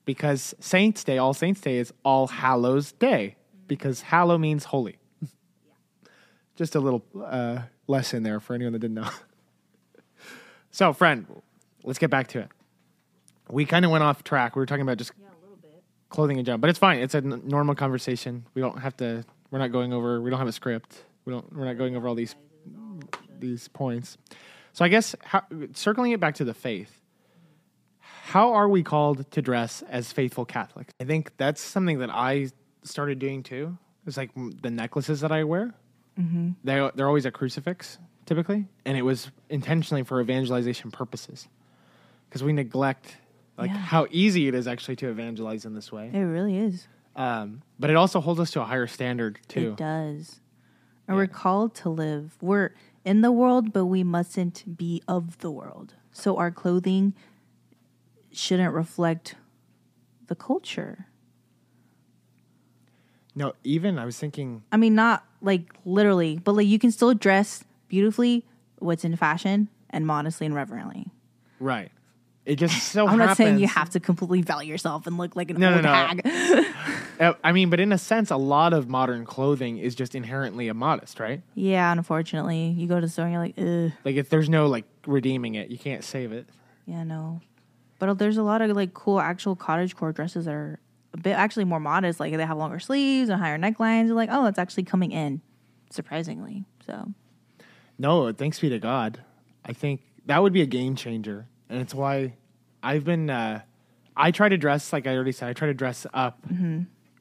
because 0.06 0.54
Saints 0.60 1.04
Day, 1.04 1.18
All 1.18 1.34
Saints 1.34 1.62
Day 1.62 1.78
is 1.78 1.94
All 2.04 2.28
Hallows 2.28 2.92
Day 2.92 3.36
because 3.68 4.02
hallow 4.02 4.38
means 4.38 4.66
holy. 4.66 4.98
Just 6.56 6.76
a 6.76 6.80
little 6.80 7.04
uh, 7.24 7.60
lesson 7.88 8.24
there 8.24 8.40
for 8.40 8.54
anyone 8.54 8.74
that 8.74 8.80
didn't 8.80 8.96
know. 8.96 9.10
so, 10.72 10.94
friend, 10.94 11.26
let's 11.84 12.00
get 12.00 12.10
back 12.10 12.28
to 12.30 12.40
it. 12.40 12.50
We 13.50 13.66
kind 13.66 13.86
of 13.86 13.92
went 13.92 14.04
off 14.04 14.24
track. 14.24 14.56
We 14.56 14.62
were 14.62 14.66
talking 14.66 14.84
about 14.84 14.98
just 14.98 15.12
clothing 16.10 16.38
and 16.38 16.46
job, 16.46 16.62
but 16.62 16.70
it's 16.70 16.80
fine. 16.80 17.00
It's 17.00 17.14
a 17.14 17.18
n- 17.18 17.42
normal 17.46 17.76
conversation. 17.76 18.46
We 18.54 18.62
don't 18.62 18.80
have 18.80 18.96
to. 18.98 19.26
We're 19.52 19.60
not 19.60 19.72
going 19.72 19.94
over. 19.94 20.22
We 20.22 20.30
don't 20.30 20.40
have 20.40 20.48
a 20.48 20.54
script. 20.54 21.04
We 21.26 21.34
don't. 21.34 21.54
We're 21.54 21.66
not 21.66 21.78
going 21.78 21.96
over 21.96 22.08
all 22.08 22.16
these 22.16 22.36
these 23.40 23.68
points. 23.68 24.18
So 24.72 24.84
I 24.84 24.88
guess 24.88 25.16
how, 25.24 25.44
circling 25.74 26.12
it 26.12 26.20
back 26.20 26.36
to 26.36 26.46
the 26.46 26.54
faith. 26.54 27.02
How 28.00 28.54
are 28.54 28.70
we 28.70 28.82
called 28.82 29.30
to 29.32 29.42
dress 29.42 29.84
as 29.90 30.12
faithful 30.12 30.46
Catholics? 30.46 30.94
I 31.00 31.04
think 31.04 31.36
that's 31.38 31.62
something 31.62 32.00
that 32.00 32.10
I 32.10 32.50
started 32.84 33.20
doing 33.20 33.44
too. 33.44 33.78
It's 34.08 34.18
like 34.18 34.34
mm, 34.34 34.60
the 34.62 34.72
necklaces 34.72 35.22
that 35.22 35.32
I 35.32 35.44
wear. 35.44 35.74
Mm-hmm. 36.20 36.52
They 36.64 36.90
they're 36.96 37.08
always 37.08 37.26
a 37.26 37.32
crucifix 37.32 37.98
typically, 38.26 38.68
and 38.86 38.98
it 38.98 39.02
was 39.02 39.32
intentionally 39.50 40.04
for 40.04 40.22
evangelization 40.22 40.92
purposes 40.92 41.48
because 42.30 42.44
we 42.44 42.54
neglect 42.54 43.18
like 43.58 43.70
Yeah. 43.70 43.78
how 43.78 44.08
easy 44.12 44.48
it 44.48 44.56
is 44.56 44.68
actually 44.68 44.96
to 44.98 45.10
evangelize 45.10 45.66
in 45.66 45.74
this 45.76 45.92
way. 45.92 46.10
It 46.14 46.20
really 46.20 46.58
is. 46.58 46.88
Um, 47.16 47.62
but 47.80 47.90
it 47.90 47.96
also 47.96 48.20
holds 48.22 48.40
us 48.40 48.52
to 48.52 48.62
a 48.62 48.66
higher 48.66 48.88
standard 48.88 49.40
too. 49.48 49.72
It 49.72 49.78
does. 49.78 50.40
And 51.08 51.18
we're 51.18 51.28
called 51.28 51.76
to 51.76 51.90
live. 51.90 52.38
We're 52.42 52.74
in 53.06 53.22
the 53.22 53.32
world, 53.32 53.74
but 53.74 53.86
we 53.86 54.04
mustn't 54.04 54.78
be 54.78 55.04
of 55.08 55.40
the 55.40 55.52
world. 55.52 55.96
So 56.12 56.38
our 56.38 56.50
clothing 56.50 57.14
shouldn't 58.32 58.74
reflect 58.74 59.36
the 60.28 60.36
culture. 60.36 61.08
No, 63.36 63.54
even 63.64 63.98
I 63.98 64.06
was 64.06 64.18
thinking, 64.18 64.64
I 64.72 64.78
mean, 64.78 64.96
not 64.96 65.26
like 65.44 65.72
literally, 65.86 66.40
but 66.44 66.54
like 66.54 66.66
you 66.68 66.80
can 66.80 66.92
still 66.92 67.14
dress 67.14 67.64
beautifully, 67.90 68.44
what's 68.80 69.04
in 69.04 69.16
fashion, 69.16 69.68
and 69.92 70.08
modestly 70.08 70.46
and 70.48 70.56
reverently. 70.56 71.08
right? 71.60 71.92
It 72.46 72.56
just 72.58 72.92
so 72.92 73.08
I'm 73.08 73.18
not 73.20 73.38
saying 73.38 73.60
you 73.60 73.68
have 73.68 73.90
to 73.92 74.02
completely 74.02 74.42
value 74.42 74.70
yourself 74.72 75.08
and 75.08 75.18
look 75.18 75.36
like 75.36 75.50
an 75.52 75.60
No, 75.62 75.70
no, 75.70 75.76
old 75.76 75.84
no. 75.84 75.94
hag. 75.94 76.66
Uh, 77.20 77.34
I 77.44 77.52
mean, 77.54 77.70
but 77.70 77.80
in 77.80 77.94
a 77.94 77.98
sense, 77.98 78.32
a 78.32 78.36
lot 78.38 78.74
of 78.74 78.90
modern 78.90 79.24
clothing 79.24 79.78
is 79.78 79.96
just 79.96 80.14
inherently 80.16 80.68
immodest, 80.68 81.20
right? 81.22 81.42
yeah, 81.54 81.90
unfortunately, 81.92 82.74
you 82.78 82.88
go 82.88 82.96
to 82.96 83.02
the 83.02 83.08
store 83.08 83.26
and 83.28 83.34
you're 83.34 83.42
like, 83.42 83.54
ugh, 83.58 83.98
Like 84.04 84.16
if 84.16 84.30
there's 84.30 84.50
no 84.50 84.66
like 84.68 84.84
redeeming 85.08 85.56
it, 85.56 85.70
you 85.70 85.78
can't 85.78 86.04
save 86.04 86.32
it. 86.34 86.48
yeah, 86.86 87.04
no. 87.04 87.40
But 88.00 88.18
there's 88.18 88.36
a 88.38 88.44
lot 88.44 88.62
of 88.62 88.76
like 88.76 88.94
cool 88.94 89.22
actual 89.22 89.56
cottage 89.56 89.96
core 89.96 90.12
dresses 90.12 90.44
that 90.46 90.54
are 90.54 90.80
a 91.14 91.18
bit 91.18 91.32
actually 91.34 91.66
more 91.66 91.80
modest. 91.80 92.20
Like 92.20 92.36
they 92.36 92.46
have 92.46 92.58
longer 92.58 92.80
sleeves 92.80 93.30
and 93.30 93.40
higher 93.42 93.58
necklines. 93.58 94.08
You're 94.08 94.16
like, 94.16 94.30
oh, 94.32 94.46
it's 94.48 94.60
actually 94.60 94.84
coming 94.84 95.12
in, 95.12 95.42
surprisingly. 95.92 96.66
So 96.86 97.10
No, 97.98 98.32
thanks 98.32 98.60
be 98.60 98.70
to 98.70 98.80
God. 98.80 99.22
I 99.66 99.74
think 99.74 100.02
that 100.26 100.42
would 100.42 100.54
be 100.54 100.62
a 100.62 100.66
game 100.66 100.96
changer, 100.96 101.48
and 101.70 101.80
it's 101.82 101.94
why 101.94 102.34
I've 102.82 103.04
been. 103.04 103.30
Uh, 103.30 103.62
I 104.16 104.32
try 104.32 104.50
to 104.50 104.58
dress 104.58 104.94
like 104.94 105.08
I 105.08 105.16
already 105.16 105.32
said. 105.32 105.50
I 105.50 105.54
try 105.54 105.68
to 105.68 105.74
dress 105.74 106.06
up, 106.14 106.46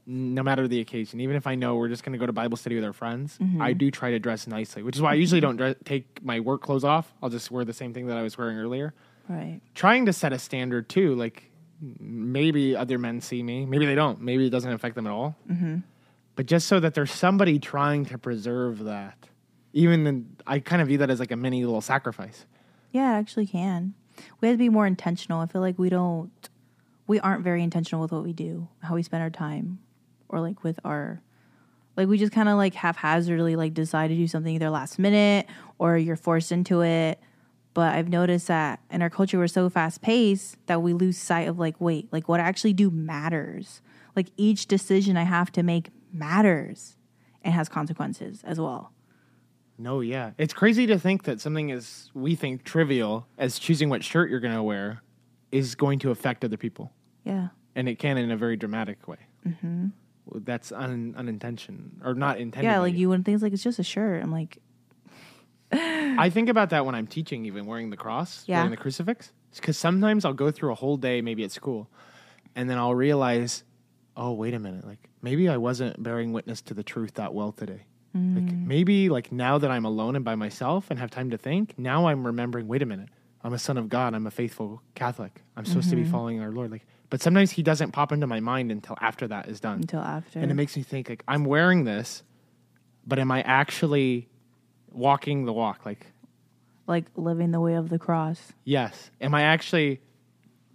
no 0.06 0.42
matter 0.42 0.66
the 0.68 0.80
occasion. 0.80 1.20
Even 1.20 1.36
if 1.36 1.46
I 1.46 1.54
know 1.54 1.76
we're 1.76 1.88
just 1.88 2.02
going 2.04 2.12
to 2.12 2.18
go 2.18 2.26
to 2.26 2.32
Bible 2.32 2.56
study 2.56 2.74
with 2.74 2.84
our 2.84 2.92
friends, 2.92 3.38
I 3.60 3.72
do 3.72 3.90
try 3.90 4.10
to 4.10 4.18
dress 4.18 4.46
nicely. 4.46 4.82
Which 4.82 4.96
is 4.96 5.02
why 5.02 5.12
I 5.12 5.14
usually 5.14 5.40
don't 5.40 5.56
dress, 5.56 5.76
take 5.84 6.22
my 6.24 6.40
work 6.40 6.62
clothes 6.62 6.84
off. 6.84 7.12
I'll 7.22 7.30
just 7.30 7.50
wear 7.50 7.64
the 7.64 7.72
same 7.72 7.94
thing 7.94 8.06
that 8.08 8.16
I 8.18 8.22
was 8.22 8.36
wearing 8.36 8.58
earlier. 8.58 8.92
right, 9.28 9.60
Trying 9.74 10.06
to 10.06 10.12
set 10.12 10.32
a 10.32 10.38
standard 10.38 10.88
too. 10.88 11.14
Like 11.14 11.44
maybe 11.98 12.76
other 12.76 12.98
men 12.98 13.20
see 13.20 13.42
me, 13.42 13.66
maybe 13.66 13.86
they 13.86 13.94
don't. 13.94 14.20
Maybe 14.20 14.46
it 14.46 14.50
doesn't 14.50 14.72
affect 14.72 14.94
them 14.94 15.06
at 15.06 15.12
all. 15.12 15.36
Mm-hmm. 15.50 15.78
But 16.36 16.46
just 16.46 16.68
so 16.68 16.80
that 16.80 16.94
there's 16.94 17.12
somebody 17.12 17.58
trying 17.58 18.06
to 18.06 18.16
preserve 18.18 18.84
that. 18.84 19.28
Even 19.74 20.04
then, 20.04 20.36
I 20.46 20.60
kind 20.60 20.80
of 20.80 20.88
view 20.88 20.98
that 20.98 21.10
as 21.10 21.18
like 21.20 21.32
a 21.32 21.36
mini 21.36 21.64
little 21.64 21.80
sacrifice. 21.80 22.46
yeah, 22.92 23.16
it 23.16 23.20
actually 23.20 23.46
can. 23.46 23.94
We 24.40 24.48
have 24.48 24.54
to 24.54 24.58
be 24.58 24.68
more 24.68 24.86
intentional. 24.86 25.40
I 25.40 25.46
feel 25.46 25.60
like 25.60 25.78
we 25.78 25.88
don't, 25.88 26.30
we 27.06 27.18
aren't 27.20 27.42
very 27.42 27.62
intentional 27.62 28.00
with 28.02 28.12
what 28.12 28.22
we 28.22 28.32
do, 28.32 28.68
how 28.82 28.94
we 28.94 29.02
spend 29.02 29.22
our 29.22 29.30
time, 29.30 29.80
or 30.28 30.40
like 30.40 30.62
with 30.62 30.78
our 30.84 31.22
Like 31.96 32.08
we 32.08 32.18
just 32.18 32.32
kind 32.32 32.48
of 32.48 32.56
like 32.56 32.74
haphazardly 32.74 33.56
like 33.56 33.74
decide 33.74 34.08
to 34.08 34.14
do 34.16 34.26
something 34.26 34.54
either 34.54 34.70
last 34.70 34.98
minute 34.98 35.46
or 35.78 35.96
you're 35.98 36.16
forced 36.16 36.52
into 36.52 36.82
it. 36.82 37.20
But 37.74 37.94
I've 37.94 38.08
noticed 38.08 38.48
that 38.48 38.80
in 38.90 39.00
our 39.00 39.10
culture 39.10 39.38
we're 39.38 39.46
so 39.46 39.70
fast 39.70 40.02
paced 40.02 40.58
that 40.66 40.82
we 40.82 40.92
lose 40.92 41.16
sight 41.16 41.48
of 41.48 41.58
like 41.58 41.80
wait, 41.80 42.12
like 42.12 42.28
what 42.28 42.40
I 42.40 42.44
actually 42.44 42.74
do 42.74 42.90
matters. 42.90 43.80
Like 44.14 44.28
each 44.36 44.66
decision 44.66 45.16
I 45.16 45.22
have 45.22 45.50
to 45.52 45.62
make 45.62 45.90
matters 46.12 46.96
and 47.42 47.54
has 47.54 47.68
consequences 47.68 48.42
as 48.44 48.60
well. 48.60 48.92
No, 49.78 50.00
yeah. 50.00 50.32
It's 50.38 50.52
crazy 50.52 50.86
to 50.86 50.98
think 50.98 51.24
that 51.24 51.40
something 51.40 51.72
as 51.72 52.10
we 52.14 52.34
think 52.34 52.62
trivial 52.62 53.26
as 53.38 53.58
choosing 53.58 53.88
what 53.88 54.04
shirt 54.04 54.30
you're 54.30 54.40
going 54.40 54.54
to 54.54 54.62
wear 54.62 55.02
is 55.50 55.74
going 55.74 55.98
to 56.00 56.10
affect 56.10 56.44
other 56.44 56.56
people. 56.56 56.92
Yeah. 57.24 57.48
And 57.74 57.88
it 57.88 57.98
can 57.98 58.18
in 58.18 58.30
a 58.30 58.36
very 58.36 58.56
dramatic 58.56 59.08
way. 59.08 59.16
Mm-hmm. 59.46 59.88
That's 60.44 60.72
un, 60.72 61.14
unintentional 61.16 61.80
or 62.04 62.14
not 62.14 62.38
intended. 62.38 62.68
Yeah, 62.68 62.78
like 62.78 62.94
you 62.94 63.08
wouldn't 63.08 63.24
think 63.26 63.34
it's 63.34 63.42
like 63.42 63.52
it's 63.52 63.62
just 63.62 63.78
a 63.78 63.82
shirt. 63.82 64.22
I'm 64.22 64.30
like, 64.30 64.58
I 65.72 66.30
think 66.30 66.48
about 66.48 66.70
that 66.70 66.84
when 66.84 66.94
I'm 66.94 67.06
teaching, 67.06 67.46
even 67.46 67.66
wearing 67.66 67.90
the 67.90 67.96
cross, 67.96 68.44
Yeah. 68.46 68.58
wearing 68.58 68.70
the 68.70 68.76
crucifix. 68.76 69.32
Because 69.54 69.76
sometimes 69.76 70.24
I'll 70.24 70.32
go 70.32 70.50
through 70.50 70.72
a 70.72 70.74
whole 70.74 70.96
day, 70.96 71.20
maybe 71.20 71.44
at 71.44 71.50
school, 71.50 71.90
and 72.54 72.68
then 72.70 72.78
I'll 72.78 72.94
realize, 72.94 73.64
oh, 74.16 74.32
wait 74.32 74.54
a 74.54 74.58
minute, 74.58 74.86
like 74.86 75.10
maybe 75.20 75.48
I 75.48 75.56
wasn't 75.56 76.02
bearing 76.02 76.32
witness 76.32 76.62
to 76.62 76.74
the 76.74 76.82
truth 76.82 77.14
that 77.14 77.34
well 77.34 77.52
today. 77.52 77.84
Like 78.14 78.44
mm. 78.44 78.66
maybe 78.66 79.08
like 79.08 79.32
now 79.32 79.56
that 79.56 79.70
I'm 79.70 79.86
alone 79.86 80.16
and 80.16 80.24
by 80.24 80.34
myself 80.34 80.90
and 80.90 80.98
have 80.98 81.10
time 81.10 81.30
to 81.30 81.38
think, 81.38 81.78
now 81.78 82.08
I'm 82.08 82.26
remembering, 82.26 82.68
wait 82.68 82.82
a 82.82 82.86
minute, 82.86 83.08
I'm 83.42 83.54
a 83.54 83.58
son 83.58 83.78
of 83.78 83.88
God, 83.88 84.14
I'm 84.14 84.26
a 84.26 84.30
faithful 84.30 84.82
Catholic. 84.94 85.42
I'm 85.56 85.64
supposed 85.64 85.88
to 85.88 85.96
be 85.96 86.02
mm-hmm. 86.02 86.10
following 86.10 86.40
our 86.40 86.52
Lord. 86.52 86.70
Like 86.70 86.86
but 87.08 87.20
sometimes 87.20 87.50
he 87.50 87.62
doesn't 87.62 87.92
pop 87.92 88.10
into 88.10 88.26
my 88.26 88.40
mind 88.40 88.70
until 88.70 88.96
after 89.00 89.28
that 89.28 89.46
is 89.46 89.60
done. 89.60 89.80
until 89.80 90.00
after. 90.00 90.38
And 90.38 90.50
it 90.50 90.54
makes 90.54 90.76
me 90.76 90.82
think 90.82 91.08
like 91.08 91.22
I'm 91.26 91.44
wearing 91.44 91.84
this, 91.84 92.22
but 93.06 93.18
am 93.18 93.30
I 93.30 93.42
actually 93.42 94.28
walking 94.94 95.44
the 95.44 95.52
walk? 95.52 95.84
Like 95.84 96.06
like 96.86 97.04
living 97.16 97.50
the 97.52 97.60
way 97.60 97.74
of 97.74 97.88
the 97.88 97.98
cross. 97.98 98.52
Yes. 98.64 99.10
Am 99.20 99.34
I 99.34 99.42
actually 99.42 100.00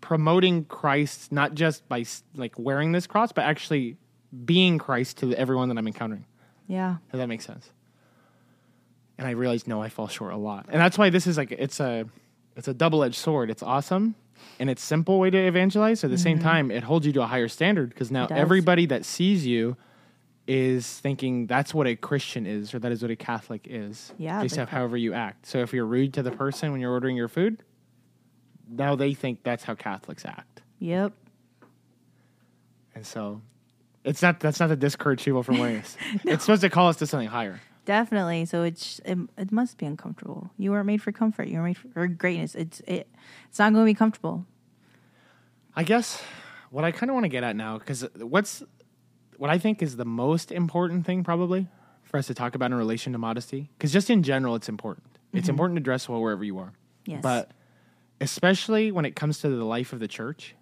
promoting 0.01 0.65
Christ 0.65 1.32
not 1.32 1.53
just 1.53 1.88
by 1.89 2.05
like 2.36 2.57
wearing 2.57 2.91
this 2.91 3.07
cross, 3.07 3.32
but 3.32 3.43
actually 3.43 3.97
being 4.45 4.78
Christ 4.78 5.18
to 5.18 5.34
everyone 5.34 5.70
that 5.70 5.78
I'm 5.78 5.88
encountering? 5.88 6.26
Yeah. 6.68 6.97
Does 7.11 7.20
that 7.20 7.28
make 7.28 7.41
sense? 7.41 7.70
And 9.18 9.28
I 9.28 9.32
realized 9.32 9.68
no, 9.68 9.82
I 9.82 9.89
fall 9.89 10.07
short 10.07 10.34
a 10.34 10.38
lot, 10.38 10.68
and 10.70 10.80
that's 10.80 10.97
why 10.97 11.09
this 11.09 11.26
is 11.26 11.38
like 11.38 11.51
it's 11.51 11.80
a 11.80 12.05
it's 12.55 12.68
a 12.68 12.74
double 12.74 13.03
edged 13.03 13.15
sword. 13.15 13.49
It's 13.49 13.63
awesome, 13.63 14.13
and 14.59 14.70
it's 14.70 14.84
simple 14.84 15.20
way 15.20 15.32
to 15.32 15.38
evangelize. 15.38 16.03
At 16.03 16.11
the 16.11 16.20
same 16.20 16.38
time, 16.38 16.70
it 16.70 16.84
holds 16.84 17.07
you 17.07 17.13
to 17.13 17.24
a 17.24 17.26
higher 17.26 17.47
standard 17.47 17.89
because 17.89 18.11
now 18.11 18.28
Mm-hmm. 18.28 18.38
Everybody 18.38 18.86
that 18.88 19.05
sees 19.05 19.47
you 19.47 19.76
is 20.47 20.99
thinking 20.99 21.45
that's 21.45 21.73
what 21.73 21.87
a 21.87 21.95
Christian 21.95 22.45
is, 22.45 22.73
or 22.73 22.79
that 22.79 22.91
is 22.91 23.01
what 23.01 23.11
a 23.11 23.15
Catholic 23.15 23.67
is. 23.69 24.13
Yeah, 24.17 24.41
based 24.41 24.55
they 24.55 24.61
off 24.61 24.69
however 24.69 24.97
you 24.97 25.13
act. 25.13 25.45
So 25.45 25.59
if 25.59 25.73
you're 25.73 25.85
rude 25.85 26.13
to 26.15 26.23
the 26.23 26.31
person 26.31 26.71
when 26.71 26.81
you're 26.81 26.91
ordering 26.91 27.17
your 27.17 27.27
food, 27.27 27.63
now 28.69 28.95
they 28.95 29.13
think 29.13 29.43
that's 29.43 29.63
how 29.63 29.75
Catholics 29.75 30.25
act. 30.25 30.61
Yep. 30.79 31.13
And 32.95 33.05
so 33.05 33.41
it's 34.03 34.21
not 34.21 34.39
that's 34.39 34.59
not 34.59 34.67
to 34.67 34.75
discourage 34.75 35.23
people 35.23 35.43
from 35.43 35.59
wearing 35.59 35.77
this. 35.77 35.97
It's 36.23 36.45
supposed 36.45 36.61
to 36.61 36.69
call 36.69 36.87
us 36.87 36.97
to 36.97 37.07
something 37.07 37.29
higher. 37.29 37.59
Definitely. 37.85 38.45
So 38.45 38.63
it's 38.63 38.99
it, 39.05 39.17
it 39.37 39.51
must 39.51 39.77
be 39.77 39.85
uncomfortable. 39.85 40.49
You 40.57 40.71
weren't 40.71 40.87
made 40.87 41.01
for 41.01 41.11
comfort. 41.11 41.47
You 41.47 41.57
were 41.59 41.63
made 41.63 41.77
for, 41.77 41.89
for 41.89 42.07
greatness. 42.07 42.55
It's 42.55 42.79
it 42.81 43.07
it's 43.49 43.59
not 43.59 43.73
going 43.73 43.85
to 43.85 43.89
be 43.89 43.95
comfortable. 43.95 44.45
I 45.75 45.83
guess 45.83 46.21
what 46.69 46.83
I 46.83 46.91
kind 46.91 47.09
of 47.09 47.13
want 47.13 47.25
to 47.25 47.29
get 47.29 47.43
at 47.43 47.55
now, 47.55 47.77
because 47.77 48.05
what's 48.15 48.63
what 49.38 49.49
I 49.49 49.57
think 49.57 49.81
is 49.81 49.95
the 49.95 50.05
most 50.05 50.51
important 50.51 51.05
thing 51.05 51.23
probably 51.23 51.67
for 52.03 52.17
us 52.17 52.27
to 52.27 52.33
talk 52.33 52.55
about 52.55 52.71
in 52.71 52.77
relation 52.77 53.13
to 53.13 53.19
modesty, 53.19 53.69
because 53.77 53.91
just 53.91 54.09
in 54.09 54.23
general, 54.23 54.55
it's 54.55 54.69
important. 54.69 55.05
It's 55.33 55.49
important 55.49 55.77
to 55.77 55.81
dress 55.81 56.09
well 56.09 56.21
wherever 56.21 56.43
you 56.43 56.57
are. 56.57 56.73
Yes. 57.05 57.21
But 57.21 57.51
especially 58.19 58.91
when 58.91 59.05
it 59.05 59.15
comes 59.15 59.39
to 59.39 59.49
the 59.49 59.63
life 59.63 59.93
of 59.93 59.99
the 59.99 60.07
church, 60.07 60.55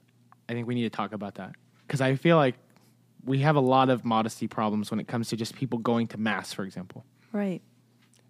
I 0.50 0.54
think 0.54 0.68
we 0.68 0.76
need 0.76 0.84
to 0.84 0.90
talk 0.90 1.14
about 1.14 1.36
that 1.36 1.54
because 1.88 2.02
I 2.02 2.16
feel 2.16 2.36
like 2.36 2.56
we 3.24 3.40
have 3.40 3.56
a 3.56 3.62
lot 3.62 3.90
of 3.90 4.04
modesty 4.06 4.48
problems 4.48 4.92
when 4.92 5.00
it 5.00 5.08
comes 5.08 5.30
to 5.30 5.38
just 5.38 5.56
people 5.56 5.80
going 5.80 6.08
to 6.08 6.18
mass, 6.18 6.54
for 6.54 6.64
example. 6.64 7.06
Right. 7.32 7.62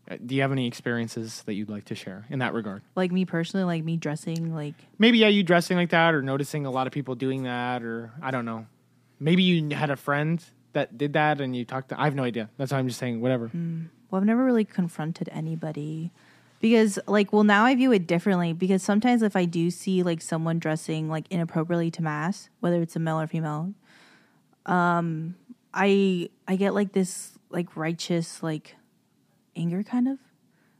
Uh, 0.09 0.17
Do 0.23 0.35
you 0.35 0.41
have 0.41 0.51
any 0.51 0.67
experiences 0.67 1.41
that 1.43 1.53
you'd 1.55 1.69
like 1.69 1.85
to 1.85 1.95
share 1.95 2.25
in 2.29 2.39
that 2.39 2.53
regard? 2.53 2.83
Like 2.95 3.11
me 3.11 3.25
personally, 3.25 3.65
like 3.65 3.83
me 3.83 3.97
dressing 3.97 4.53
like 4.53 4.75
maybe 4.99 5.17
yeah, 5.17 5.27
you 5.27 5.43
dressing 5.43 5.77
like 5.77 5.89
that, 5.89 6.13
or 6.13 6.21
noticing 6.21 6.65
a 6.65 6.71
lot 6.71 6.85
of 6.85 6.93
people 6.93 7.15
doing 7.15 7.43
that, 7.43 7.81
or 7.81 8.11
I 8.21 8.31
don't 8.31 8.45
know. 8.45 8.67
Maybe 9.19 9.43
you 9.43 9.75
had 9.75 9.89
a 9.89 9.95
friend 9.95 10.43
that 10.73 10.97
did 10.97 11.13
that, 11.13 11.41
and 11.41 11.55
you 11.55 11.65
talked. 11.65 11.89
to... 11.89 11.99
I 11.99 12.05
have 12.05 12.15
no 12.15 12.23
idea. 12.23 12.49
That's 12.57 12.71
why 12.71 12.79
I'm 12.79 12.87
just 12.87 12.99
saying 12.99 13.21
whatever. 13.21 13.49
well, 14.09 14.21
I've 14.21 14.25
never 14.25 14.43
really 14.43 14.65
confronted 14.65 15.29
anybody 15.31 16.11
because 16.61 16.97
like 17.07 17.31
well 17.31 17.43
now 17.43 17.65
I 17.65 17.75
view 17.75 17.91
it 17.91 18.07
differently 18.07 18.53
because 18.53 18.81
sometimes 18.81 19.21
if 19.21 19.35
I 19.35 19.45
do 19.45 19.69
see 19.69 20.03
like 20.03 20.21
someone 20.21 20.57
dressing 20.57 21.09
like 21.09 21.25
inappropriately 21.29 21.91
to 21.91 22.01
mass, 22.01 22.49
whether 22.59 22.81
it's 22.81 22.95
a 22.95 22.99
male 22.99 23.19
or 23.19 23.27
female, 23.27 23.73
um 24.65 25.35
I 25.73 26.29
I 26.47 26.55
get 26.55 26.73
like 26.73 26.93
this 26.93 27.37
like 27.49 27.75
righteous 27.75 28.41
like 28.41 28.75
anger 29.55 29.83
kind 29.83 30.07
of 30.07 30.17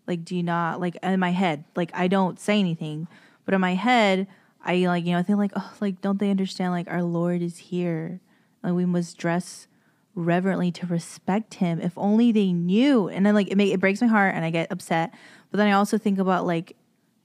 like 0.08 0.26
do 0.26 0.36
you 0.36 0.44
not 0.44 0.80
like 0.80 0.98
in 1.04 1.20
my 1.20 1.32
head 1.32 1.66
like 1.76 1.92
I 1.94 2.08
don't 2.08 2.40
say 2.40 2.60
anything 2.60 3.08
but 3.46 3.54
in 3.54 3.62
my 3.62 3.76
head 3.76 4.28
I 4.64 4.78
like 4.88 5.06
you 5.06 5.12
know 5.12 5.20
I 5.20 5.24
think 5.24 5.38
like 5.38 5.54
oh 5.56 5.74
like 5.80 6.02
don't 6.02 6.20
they 6.20 6.32
understand 6.32 6.72
like 6.72 6.90
our 6.90 7.04
Lord 7.04 7.42
is 7.42 7.58
here 7.58 8.22
like 8.66 8.74
we 8.74 8.86
must 8.86 9.18
dress 9.18 9.68
reverently 10.16 10.72
to 10.72 10.88
respect 10.88 11.56
him. 11.56 11.80
If 11.80 11.98
only 11.98 12.32
they 12.32 12.54
knew. 12.54 13.10
And 13.10 13.26
then 13.26 13.36
like 13.36 13.50
it, 13.50 13.58
make, 13.58 13.74
it 13.74 13.80
breaks 13.80 14.02
my 14.02 14.08
heart 14.08 14.34
and 14.34 14.46
i 14.46 14.50
get 14.50 14.72
upset 14.72 15.14
but 15.52 15.58
then 15.58 15.68
i 15.68 15.74
also 15.74 15.98
think 15.98 16.20
about 16.20 16.46
like 16.46 16.76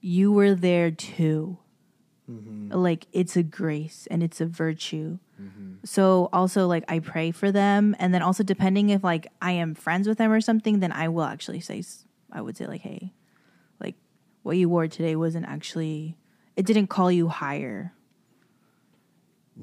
you 0.01 0.33
were 0.33 0.55
there 0.55 0.91
too. 0.91 1.59
Mm-hmm. 2.31 2.73
Like 2.73 3.07
it's 3.13 3.37
a 3.37 3.43
grace 3.43 4.07
and 4.11 4.23
it's 4.23 4.41
a 4.41 4.47
virtue. 4.47 5.19
Mm-hmm. 5.41 5.75
So 5.85 6.29
also 6.33 6.67
like 6.67 6.85
i 6.89 6.99
pray 6.99 7.31
for 7.31 7.51
them 7.51 7.97
and 7.99 8.13
then 8.13 8.23
also 8.23 8.43
depending 8.43 8.91
if 8.91 9.03
like 9.03 9.27
i 9.41 9.53
am 9.53 9.75
friends 9.75 10.07
with 10.07 10.19
them 10.19 10.31
or 10.31 10.41
something 10.41 10.81
then 10.81 10.93
i 10.93 11.09
will 11.09 11.25
actually 11.25 11.61
say 11.61 11.83
I 12.31 12.43
would 12.43 12.57
say 12.57 12.67
like 12.67 12.83
hey 12.83 13.15
like 13.81 13.97
what 14.43 14.57
you 14.57 14.69
wore 14.69 14.87
today 14.87 15.17
wasn't 15.17 15.47
actually 15.47 16.19
it 16.57 16.67
didn't 16.67 16.89
call 16.89 17.11
you 17.11 17.29
higher 17.29 17.95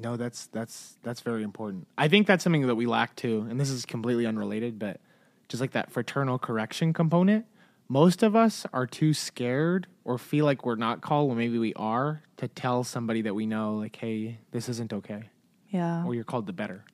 No, 0.00 0.16
that's 0.16 0.46
that's 0.46 0.96
that's 1.02 1.22
very 1.22 1.42
important. 1.42 1.88
I 1.98 2.06
think 2.06 2.28
that's 2.28 2.44
something 2.44 2.66
that 2.68 2.76
we 2.76 2.86
lack 2.86 3.16
too, 3.16 3.46
and 3.50 3.58
this 3.60 3.68
is 3.68 3.84
completely 3.84 4.26
unrelated, 4.26 4.78
but 4.78 5.00
just 5.48 5.60
like 5.60 5.72
that 5.72 5.90
fraternal 5.90 6.38
correction 6.38 6.92
component. 6.92 7.46
Most 7.88 8.22
of 8.22 8.36
us 8.36 8.64
are 8.72 8.86
too 8.86 9.12
scared 9.12 9.86
or 10.04 10.18
feel 10.18 10.44
like 10.44 10.64
we're 10.64 10.76
not 10.76 11.00
called 11.00 11.30
when 11.30 11.38
maybe 11.38 11.58
we 11.58 11.72
are 11.74 12.22
to 12.36 12.46
tell 12.46 12.84
somebody 12.84 13.22
that 13.22 13.34
we 13.34 13.46
know, 13.46 13.76
like, 13.76 13.96
hey, 13.96 14.38
this 14.52 14.68
isn't 14.68 14.92
okay, 14.92 15.24
yeah 15.70 16.04
or 16.04 16.14
you're 16.14 16.24
called 16.24 16.46
to 16.46 16.52
better. 16.52 16.84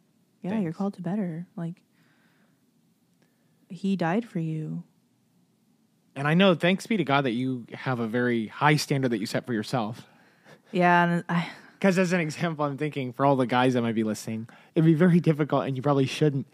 Yeah, 0.40 0.60
you're 0.60 0.72
called 0.72 0.94
to 0.94 1.02
better. 1.02 1.46
Like 1.56 1.82
he 3.68 3.96
died 3.96 4.24
for 4.24 4.38
you. 4.38 4.82
And 6.16 6.28
I 6.28 6.34
know, 6.34 6.54
thanks 6.54 6.86
be 6.86 6.96
to 6.96 7.04
God, 7.04 7.22
that 7.22 7.32
you 7.32 7.66
have 7.72 7.98
a 7.98 8.06
very 8.06 8.46
high 8.46 8.76
standard 8.76 9.10
that 9.10 9.18
you 9.18 9.26
set 9.26 9.44
for 9.46 9.52
yourself. 9.52 10.06
Yeah, 10.70 11.04
and 11.04 11.24
I 11.28 11.48
Because 11.84 11.98
as 11.98 12.14
an 12.14 12.20
example, 12.20 12.64
I'm 12.64 12.78
thinking 12.78 13.12
for 13.12 13.26
all 13.26 13.36
the 13.36 13.44
guys 13.44 13.74
that 13.74 13.82
might 13.82 13.94
be 13.94 14.04
listening, 14.04 14.48
it'd 14.74 14.86
be 14.86 14.94
very 14.94 15.20
difficult, 15.20 15.66
and 15.66 15.76
you 15.76 15.82
probably 15.82 16.06
shouldn't 16.06 16.46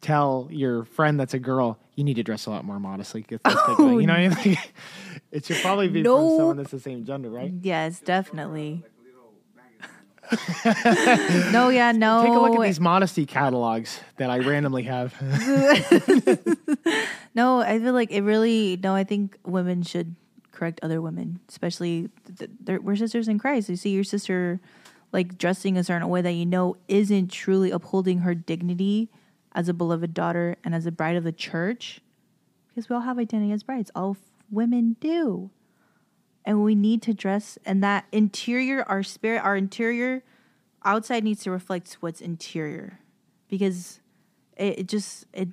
tell 0.00 0.48
your 0.50 0.84
friend 0.86 1.20
that's 1.20 1.34
a 1.34 1.38
girl 1.38 1.78
you 1.94 2.02
need 2.02 2.14
to 2.14 2.24
dress 2.24 2.46
a 2.46 2.50
lot 2.50 2.64
more 2.64 2.80
modestly. 2.80 3.24
that's 3.28 3.44
good." 3.44 3.76
Oh, 3.78 3.98
you 3.98 4.08
know, 4.08 4.14
what 4.14 4.38
I 4.38 4.44
mean? 4.44 4.56
Oh, 4.56 4.60
like, 4.60 4.72
it 5.30 5.44
should 5.44 5.58
probably 5.58 5.86
be 5.86 6.02
No. 6.02 6.16
from 6.30 6.36
someone 6.36 6.56
that's 6.56 6.72
the 6.72 6.80
same 6.80 7.04
gender, 7.04 7.30
right? 7.30 7.52
yes, 7.62 8.00
definitely. 8.00 8.82
no, 11.52 11.68
yeah, 11.68 11.92
no. 11.94 12.22
Take 12.24 12.32
a 12.32 12.40
look 12.40 12.56
at 12.58 12.66
these 12.66 12.80
modesty 12.80 13.24
catalogs 13.24 14.00
that 14.16 14.30
I 14.30 14.40
randomly 14.40 14.82
have. 14.82 15.14
No, 17.34 17.60
I 17.60 17.78
feel 17.78 17.94
like 17.94 18.10
it 18.10 18.20
really. 18.22 18.78
No, 18.82 18.94
I 18.94 19.04
think 19.04 19.38
women 19.46 19.82
should 19.84 20.16
correct 20.52 20.80
other 20.82 21.00
women, 21.00 21.40
especially 21.48 22.08
th- 22.38 22.50
th- 22.66 22.80
we're 22.80 22.96
sisters 22.96 23.28
in 23.28 23.38
Christ. 23.38 23.68
You 23.68 23.76
see 23.76 23.90
your 23.90 24.04
sister 24.04 24.60
like 25.12 25.36
dressing 25.36 25.76
a 25.76 25.84
certain 25.84 26.08
way 26.08 26.22
that 26.22 26.32
you 26.32 26.46
know 26.46 26.76
isn't 26.88 27.30
truly 27.30 27.70
upholding 27.70 28.20
her 28.20 28.34
dignity 28.34 29.10
as 29.52 29.68
a 29.68 29.74
beloved 29.74 30.14
daughter 30.14 30.56
and 30.64 30.74
as 30.74 30.86
a 30.86 30.92
bride 30.92 31.16
of 31.16 31.24
the 31.24 31.32
church, 31.32 32.00
because 32.68 32.88
we 32.88 32.96
all 32.96 33.02
have 33.02 33.18
identity 33.18 33.52
as 33.52 33.62
brides. 33.62 33.90
All 33.94 34.16
women 34.50 34.96
do, 35.00 35.50
and 36.44 36.62
we 36.62 36.74
need 36.74 37.02
to 37.02 37.12
dress. 37.14 37.58
And 37.66 37.82
that 37.82 38.06
interior, 38.12 38.84
our 38.88 39.02
spirit, 39.02 39.40
our 39.40 39.56
interior, 39.56 40.22
outside 40.84 41.24
needs 41.24 41.42
to 41.44 41.50
reflect 41.50 41.98
what's 42.00 42.20
interior, 42.20 43.00
because 43.48 44.00
it, 44.56 44.80
it 44.80 44.88
just 44.88 45.26
it 45.32 45.48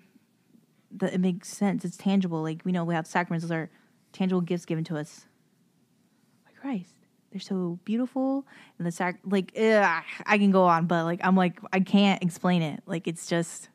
that 0.91 1.13
it 1.13 1.19
makes 1.19 1.49
sense. 1.49 1.83
It's 1.83 1.97
tangible. 1.97 2.41
Like 2.41 2.61
we 2.63 2.71
know 2.71 2.83
we 2.85 2.93
have 2.93 3.07
sacraments; 3.07 3.43
those 3.43 3.51
are 3.51 3.69
tangible 4.13 4.41
gifts 4.41 4.65
given 4.65 4.83
to 4.85 4.97
us 4.97 5.25
by 6.45 6.51
Christ. 6.59 6.93
They're 7.31 7.39
so 7.39 7.79
beautiful, 7.85 8.45
and 8.77 8.87
the 8.87 8.91
sac 8.91 9.19
like 9.23 9.51
ugh, 9.57 10.03
I 10.25 10.37
can 10.37 10.51
go 10.51 10.65
on, 10.65 10.87
but 10.87 11.03
like 11.03 11.19
I'm 11.23 11.35
like 11.35 11.59
I 11.71 11.79
can't 11.79 12.23
explain 12.23 12.61
it. 12.61 12.81
Like 12.85 13.07
it's 13.07 13.27
just 13.27 13.69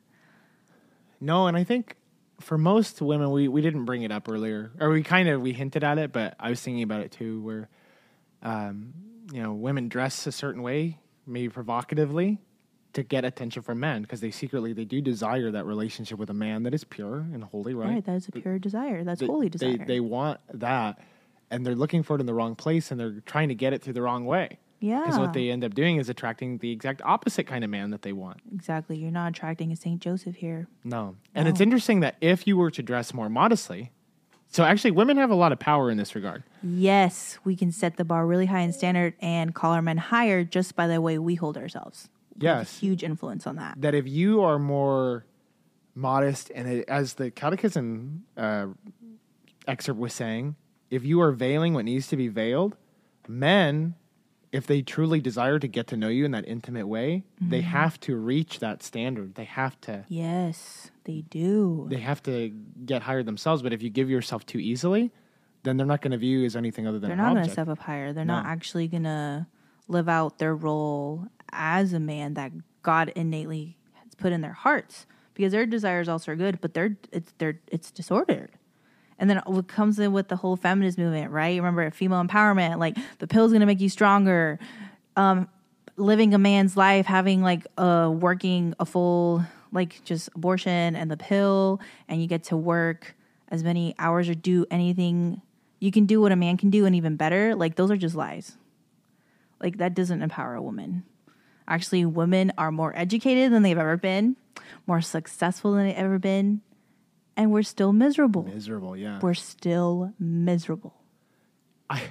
No, 1.21 1.47
and 1.47 1.55
I 1.55 1.63
think 1.63 1.95
for 2.39 2.57
most 2.57 3.01
women, 3.01 3.31
we, 3.31 3.47
we 3.47 3.61
didn't 3.61 3.85
bring 3.85 4.01
it 4.01 4.11
up 4.11 4.27
earlier, 4.29 4.71
or 4.79 4.89
we 4.89 5.03
kind 5.03 5.29
of 5.29 5.41
we 5.41 5.53
hinted 5.53 5.83
at 5.83 5.97
it, 5.97 6.11
but 6.11 6.35
I 6.39 6.49
was 6.49 6.61
thinking 6.61 6.83
about 6.83 7.01
it 7.01 7.11
too, 7.11 7.41
where 7.41 7.69
um, 8.43 8.93
you 9.31 9.41
know 9.41 9.53
women 9.53 9.87
dress 9.87 10.27
a 10.27 10.31
certain 10.31 10.61
way, 10.61 10.99
maybe 11.25 11.49
provocatively, 11.49 12.39
to 12.95 13.03
get 13.03 13.23
attention 13.23 13.61
from 13.61 13.79
men 13.79 14.01
because 14.01 14.19
they 14.21 14.31
secretly 14.31 14.73
they 14.73 14.85
do 14.85 14.99
desire 15.01 15.51
that 15.51 15.65
relationship 15.65 16.17
with 16.17 16.29
a 16.29 16.33
man 16.33 16.63
that 16.63 16.73
is 16.73 16.83
pure 16.83 17.17
and 17.33 17.43
holy, 17.43 17.73
right? 17.73 17.89
Right. 17.89 18.05
that 18.05 18.15
is 18.15 18.27
a 18.27 18.31
pure 18.31 18.57
desire. 18.59 19.03
That's 19.03 19.19
They- 19.21 19.27
holy 19.27 19.49
desire. 19.49 19.77
They 19.77 19.85
they 19.85 19.99
want 19.99 20.39
that, 20.53 20.99
and 21.51 21.65
they're 21.65 21.75
looking 21.75 22.03
for 22.03 22.15
it 22.15 22.19
in 22.19 22.25
the 22.25 22.33
wrong 22.33 22.55
place, 22.55 22.91
and 22.91 22.99
they're 22.99 23.19
trying 23.25 23.49
to 23.49 23.55
get 23.55 23.71
it 23.73 23.81
through 23.83 23.93
the 23.93 24.01
wrong 24.01 24.25
way. 24.25 24.59
Yeah, 24.81 24.99
because 24.99 25.17
what 25.19 25.33
they 25.33 25.49
end 25.49 25.63
up 25.63 25.73
doing 25.73 25.97
is 25.97 26.09
attracting 26.09 26.57
the 26.59 26.71
exact 26.71 27.01
opposite 27.03 27.47
kind 27.47 27.63
of 27.63 27.69
man 27.69 27.91
that 27.91 28.01
they 28.01 28.13
want. 28.13 28.41
exactly. 28.53 28.97
You're 28.97 29.09
not 29.11 29.29
attracting 29.29 29.71
a 29.71 29.75
Saint 29.75 30.01
Joseph 30.01 30.35
here. 30.35 30.67
No. 30.83 31.15
And 31.33 31.47
it's 31.47 31.61
interesting 31.61 32.01
that 32.01 32.17
if 32.21 32.45
you 32.45 32.57
were 32.57 32.69
to 32.71 32.83
dress 32.83 33.13
more 33.13 33.29
modestly, 33.29 33.91
so 34.47 34.63
actually 34.63 34.91
women 34.91 35.17
have 35.17 35.31
a 35.31 35.35
lot 35.35 35.51
of 35.53 35.59
power 35.59 35.89
in 35.89 35.97
this 35.97 36.13
regard. 36.13 36.43
Yes, 36.61 37.39
we 37.43 37.55
can 37.55 37.71
set 37.71 37.95
the 37.97 38.05
bar 38.05 38.27
really 38.27 38.45
high 38.47 38.59
in 38.61 38.73
standard 38.73 39.13
and 39.21 39.55
call 39.55 39.71
our 39.73 39.81
men 39.81 39.97
higher 39.97 40.43
just 40.43 40.75
by 40.75 40.87
the 40.87 41.01
way 41.01 41.17
we 41.17 41.35
hold 41.35 41.57
ourselves. 41.57 42.09
Yes. 42.37 42.79
huge 42.79 43.03
influence 43.03 43.47
on 43.47 43.55
that. 43.57 43.79
That 43.81 43.95
if 43.95 44.07
you 44.07 44.41
are 44.43 44.59
more 44.59 45.25
modest, 45.93 46.51
and 46.53 46.67
it, 46.67 46.89
as 46.89 47.13
the 47.13 47.31
catechism 47.31 48.25
uh, 48.37 48.67
excerpt 49.67 49.99
was 49.99 50.13
saying, 50.13 50.55
if 50.89 51.03
you 51.03 51.21
are 51.21 51.31
veiling 51.31 51.73
what 51.73 51.85
needs 51.85 52.07
to 52.07 52.17
be 52.17 52.27
veiled, 52.27 52.75
men, 53.27 53.95
if 54.51 54.67
they 54.67 54.81
truly 54.81 55.19
desire 55.19 55.59
to 55.59 55.67
get 55.67 55.87
to 55.87 55.97
know 55.97 56.07
you 56.07 56.25
in 56.25 56.31
that 56.31 56.47
intimate 56.47 56.87
way, 56.87 57.23
they 57.41 57.61
have 57.61 57.99
to 58.01 58.15
reach 58.15 58.59
that 58.59 58.83
standard. 58.83 59.35
They 59.35 59.43
have 59.45 59.79
to. 59.81 60.05
Yes, 60.07 60.91
they 61.03 61.21
do. 61.29 61.87
They 61.89 61.99
have 61.99 62.21
to 62.23 62.49
get 62.85 63.01
higher 63.01 63.23
themselves. 63.23 63.61
But 63.61 63.73
if 63.73 63.81
you 63.81 63.89
give 63.89 64.09
yourself 64.09 64.45
too 64.45 64.59
easily, 64.59 65.11
then 65.63 65.77
they're 65.77 65.85
not 65.85 66.01
going 66.01 66.11
to 66.11 66.17
view 66.17 66.39
you 66.39 66.45
as 66.45 66.55
anything 66.55 66.87
other 66.87 66.99
than 66.99 67.09
They're 67.09 67.17
not 67.17 67.33
going 67.33 67.45
to 67.45 67.51
step 67.51 67.67
up 67.67 67.79
higher. 67.79 68.13
They're 68.13 68.23
not 68.23 68.45
actually 68.45 68.87
going 68.87 69.03
to 69.03 69.47
live 69.87 70.07
out 70.07 70.37
their 70.37 70.55
role 70.55 71.27
as 71.55 71.93
a 71.93 71.99
man 71.99 72.33
that 72.35 72.51
God 72.83 73.11
innately 73.15 73.77
has 73.93 74.13
put 74.15 74.31
in 74.31 74.41
their 74.41 74.53
hearts 74.53 75.05
because 75.33 75.51
their 75.51 75.65
desires 75.65 76.07
also 76.07 76.31
are 76.31 76.35
good, 76.35 76.61
but 76.61 76.73
they're 76.73 76.97
it's 77.11 77.33
they're 77.37 77.59
it's 77.67 77.91
disordered. 77.91 78.51
And 79.17 79.29
then 79.29 79.41
what 79.45 79.67
comes 79.67 79.97
in 79.97 80.11
with 80.11 80.27
the 80.27 80.35
whole 80.35 80.57
feminist 80.57 80.97
movement, 80.97 81.31
right? 81.31 81.55
Remember 81.55 81.89
female 81.91 82.23
empowerment, 82.23 82.79
like 82.79 82.97
the 83.19 83.27
pill's 83.27 83.51
going 83.51 83.61
to 83.61 83.65
make 83.65 83.79
you 83.79 83.89
stronger. 83.89 84.59
Um, 85.15 85.47
living 85.97 86.33
a 86.33 86.37
man's 86.37 86.75
life, 86.75 87.05
having 87.05 87.41
like 87.41 87.65
a 87.77 88.11
working 88.11 88.75
a 88.79 88.85
full 88.85 89.45
like 89.71 90.03
just 90.03 90.29
abortion 90.35 90.95
and 90.95 91.09
the 91.09 91.17
pill, 91.17 91.79
and 92.07 92.21
you 92.21 92.27
get 92.27 92.43
to 92.45 92.57
work 92.57 93.15
as 93.49 93.63
many 93.63 93.95
hours 93.99 94.27
or 94.27 94.35
do 94.35 94.65
anything 94.69 95.41
you 95.79 95.91
can 95.91 96.05
do 96.05 96.19
what 96.19 96.31
a 96.31 96.35
man 96.35 96.57
can 96.57 96.69
do 96.69 96.85
and 96.85 96.95
even 96.95 97.15
better. 97.15 97.55
Like 97.55 97.75
those 97.75 97.91
are 97.91 97.97
just 97.97 98.15
lies. 98.15 98.57
Like 99.61 99.77
that 99.77 99.93
doesn't 99.93 100.21
empower 100.21 100.55
a 100.55 100.61
woman. 100.61 101.03
Actually, 101.67 102.05
women 102.05 102.51
are 102.57 102.71
more 102.71 102.93
educated 102.95 103.51
than 103.51 103.63
they've 103.63 103.77
ever 103.77 103.97
been, 103.97 104.35
more 104.87 105.01
successful 105.01 105.73
than 105.73 105.87
they've 105.87 105.95
ever 105.97 106.19
been, 106.19 106.61
and 107.35 107.51
we're 107.51 107.63
still 107.63 107.91
miserable. 107.91 108.43
Miserable, 108.43 108.95
yeah. 108.95 109.19
We're 109.21 109.33
still 109.33 110.13
miserable. 110.19 110.93
I, 111.89 112.01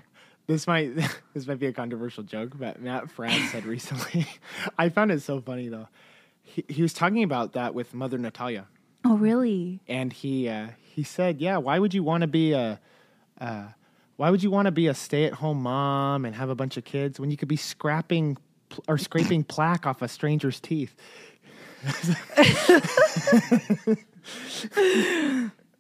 this 0.47 0.67
might 0.67 0.95
this 1.35 1.47
might 1.47 1.59
be 1.59 1.67
a 1.67 1.73
controversial 1.73 2.25
joke, 2.25 2.53
but 2.59 2.81
Matt 2.81 3.11
Franz 3.11 3.51
said 3.51 3.65
recently. 3.67 4.27
I 4.79 4.89
found 4.89 5.11
it 5.13 5.23
so 5.23 5.41
funny 5.41 5.69
though. 5.69 5.89
He, 6.43 6.65
he 6.69 6.83
was 6.83 6.93
talking 6.93 7.23
about 7.23 7.53
that 7.55 7.75
with 7.75 7.95
Mother 7.95 8.19
Natalia, 8.19 8.67
Oh, 9.05 9.17
really? 9.17 9.81
and 9.89 10.13
he 10.13 10.49
uh, 10.49 10.69
he 10.83 11.03
said, 11.05 11.41
"Yeah, 11.41 11.57
why 11.59 11.79
would 11.79 11.95
you 11.95 12.03
want 12.03 12.21
to 12.23 12.27
be 12.27 12.53
a 12.53 12.81
uh, 13.41 13.65
why 14.17 14.31
would 14.31 14.43
you 14.43 14.51
want 14.51 14.67
to 14.67 14.73
be 14.73 14.87
a 14.89 14.95
stay 14.95 15.25
at 15.25 15.33
home 15.35 15.63
mom 15.63 16.25
and 16.25 16.35
have 16.37 16.51
a 16.51 16.55
bunch 16.55 16.77
of 16.77 16.85
kids 16.85 17.19
when 17.19 17.31
you 17.31 17.37
could 17.37 17.49
be 17.49 17.57
scrapping 17.57 18.37
pl- 18.69 18.85
or 18.89 18.99
scraping 18.99 19.45
plaque 19.55 19.87
off 19.87 20.03
a 20.03 20.09
stranger's 20.09 20.61
teeth?" 20.61 20.95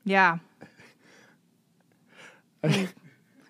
Yeah. 0.04 0.38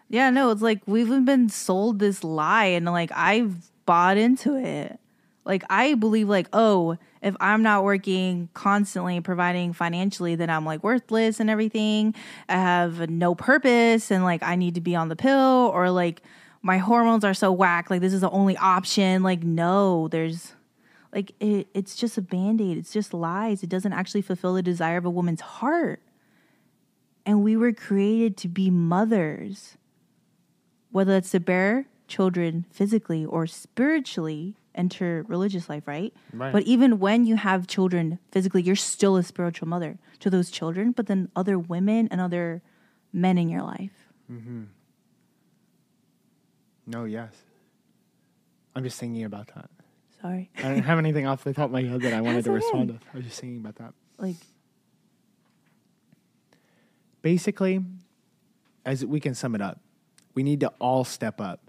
Yeah, 0.09 0.31
no, 0.31 0.51
it's 0.51 0.63
like 0.63 0.81
we've 0.87 1.09
been 1.25 1.49
sold 1.49 1.99
this 1.99 2.23
lie 2.23 2.67
and 2.67 2.87
like 2.87 3.11
I've 3.15 3.71
bought 3.85 4.17
into 4.17 4.55
it. 4.55 4.99
Like 5.45 5.65
I 5.69 5.95
believe 5.95 6.29
like, 6.29 6.49
oh, 6.53 6.97
if 7.21 7.35
I'm 7.41 7.63
not 7.63 7.85
working 7.85 8.49
constantly 8.55 9.21
providing 9.21 9.73
financially, 9.73 10.37
then 10.37 10.51
I'm 10.51 10.65
like 10.65 10.85
worthless 10.85 11.41
and 11.41 11.51
everything. 11.51 12.15
I 12.49 12.53
have 12.53 13.11
no 13.11 13.35
purpose 13.35 14.11
and 14.11 14.23
like 14.25 14.43
I 14.43 14.55
need 14.57 14.75
to 14.77 14.81
be 14.81 14.95
on 14.95 15.09
the 15.09 15.17
pill 15.17 15.71
or 15.75 15.91
like 15.91 16.23
my 16.65 16.79
hormones 16.79 17.25
are 17.25 17.35
so 17.35 17.53
whack, 17.53 17.91
like 17.91 18.01
this 18.01 18.15
is 18.15 18.23
the 18.23 18.31
only 18.31 18.57
option. 18.57 19.23
Like, 19.23 19.43
no, 19.43 20.09
there's 20.09 20.55
like 21.13 21.33
it, 21.39 21.69
it's 21.75 21.95
just 21.95 22.17
a 22.17 22.23
band-aid. 22.23 22.79
It's 22.79 22.91
just 22.91 23.13
lies. 23.13 23.63
It 23.63 23.69
doesn't 23.69 23.93
actually 23.93 24.23
fulfill 24.23 24.55
the 24.55 24.63
desire 24.63 24.97
of 24.97 25.05
a 25.05 25.11
woman's 25.11 25.43
heart. 25.43 26.01
And 27.27 27.45
we 27.45 27.55
were 27.55 27.73
created 27.73 28.39
to 28.39 28.49
be 28.49 28.71
mothers, 28.71 29.77
whether 30.91 31.13
that's 31.13 31.31
to 31.33 31.41
bear 31.41 31.85
children 32.09 32.65
physically 32.71 33.27
or 33.27 33.47
spiritually 33.47 34.57
enter 34.75 35.25
religious 35.29 35.69
life, 35.69 35.87
right? 35.87 36.15
Right. 36.33 36.53
But 36.53 36.63
even 36.63 36.99
when 36.99 37.27
you 37.27 37.37
have 37.37 37.67
children 37.67 38.19
physically, 38.33 38.63
you're 38.63 38.75
still 38.75 39.17
a 39.17 39.23
spiritual 39.23 39.69
mother 39.69 39.99
to 40.21 40.31
those 40.31 40.51
children, 40.51 40.93
but 40.93 41.09
then 41.09 41.29
other 41.37 41.59
women 41.59 42.09
and 42.11 42.23
other 42.23 42.63
men 43.13 43.37
in 43.37 43.51
your 43.51 43.63
life. 43.63 44.09
Mm-hmm. 44.33 44.63
No, 46.87 47.05
yes. 47.05 47.33
I'm 48.75 48.85
just 48.85 48.99
thinking 48.99 49.25
about 49.25 49.49
that. 49.55 49.71
Sorry. 50.21 50.51
I 50.59 50.63
don't 50.63 50.83
have 50.83 50.99
anything 50.99 51.27
off 51.27 51.45
the 51.45 51.53
top 51.53 51.67
of 51.67 51.71
my 51.71 51.83
head 51.83 52.01
that 52.03 52.13
I 52.13 52.21
wanted 52.21 52.45
to 52.45 52.51
okay. 52.51 52.57
respond 52.57 52.89
to. 52.89 52.99
I 53.13 53.17
was 53.17 53.27
just 53.27 53.41
thinking 53.41 53.61
about 53.61 53.77
that. 53.77 53.95
Like, 54.19 54.37
basically, 57.23 57.83
as 58.85 59.05
we 59.05 59.21
can 59.21 59.35
sum 59.35 59.55
it 59.55 59.61
up, 59.61 59.81
we 60.35 60.43
need 60.43 60.61
to 60.61 60.73
all 60.81 61.05
step 61.05 61.41
up. 61.41 61.61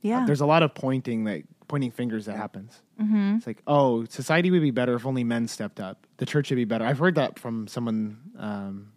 yeah. 0.00 0.24
There's 0.26 0.40
a 0.40 0.46
lot 0.46 0.62
of 0.62 0.74
pointing 0.74 1.24
that 1.24 1.42
pointing 1.68 1.90
fingers 1.90 2.24
that 2.26 2.36
happens. 2.36 2.80
Mm-hmm. 3.00 3.36
It's 3.36 3.46
like, 3.46 3.62
oh, 3.66 4.06
society 4.06 4.50
would 4.50 4.62
be 4.62 4.70
better 4.70 4.94
if 4.94 5.06
only 5.06 5.22
men 5.22 5.46
stepped 5.46 5.80
up. 5.80 6.06
The 6.16 6.26
church 6.26 6.50
would 6.50 6.56
be 6.56 6.64
better. 6.64 6.84
I've 6.84 6.98
heard 6.98 7.14
that 7.16 7.38
from 7.38 7.68
someone 7.68 8.18
um, 8.38 8.92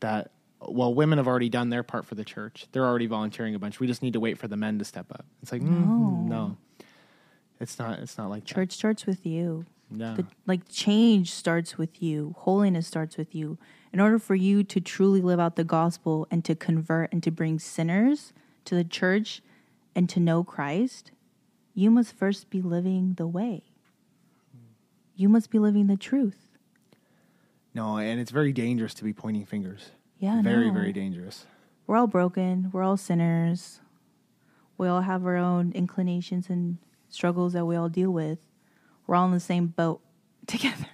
that 0.00 0.30
well, 0.60 0.92
women 0.92 1.18
have 1.18 1.28
already 1.28 1.48
done 1.48 1.70
their 1.70 1.82
part 1.82 2.04
for 2.04 2.14
the 2.14 2.24
church. 2.24 2.66
They're 2.72 2.84
already 2.84 3.06
volunteering 3.06 3.54
a 3.54 3.58
bunch. 3.58 3.80
We 3.80 3.86
just 3.86 4.02
need 4.02 4.14
to 4.14 4.20
wait 4.20 4.38
for 4.38 4.48
the 4.48 4.56
men 4.56 4.78
to 4.78 4.84
step 4.84 5.06
up. 5.12 5.24
It's 5.42 5.52
like, 5.52 5.62
mm, 5.62 6.26
no, 6.26 6.56
it's 7.60 7.78
not. 7.78 7.98
It's 8.00 8.18
not 8.18 8.30
like 8.30 8.44
Church 8.44 8.72
starts 8.72 9.06
with 9.06 9.24
you. 9.24 9.66
That. 9.90 9.98
Yeah. 9.98 10.14
The, 10.16 10.26
like 10.46 10.68
change 10.68 11.30
starts 11.32 11.78
with 11.78 12.02
you. 12.02 12.34
Holiness 12.38 12.86
starts 12.86 13.16
with 13.16 13.34
you. 13.34 13.58
In 13.92 14.00
order 14.00 14.18
for 14.18 14.34
you 14.34 14.62
to 14.64 14.80
truly 14.80 15.22
live 15.22 15.40
out 15.40 15.56
the 15.56 15.64
gospel 15.64 16.26
and 16.30 16.44
to 16.44 16.54
convert 16.54 17.10
and 17.12 17.22
to 17.22 17.30
bring 17.30 17.58
sinners 17.58 18.32
to 18.66 18.74
the 18.74 18.84
church 18.84 19.40
and 19.94 20.08
to 20.10 20.20
know 20.20 20.44
Christ, 20.44 21.10
you 21.72 21.90
must 21.90 22.14
first 22.14 22.50
be 22.50 22.60
living 22.60 23.14
the 23.14 23.26
way. 23.26 23.62
You 25.16 25.28
must 25.28 25.50
be 25.50 25.58
living 25.58 25.86
the 25.86 25.96
truth. 25.96 26.58
no, 27.74 27.96
and 27.96 28.20
it's 28.20 28.30
very 28.30 28.52
dangerous 28.52 28.92
to 28.94 29.04
be 29.04 29.12
pointing 29.12 29.46
fingers. 29.46 29.90
Yeah, 30.18 30.42
very, 30.42 30.68
no. 30.68 30.74
very 30.74 30.92
dangerous. 30.92 31.46
We're 31.86 31.96
all 31.96 32.06
broken. 32.06 32.70
We're 32.72 32.82
all 32.82 32.96
sinners. 32.96 33.80
We 34.76 34.88
all 34.88 35.00
have 35.02 35.24
our 35.24 35.36
own 35.36 35.72
inclinations 35.72 36.48
and 36.50 36.78
struggles 37.08 37.52
that 37.54 37.64
we 37.66 37.76
all 37.76 37.88
deal 37.88 38.10
with. 38.10 38.38
We're 39.06 39.14
all 39.16 39.26
in 39.26 39.32
the 39.32 39.40
same 39.40 39.68
boat 39.68 40.00
together. 40.46 40.86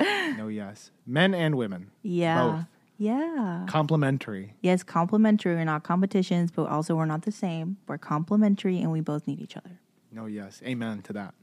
No, 0.00 0.48
yes, 0.48 0.92
men 1.06 1.34
and 1.34 1.56
women, 1.56 1.90
Yeah. 2.02 2.42
Both. 2.42 2.64
Yeah. 3.00 3.64
complementary. 3.68 4.54
Yes, 4.60 4.82
complementary. 4.82 5.54
We're 5.54 5.64
not 5.64 5.84
competitions, 5.84 6.50
but 6.50 6.64
also 6.68 6.96
we're 6.96 7.04
not 7.06 7.22
the 7.22 7.30
same. 7.32 7.76
We're 7.86 7.98
complementary 7.98 8.80
and 8.80 8.90
we 8.90 9.00
both 9.00 9.26
need 9.28 9.40
each 9.40 9.56
other. 9.56 9.78
No, 10.10 10.26
yes. 10.26 10.60
Amen 10.64 11.02
to 11.02 11.12
that. 11.12 11.34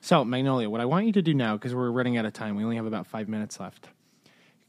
So, 0.00 0.24
Magnolia, 0.24 0.68
what 0.70 0.80
I 0.80 0.84
want 0.84 1.06
you 1.06 1.12
to 1.12 1.22
do 1.22 1.34
now, 1.34 1.56
because 1.56 1.72
we're 1.74 1.90
running 1.92 2.16
out 2.16 2.24
of 2.24 2.32
time, 2.32 2.56
we 2.56 2.64
only 2.64 2.74
have 2.76 2.86
about 2.86 3.06
five 3.06 3.28
minutes 3.28 3.60
left. 3.60 3.88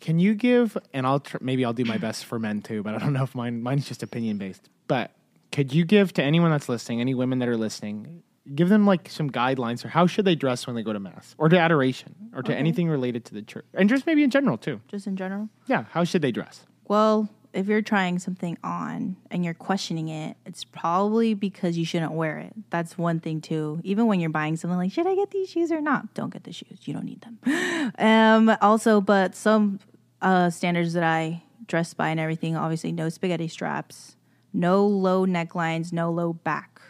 Can 0.04 0.20
you 0.20 0.36
give, 0.36 0.78
and 0.94 1.08
I'll 1.08 1.22
tr- 1.22 1.38
maybe 1.40 1.64
I'll 1.64 1.72
do 1.72 1.86
my 1.86 1.98
best 1.98 2.26
for 2.26 2.38
men 2.38 2.62
too, 2.62 2.84
but 2.84 2.94
I 2.94 2.98
don't 2.98 3.14
know 3.14 3.24
if 3.24 3.34
mine 3.36 3.64
mine's 3.64 3.88
just 3.88 4.04
opinion 4.04 4.38
based. 4.38 4.68
But 4.88 5.12
could 5.54 5.72
you 5.72 5.86
give 5.86 6.12
to 6.16 6.22
anyone 6.22 6.52
that's 6.52 6.68
listening, 6.68 7.00
any 7.00 7.14
women 7.14 7.40
that 7.40 7.48
are 7.48 7.56
listening, 7.56 8.22
give 8.54 8.68
them 8.68 8.86
like 8.86 9.10
some 9.10 9.30
guidelines 9.30 9.82
for 9.82 9.88
how 9.88 10.06
should 10.06 10.26
they 10.26 10.36
dress 10.36 10.68
when 10.68 10.76
they 10.76 10.84
go 10.84 10.92
to 10.92 11.00
mass 11.00 11.36
or 11.38 11.48
to 11.48 11.58
adoration 11.58 12.14
or 12.36 12.44
to 12.44 12.54
anything 12.54 12.90
related 12.90 13.24
to 13.24 13.34
the 13.34 13.42
church, 13.44 13.64
and 13.74 13.88
just 13.88 14.06
maybe 14.06 14.26
in 14.26 14.30
general 14.30 14.58
too. 14.58 14.82
Just 14.90 15.08
in 15.08 15.16
general. 15.16 15.48
Yeah, 15.68 15.86
how 15.92 16.04
should 16.04 16.22
they 16.22 16.34
dress? 16.34 16.66
Well, 16.90 17.30
if 17.54 17.68
you're 17.68 17.82
trying 17.82 18.20
something 18.20 18.58
on 18.62 19.16
and 19.32 19.46
you're 19.46 19.54
questioning 19.54 20.10
it, 20.10 20.36
it's 20.46 20.66
probably 20.66 21.34
because 21.34 21.78
you 21.78 21.86
shouldn't 21.86 22.12
wear 22.12 22.40
it. 22.40 22.52
That's 22.72 22.98
one 22.98 23.22
thing 23.22 23.40
too. 23.40 23.80
Even 23.86 24.08
when 24.08 24.20
you're 24.20 24.32
buying 24.32 24.58
something 24.58 24.78
like, 24.78 24.92
should 24.92 25.08
I 25.08 25.16
get 25.16 25.32
these 25.32 25.50
shoes 25.50 25.72
or 25.72 25.80
not? 25.80 26.14
Don't 26.14 26.34
get 26.34 26.44
the 26.44 26.52
shoes. 26.52 26.80
You 26.82 26.94
don't 26.94 27.06
need 27.06 27.22
them. 27.22 27.94
um, 28.00 28.58
also, 28.62 29.00
but 29.00 29.36
some 29.36 29.80
uh, 30.24 30.50
standards 30.50 30.94
that 30.94 31.04
I 31.04 31.44
dress 31.68 31.94
by 31.94 32.10
and 32.10 32.20
everything, 32.20 32.56
obviously, 32.56 32.92
no 32.92 33.10
spaghetti 33.10 33.48
straps, 33.48 34.16
no 34.54 34.88
low 34.88 35.26
necklines, 35.26 35.94
no 35.94 36.12
low 36.12 36.34
back. 36.34 36.82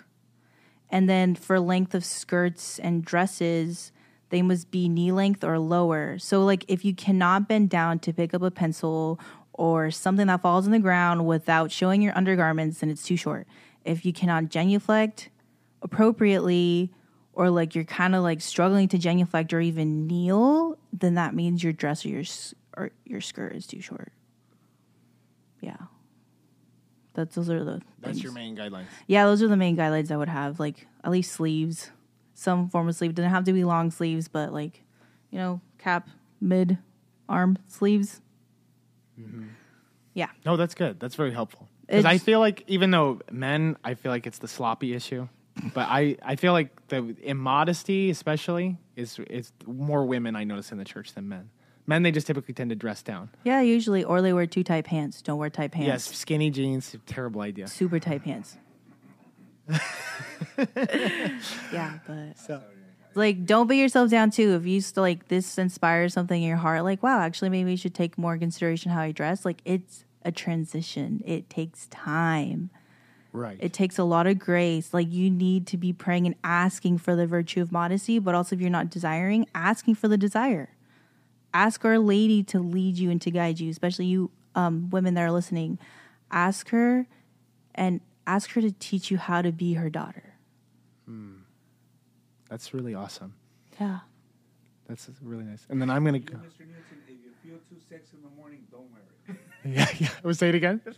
And 0.89 1.09
then 1.09 1.35
for 1.35 1.59
length 1.59 1.95
of 1.95 2.05
skirts 2.05 2.77
and 2.79 3.03
dresses, 3.03 3.91
they 4.29 4.41
must 4.41 4.69
be 4.71 4.87
knee 4.87 5.11
length 5.11 5.43
or 5.43 5.57
lower. 5.59 6.19
So, 6.19 6.45
like, 6.45 6.63
if 6.67 6.85
you 6.85 6.93
cannot 6.93 7.47
bend 7.47 7.69
down 7.69 7.99
to 7.99 8.13
pick 8.13 8.33
up 8.33 8.43
a 8.43 8.51
pencil 8.51 9.19
or 9.51 9.91
something 9.91 10.27
that 10.27 10.41
falls 10.41 10.65
on 10.65 10.71
the 10.71 10.79
ground 10.79 11.25
without 11.25 11.71
showing 11.71 12.01
your 12.01 12.15
undergarments, 12.15 12.79
then 12.79 12.89
it's 12.89 13.03
too 13.03 13.17
short. 13.17 13.47
If 13.83 14.05
you 14.05 14.13
cannot 14.13 14.49
genuflect 14.49 15.29
appropriately, 15.81 16.91
or 17.33 17.49
like 17.49 17.73
you're 17.73 17.83
kind 17.83 18.15
of 18.15 18.23
like 18.23 18.41
struggling 18.41 18.87
to 18.89 18.97
genuflect 18.97 19.53
or 19.53 19.59
even 19.59 20.07
kneel, 20.07 20.77
then 20.91 21.15
that 21.15 21.33
means 21.33 21.63
your 21.63 21.73
dress 21.73 22.05
or 22.05 22.09
your 22.09 22.23
or 22.75 22.91
your 23.05 23.21
skirt 23.21 23.55
is 23.55 23.65
too 23.67 23.81
short. 23.81 24.11
Yeah, 25.61 25.77
that's 27.13 27.35
those 27.35 27.49
are 27.49 27.63
the 27.63 27.81
That's 28.01 28.13
things. 28.13 28.23
your 28.23 28.33
main 28.33 28.55
guidelines. 28.55 28.85
Yeah, 29.07 29.25
those 29.25 29.41
are 29.41 29.47
the 29.47 29.57
main 29.57 29.77
guidelines 29.77 30.11
I 30.11 30.17
would 30.17 30.29
have. 30.29 30.59
Like 30.59 30.87
at 31.03 31.11
least 31.11 31.31
sleeves, 31.31 31.91
some 32.33 32.69
form 32.69 32.89
of 32.89 32.95
sleeve. 32.95 33.15
Doesn't 33.15 33.31
have 33.31 33.45
to 33.45 33.53
be 33.53 33.63
long 33.63 33.91
sleeves, 33.91 34.27
but 34.27 34.51
like, 34.51 34.81
you 35.31 35.37
know, 35.39 35.61
cap, 35.77 36.09
mid, 36.41 36.77
arm 37.29 37.57
sleeves. 37.67 38.19
Mm-hmm. 39.19 39.47
Yeah, 40.15 40.27
No, 40.45 40.57
that's 40.57 40.75
good. 40.75 40.99
That's 40.99 41.15
very 41.15 41.31
helpful. 41.31 41.67
Because 41.87 42.05
I 42.05 42.17
feel 42.19 42.39
like 42.39 42.63
even 42.67 42.91
though 42.91 43.19
men, 43.31 43.77
I 43.83 43.93
feel 43.95 44.11
like 44.11 44.27
it's 44.27 44.37
the 44.39 44.47
sloppy 44.47 44.93
issue, 44.93 45.27
but 45.73 45.87
I, 45.89 46.17
I 46.23 46.35
feel 46.35 46.53
like 46.53 46.87
the 46.87 47.15
immodesty, 47.23 48.09
especially, 48.09 48.77
is 48.95 49.19
is 49.29 49.51
more 49.65 50.05
women 50.05 50.35
I 50.35 50.43
notice 50.43 50.71
in 50.71 50.77
the 50.77 50.85
church 50.85 51.13
than 51.13 51.27
men. 51.29 51.49
Men, 51.85 52.03
they 52.03 52.11
just 52.11 52.27
typically 52.27 52.53
tend 52.53 52.69
to 52.69 52.75
dress 52.75 53.01
down. 53.01 53.29
yeah. 53.43 53.59
Usually, 53.61 54.03
or 54.03 54.21
they 54.21 54.31
wear 54.33 54.45
too 54.47 54.63
tight 54.63 54.85
pants. 54.85 55.21
Don't 55.21 55.37
wear 55.37 55.49
tight 55.49 55.71
pants. 55.71 55.87
Yes, 55.87 56.17
skinny 56.17 56.49
jeans, 56.49 56.95
terrible 57.05 57.41
idea. 57.41 57.67
super 57.67 57.99
tight 57.99 58.23
pants. 58.23 58.57
yeah, 61.71 61.99
but 62.07 62.37
So, 62.37 62.61
like, 63.15 63.45
don't 63.45 63.67
beat 63.67 63.79
yourself 63.79 64.09
down 64.09 64.31
too. 64.31 64.55
If 64.55 64.65
you 64.65 64.81
still 64.81 65.03
like 65.03 65.27
this 65.27 65.57
inspires 65.57 66.13
something 66.13 66.41
in 66.41 66.47
your 66.47 66.57
heart, 66.57 66.83
like, 66.83 67.03
wow, 67.03 67.19
actually, 67.19 67.49
maybe 67.49 67.71
you 67.71 67.77
should 67.77 67.93
take 67.95 68.17
more 68.17 68.37
consideration 68.37 68.91
how 68.91 69.03
you 69.03 69.13
dress. 69.13 69.45
Like, 69.45 69.61
it's 69.65 70.05
a 70.25 70.31
transition. 70.31 71.21
It 71.25 71.49
takes 71.49 71.87
time. 71.87 72.69
right. 73.33 73.57
It 73.59 73.73
takes 73.73 73.97
a 73.99 74.03
lot 74.03 74.25
of 74.27 74.39
grace. 74.39 74.93
Like 74.93 75.11
you 75.11 75.29
need 75.29 75.67
to 75.67 75.77
be 75.77 75.91
praying 75.91 76.25
and 76.27 76.35
asking 76.45 76.99
for 76.99 77.15
the 77.15 77.27
virtue 77.27 77.61
of 77.61 77.71
modesty, 77.73 78.19
but 78.19 78.33
also 78.33 78.55
if 78.55 78.61
you're 78.61 78.69
not 78.69 78.89
desiring, 78.89 79.47
asking 79.53 79.95
for 79.95 80.07
the 80.07 80.17
desire. 80.17 80.69
Ask 81.53 81.85
Our 81.85 81.99
Lady 81.99 82.43
to 82.43 82.59
lead 82.59 82.97
you 82.97 83.11
and 83.11 83.21
to 83.21 83.31
guide 83.31 83.59
you, 83.59 83.69
especially 83.69 84.05
you 84.05 84.31
um, 84.55 84.89
women 84.89 85.13
that 85.13 85.21
are 85.21 85.31
listening. 85.31 85.79
Ask 86.31 86.69
her 86.69 87.05
and 87.75 88.01
ask 88.25 88.51
her 88.51 88.61
to 88.61 88.71
teach 88.71 89.11
you 89.11 89.17
how 89.17 89.41
to 89.41 89.51
be 89.51 89.73
her 89.73 89.89
daughter. 89.89 90.33
Hmm. 91.05 91.35
That's 92.49 92.73
really 92.73 92.93
awesome. 92.95 93.33
Yeah. 93.79 93.99
That's 94.87 95.09
really 95.21 95.43
nice. 95.43 95.65
And 95.69 95.81
then 95.81 95.89
I'm 95.89 96.03
going 96.03 96.13
to 96.13 96.19
go. 96.19 96.37
Mr. 96.37 96.59
Newton, 96.59 97.01
if 97.07 97.17
you 97.23 97.31
feel 97.43 97.57
too 97.69 97.79
sexy 97.89 98.17
in 98.17 98.23
the 98.23 98.35
morning, 98.35 98.59
don't 98.71 98.91
wear 98.91 99.01
it. 99.01 99.35
Yeah, 99.65 99.87
yeah. 99.97 100.09
We'll 100.23 100.33
say 100.35 100.49
it 100.49 100.55
again. 100.55 100.81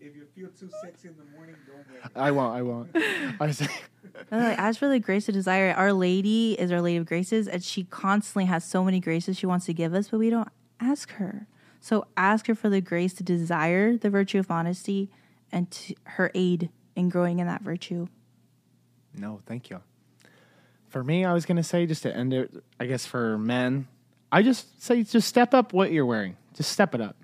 If 0.00 0.14
you 0.14 0.26
feel 0.34 0.48
too 0.48 0.68
sexy 0.82 1.08
in 1.08 1.14
the 1.16 1.24
morning, 1.34 1.54
don't 1.66 1.88
wear 1.88 2.02
it. 2.04 2.10
I 2.14 2.30
won't. 2.30 2.54
I 2.54 2.60
won't. 2.60 2.90
I 3.40 3.46
was 3.46 3.60
No, 3.62 3.66
ask 4.30 4.78
for 4.78 4.88
the 4.88 4.98
grace 4.98 5.26
to 5.26 5.32
desire. 5.32 5.72
Our 5.72 5.92
Lady 5.92 6.52
is 6.58 6.72
Our 6.72 6.80
Lady 6.80 6.96
of 6.96 7.06
Graces, 7.06 7.48
and 7.48 7.62
she 7.62 7.84
constantly 7.84 8.46
has 8.46 8.64
so 8.64 8.84
many 8.84 9.00
graces 9.00 9.38
she 9.38 9.46
wants 9.46 9.66
to 9.66 9.74
give 9.74 9.94
us, 9.94 10.08
but 10.08 10.18
we 10.18 10.30
don't 10.30 10.48
ask 10.80 11.12
her. 11.12 11.46
So 11.80 12.06
ask 12.16 12.46
her 12.46 12.54
for 12.54 12.68
the 12.68 12.80
grace 12.80 13.12
to 13.14 13.22
desire 13.22 13.96
the 13.96 14.10
virtue 14.10 14.38
of 14.38 14.50
honesty 14.50 15.10
and 15.52 15.70
to 15.70 15.94
her 16.04 16.30
aid 16.34 16.70
in 16.96 17.08
growing 17.08 17.38
in 17.40 17.46
that 17.46 17.62
virtue. 17.62 18.08
No, 19.16 19.40
thank 19.46 19.70
you. 19.70 19.80
For 20.88 21.04
me, 21.04 21.24
I 21.24 21.32
was 21.32 21.44
going 21.44 21.56
to 21.56 21.62
say, 21.62 21.86
just 21.86 22.02
to 22.04 22.16
end 22.16 22.32
it, 22.32 22.52
I 22.78 22.86
guess 22.86 23.04
for 23.04 23.36
men, 23.36 23.88
I 24.32 24.42
just 24.42 24.82
say 24.82 25.02
just 25.02 25.28
step 25.28 25.54
up 25.54 25.72
what 25.72 25.92
you're 25.92 26.06
wearing. 26.06 26.36
Just 26.54 26.72
step 26.72 26.94
it 26.94 27.00
up. 27.00 27.16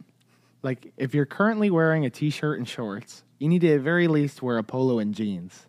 Like 0.63 0.93
if 0.97 1.15
you're 1.15 1.27
currently 1.27 1.71
wearing 1.71 2.05
a 2.05 2.11
t-shirt 2.11 2.59
and 2.59 2.69
shorts, 2.69 3.25
you 3.39 3.49
need 3.49 3.63
to 3.63 3.75
at 3.75 3.81
very 3.81 4.09
least 4.09 4.43
wear 4.43 4.59
a 4.59 4.63
polo 4.63 4.99
and 4.99 5.15
jeans 5.15 5.67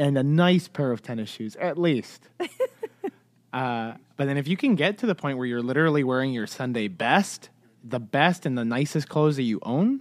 and 0.00 0.16
a 0.16 0.22
nice 0.22 0.66
pair 0.66 0.90
of 0.92 1.02
tennis 1.02 1.28
shoes, 1.28 1.56
at 1.56 1.76
least. 1.76 2.26
uh, 3.52 3.92
but 4.16 4.24
then 4.24 4.38
if 4.38 4.48
you 4.48 4.56
can 4.56 4.74
get 4.74 4.98
to 4.98 5.06
the 5.06 5.14
point 5.14 5.36
where 5.36 5.46
you're 5.46 5.62
literally 5.62 6.02
wearing 6.02 6.32
your 6.32 6.46
Sunday 6.46 6.88
best, 6.88 7.50
the 7.84 8.00
best 8.00 8.46
and 8.46 8.56
the 8.56 8.64
nicest 8.64 9.10
clothes 9.10 9.36
that 9.36 9.42
you 9.42 9.58
own, 9.62 10.00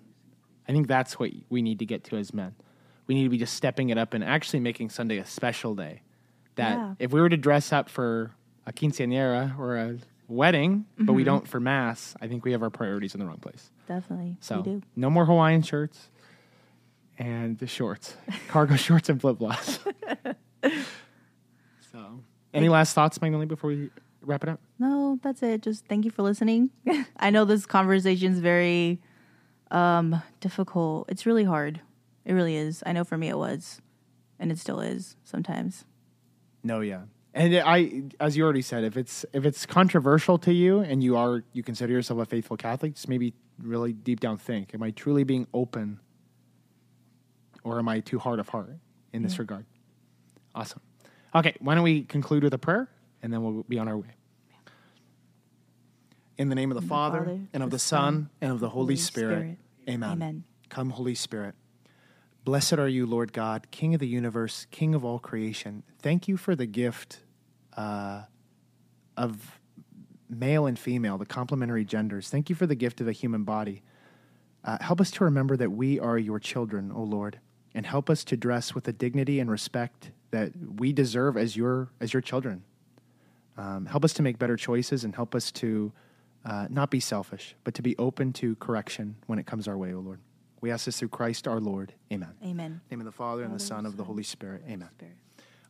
I 0.67 0.71
think 0.71 0.87
that's 0.87 1.19
what 1.19 1.31
we 1.49 1.61
need 1.61 1.79
to 1.79 1.85
get 1.85 2.05
to 2.05 2.15
as 2.15 2.33
men. 2.33 2.55
We 3.07 3.15
need 3.15 3.23
to 3.23 3.29
be 3.29 3.37
just 3.37 3.55
stepping 3.55 3.89
it 3.89 3.97
up 3.97 4.13
and 4.13 4.23
actually 4.23 4.61
making 4.61 4.89
Sunday 4.89 5.17
a 5.17 5.25
special 5.25 5.75
day. 5.75 6.01
That 6.55 6.77
Yeah. 6.77 6.93
if 6.99 7.11
we 7.11 7.19
were 7.19 7.29
to 7.29 7.37
dress 7.37 7.73
up 7.73 7.89
for 7.89 8.31
a 8.65 8.71
quinceañera 8.71 9.59
or 9.59 9.75
a 9.77 9.97
wedding, 10.29 10.85
but 10.97 11.13
we 11.13 11.25
don't 11.25 11.45
for 11.45 11.59
mass, 11.59 12.15
I 12.21 12.27
think 12.27 12.45
we 12.45 12.53
have 12.53 12.63
our 12.63 12.69
priorities 12.69 13.15
in 13.15 13.19
the 13.19 13.25
wrong 13.25 13.39
place. 13.39 13.69
Definitely. 13.87 14.37
So 14.39 14.57
we 14.57 14.63
do. 14.63 14.81
no 14.95 15.09
more 15.09 15.25
Hawaiian 15.25 15.63
shirts 15.63 16.09
and 17.19 17.57
the 17.59 17.67
shorts, 17.67 18.15
cargo 18.47 18.75
shorts 18.77 19.09
and 19.09 19.21
flip 19.21 19.37
flops. 19.37 19.79
so, 21.91 22.21
any 22.53 22.69
last 22.69 22.93
thoughts, 22.93 23.21
Magnolia, 23.21 23.45
before 23.45 23.69
we 23.69 23.89
wrap 24.21 24.41
it 24.43 24.49
up? 24.49 24.61
No, 24.79 25.19
that's 25.21 25.43
it. 25.43 25.61
Just 25.61 25.85
thank 25.85 26.05
you 26.05 26.11
for 26.11 26.23
listening. 26.23 26.71
I 27.17 27.29
know 27.29 27.45
this 27.45 27.65
conversation 27.65 28.31
is 28.31 28.39
very 28.39 29.01
um, 29.69 30.23
difficult. 30.39 31.09
It's 31.09 31.25
really 31.25 31.43
hard. 31.43 31.81
It 32.25 32.33
really 32.33 32.55
is. 32.55 32.81
I 32.85 32.93
know 32.93 33.03
for 33.03 33.17
me 33.17 33.27
it 33.27 33.37
was, 33.37 33.81
and 34.39 34.51
it 34.51 34.57
still 34.57 34.79
is 34.79 35.17
sometimes. 35.23 35.85
No, 36.63 36.79
yeah. 36.79 37.01
And 37.33 37.55
I, 37.57 38.03
as 38.19 38.35
you 38.35 38.43
already 38.43 38.61
said, 38.61 38.83
if 38.83 38.97
it's 38.97 39.25
if 39.33 39.45
it's 39.45 39.65
controversial 39.65 40.37
to 40.39 40.53
you 40.53 40.79
and 40.79 41.03
you 41.03 41.15
are 41.15 41.43
you 41.53 41.61
consider 41.63 41.93
yourself 41.93 42.19
a 42.19 42.25
faithful 42.25 42.57
Catholic, 42.57 42.95
just 42.95 43.07
maybe 43.07 43.33
really 43.61 43.93
deep 43.93 44.19
down 44.19 44.37
think: 44.37 44.73
Am 44.73 44.81
I 44.81 44.91
truly 44.91 45.23
being 45.23 45.45
open, 45.53 45.99
or 47.63 47.79
am 47.79 47.87
I 47.89 47.99
too 47.99 48.19
hard 48.19 48.39
of 48.39 48.49
heart 48.49 48.77
in 49.13 49.23
this 49.23 49.39
regard? 49.39 49.65
Awesome. 50.55 50.81
Okay, 51.35 51.55
why 51.59 51.75
don't 51.75 51.83
we 51.83 52.03
conclude 52.03 52.43
with 52.43 52.53
a 52.53 52.57
prayer, 52.57 52.89
and 53.21 53.31
then 53.31 53.43
we'll 53.43 53.63
be 53.63 53.77
on 53.77 53.87
our 53.87 53.97
way. 53.97 54.15
In 56.37 56.49
the 56.49 56.55
name 56.55 56.71
of 56.71 56.75
the, 56.75 56.81
the 56.81 56.87
Father, 56.87 57.19
Father, 57.19 57.39
and 57.53 57.63
of 57.63 57.69
the 57.69 57.75
the 57.75 57.79
Son, 57.79 58.13
Son, 58.13 58.29
and 58.41 58.51
of 58.51 58.59
the 58.59 58.69
Holy, 58.69 58.85
Holy 58.85 58.95
Spirit. 58.95 59.37
Spirit. 59.37 59.57
Amen. 59.89 60.11
Amen. 60.11 60.43
Come, 60.69 60.91
Holy 60.91 61.15
Spirit. 61.15 61.55
Blessed 62.45 62.73
are 62.73 62.87
you, 62.87 63.05
Lord 63.05 63.33
God, 63.33 63.69
King 63.71 63.93
of 63.93 63.99
the 63.99 64.07
universe, 64.07 64.65
King 64.71 64.95
of 64.95 65.03
all 65.03 65.19
creation. 65.19 65.83
Thank 66.01 66.27
you 66.27 66.37
for 66.37 66.55
the 66.55 66.65
gift 66.65 67.19
uh, 67.75 68.23
of 69.17 69.59
male 70.29 70.65
and 70.65 70.79
female, 70.79 71.17
the 71.17 71.25
complementary 71.25 71.83
genders. 71.83 72.29
Thank 72.29 72.49
you 72.49 72.55
for 72.55 72.65
the 72.65 72.75
gift 72.75 73.01
of 73.01 73.07
a 73.07 73.11
human 73.11 73.43
body. 73.43 73.83
Uh, 74.63 74.77
help 74.81 75.01
us 75.01 75.11
to 75.11 75.23
remember 75.23 75.57
that 75.57 75.71
we 75.71 75.99
are 75.99 76.17
your 76.17 76.39
children, 76.39 76.91
O 76.93 77.03
Lord, 77.03 77.39
and 77.73 77.85
help 77.85 78.09
us 78.09 78.23
to 78.25 78.37
dress 78.37 78.73
with 78.73 78.85
the 78.85 78.93
dignity 78.93 79.39
and 79.39 79.49
respect 79.49 80.11
that 80.31 80.51
we 80.77 80.93
deserve 80.93 81.37
as 81.37 81.55
your 81.55 81.89
as 81.99 82.13
your 82.13 82.21
children. 82.21 82.63
Um, 83.57 83.85
help 83.85 84.05
us 84.05 84.13
to 84.13 84.21
make 84.21 84.39
better 84.39 84.55
choices 84.55 85.03
and 85.03 85.13
help 85.13 85.35
us 85.35 85.51
to 85.53 85.91
uh, 86.45 86.67
not 86.69 86.89
be 86.89 86.99
selfish, 86.99 87.55
but 87.63 87.73
to 87.73 87.81
be 87.81 87.97
open 87.97 88.31
to 88.33 88.55
correction 88.55 89.15
when 89.27 89.37
it 89.37 89.45
comes 89.45 89.67
our 89.67 89.77
way, 89.77 89.93
O 89.93 89.99
Lord. 89.99 90.19
We 90.61 90.71
ask 90.71 90.85
this 90.85 90.99
through 90.99 91.09
Christ 91.09 91.47
our 91.47 91.59
Lord. 91.59 91.93
Amen. 92.11 92.33
Amen. 92.43 92.81
name 92.89 92.99
of 92.99 93.05
the 93.05 93.11
Father 93.11 93.43
and 93.43 93.53
the 93.53 93.59
Father, 93.59 93.67
Son 93.67 93.85
of 93.85 93.97
the 93.97 94.03
Holy 94.03 94.23
Spirit. 94.23 94.63
Amen. 94.65 94.89
Spirit. 94.97 95.15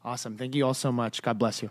Awesome. 0.03 0.37
Thank 0.37 0.55
you 0.55 0.65
all 0.65 0.73
so 0.73 0.91
much. 0.91 1.21
God 1.21 1.37
bless 1.37 1.61
you. 1.61 1.69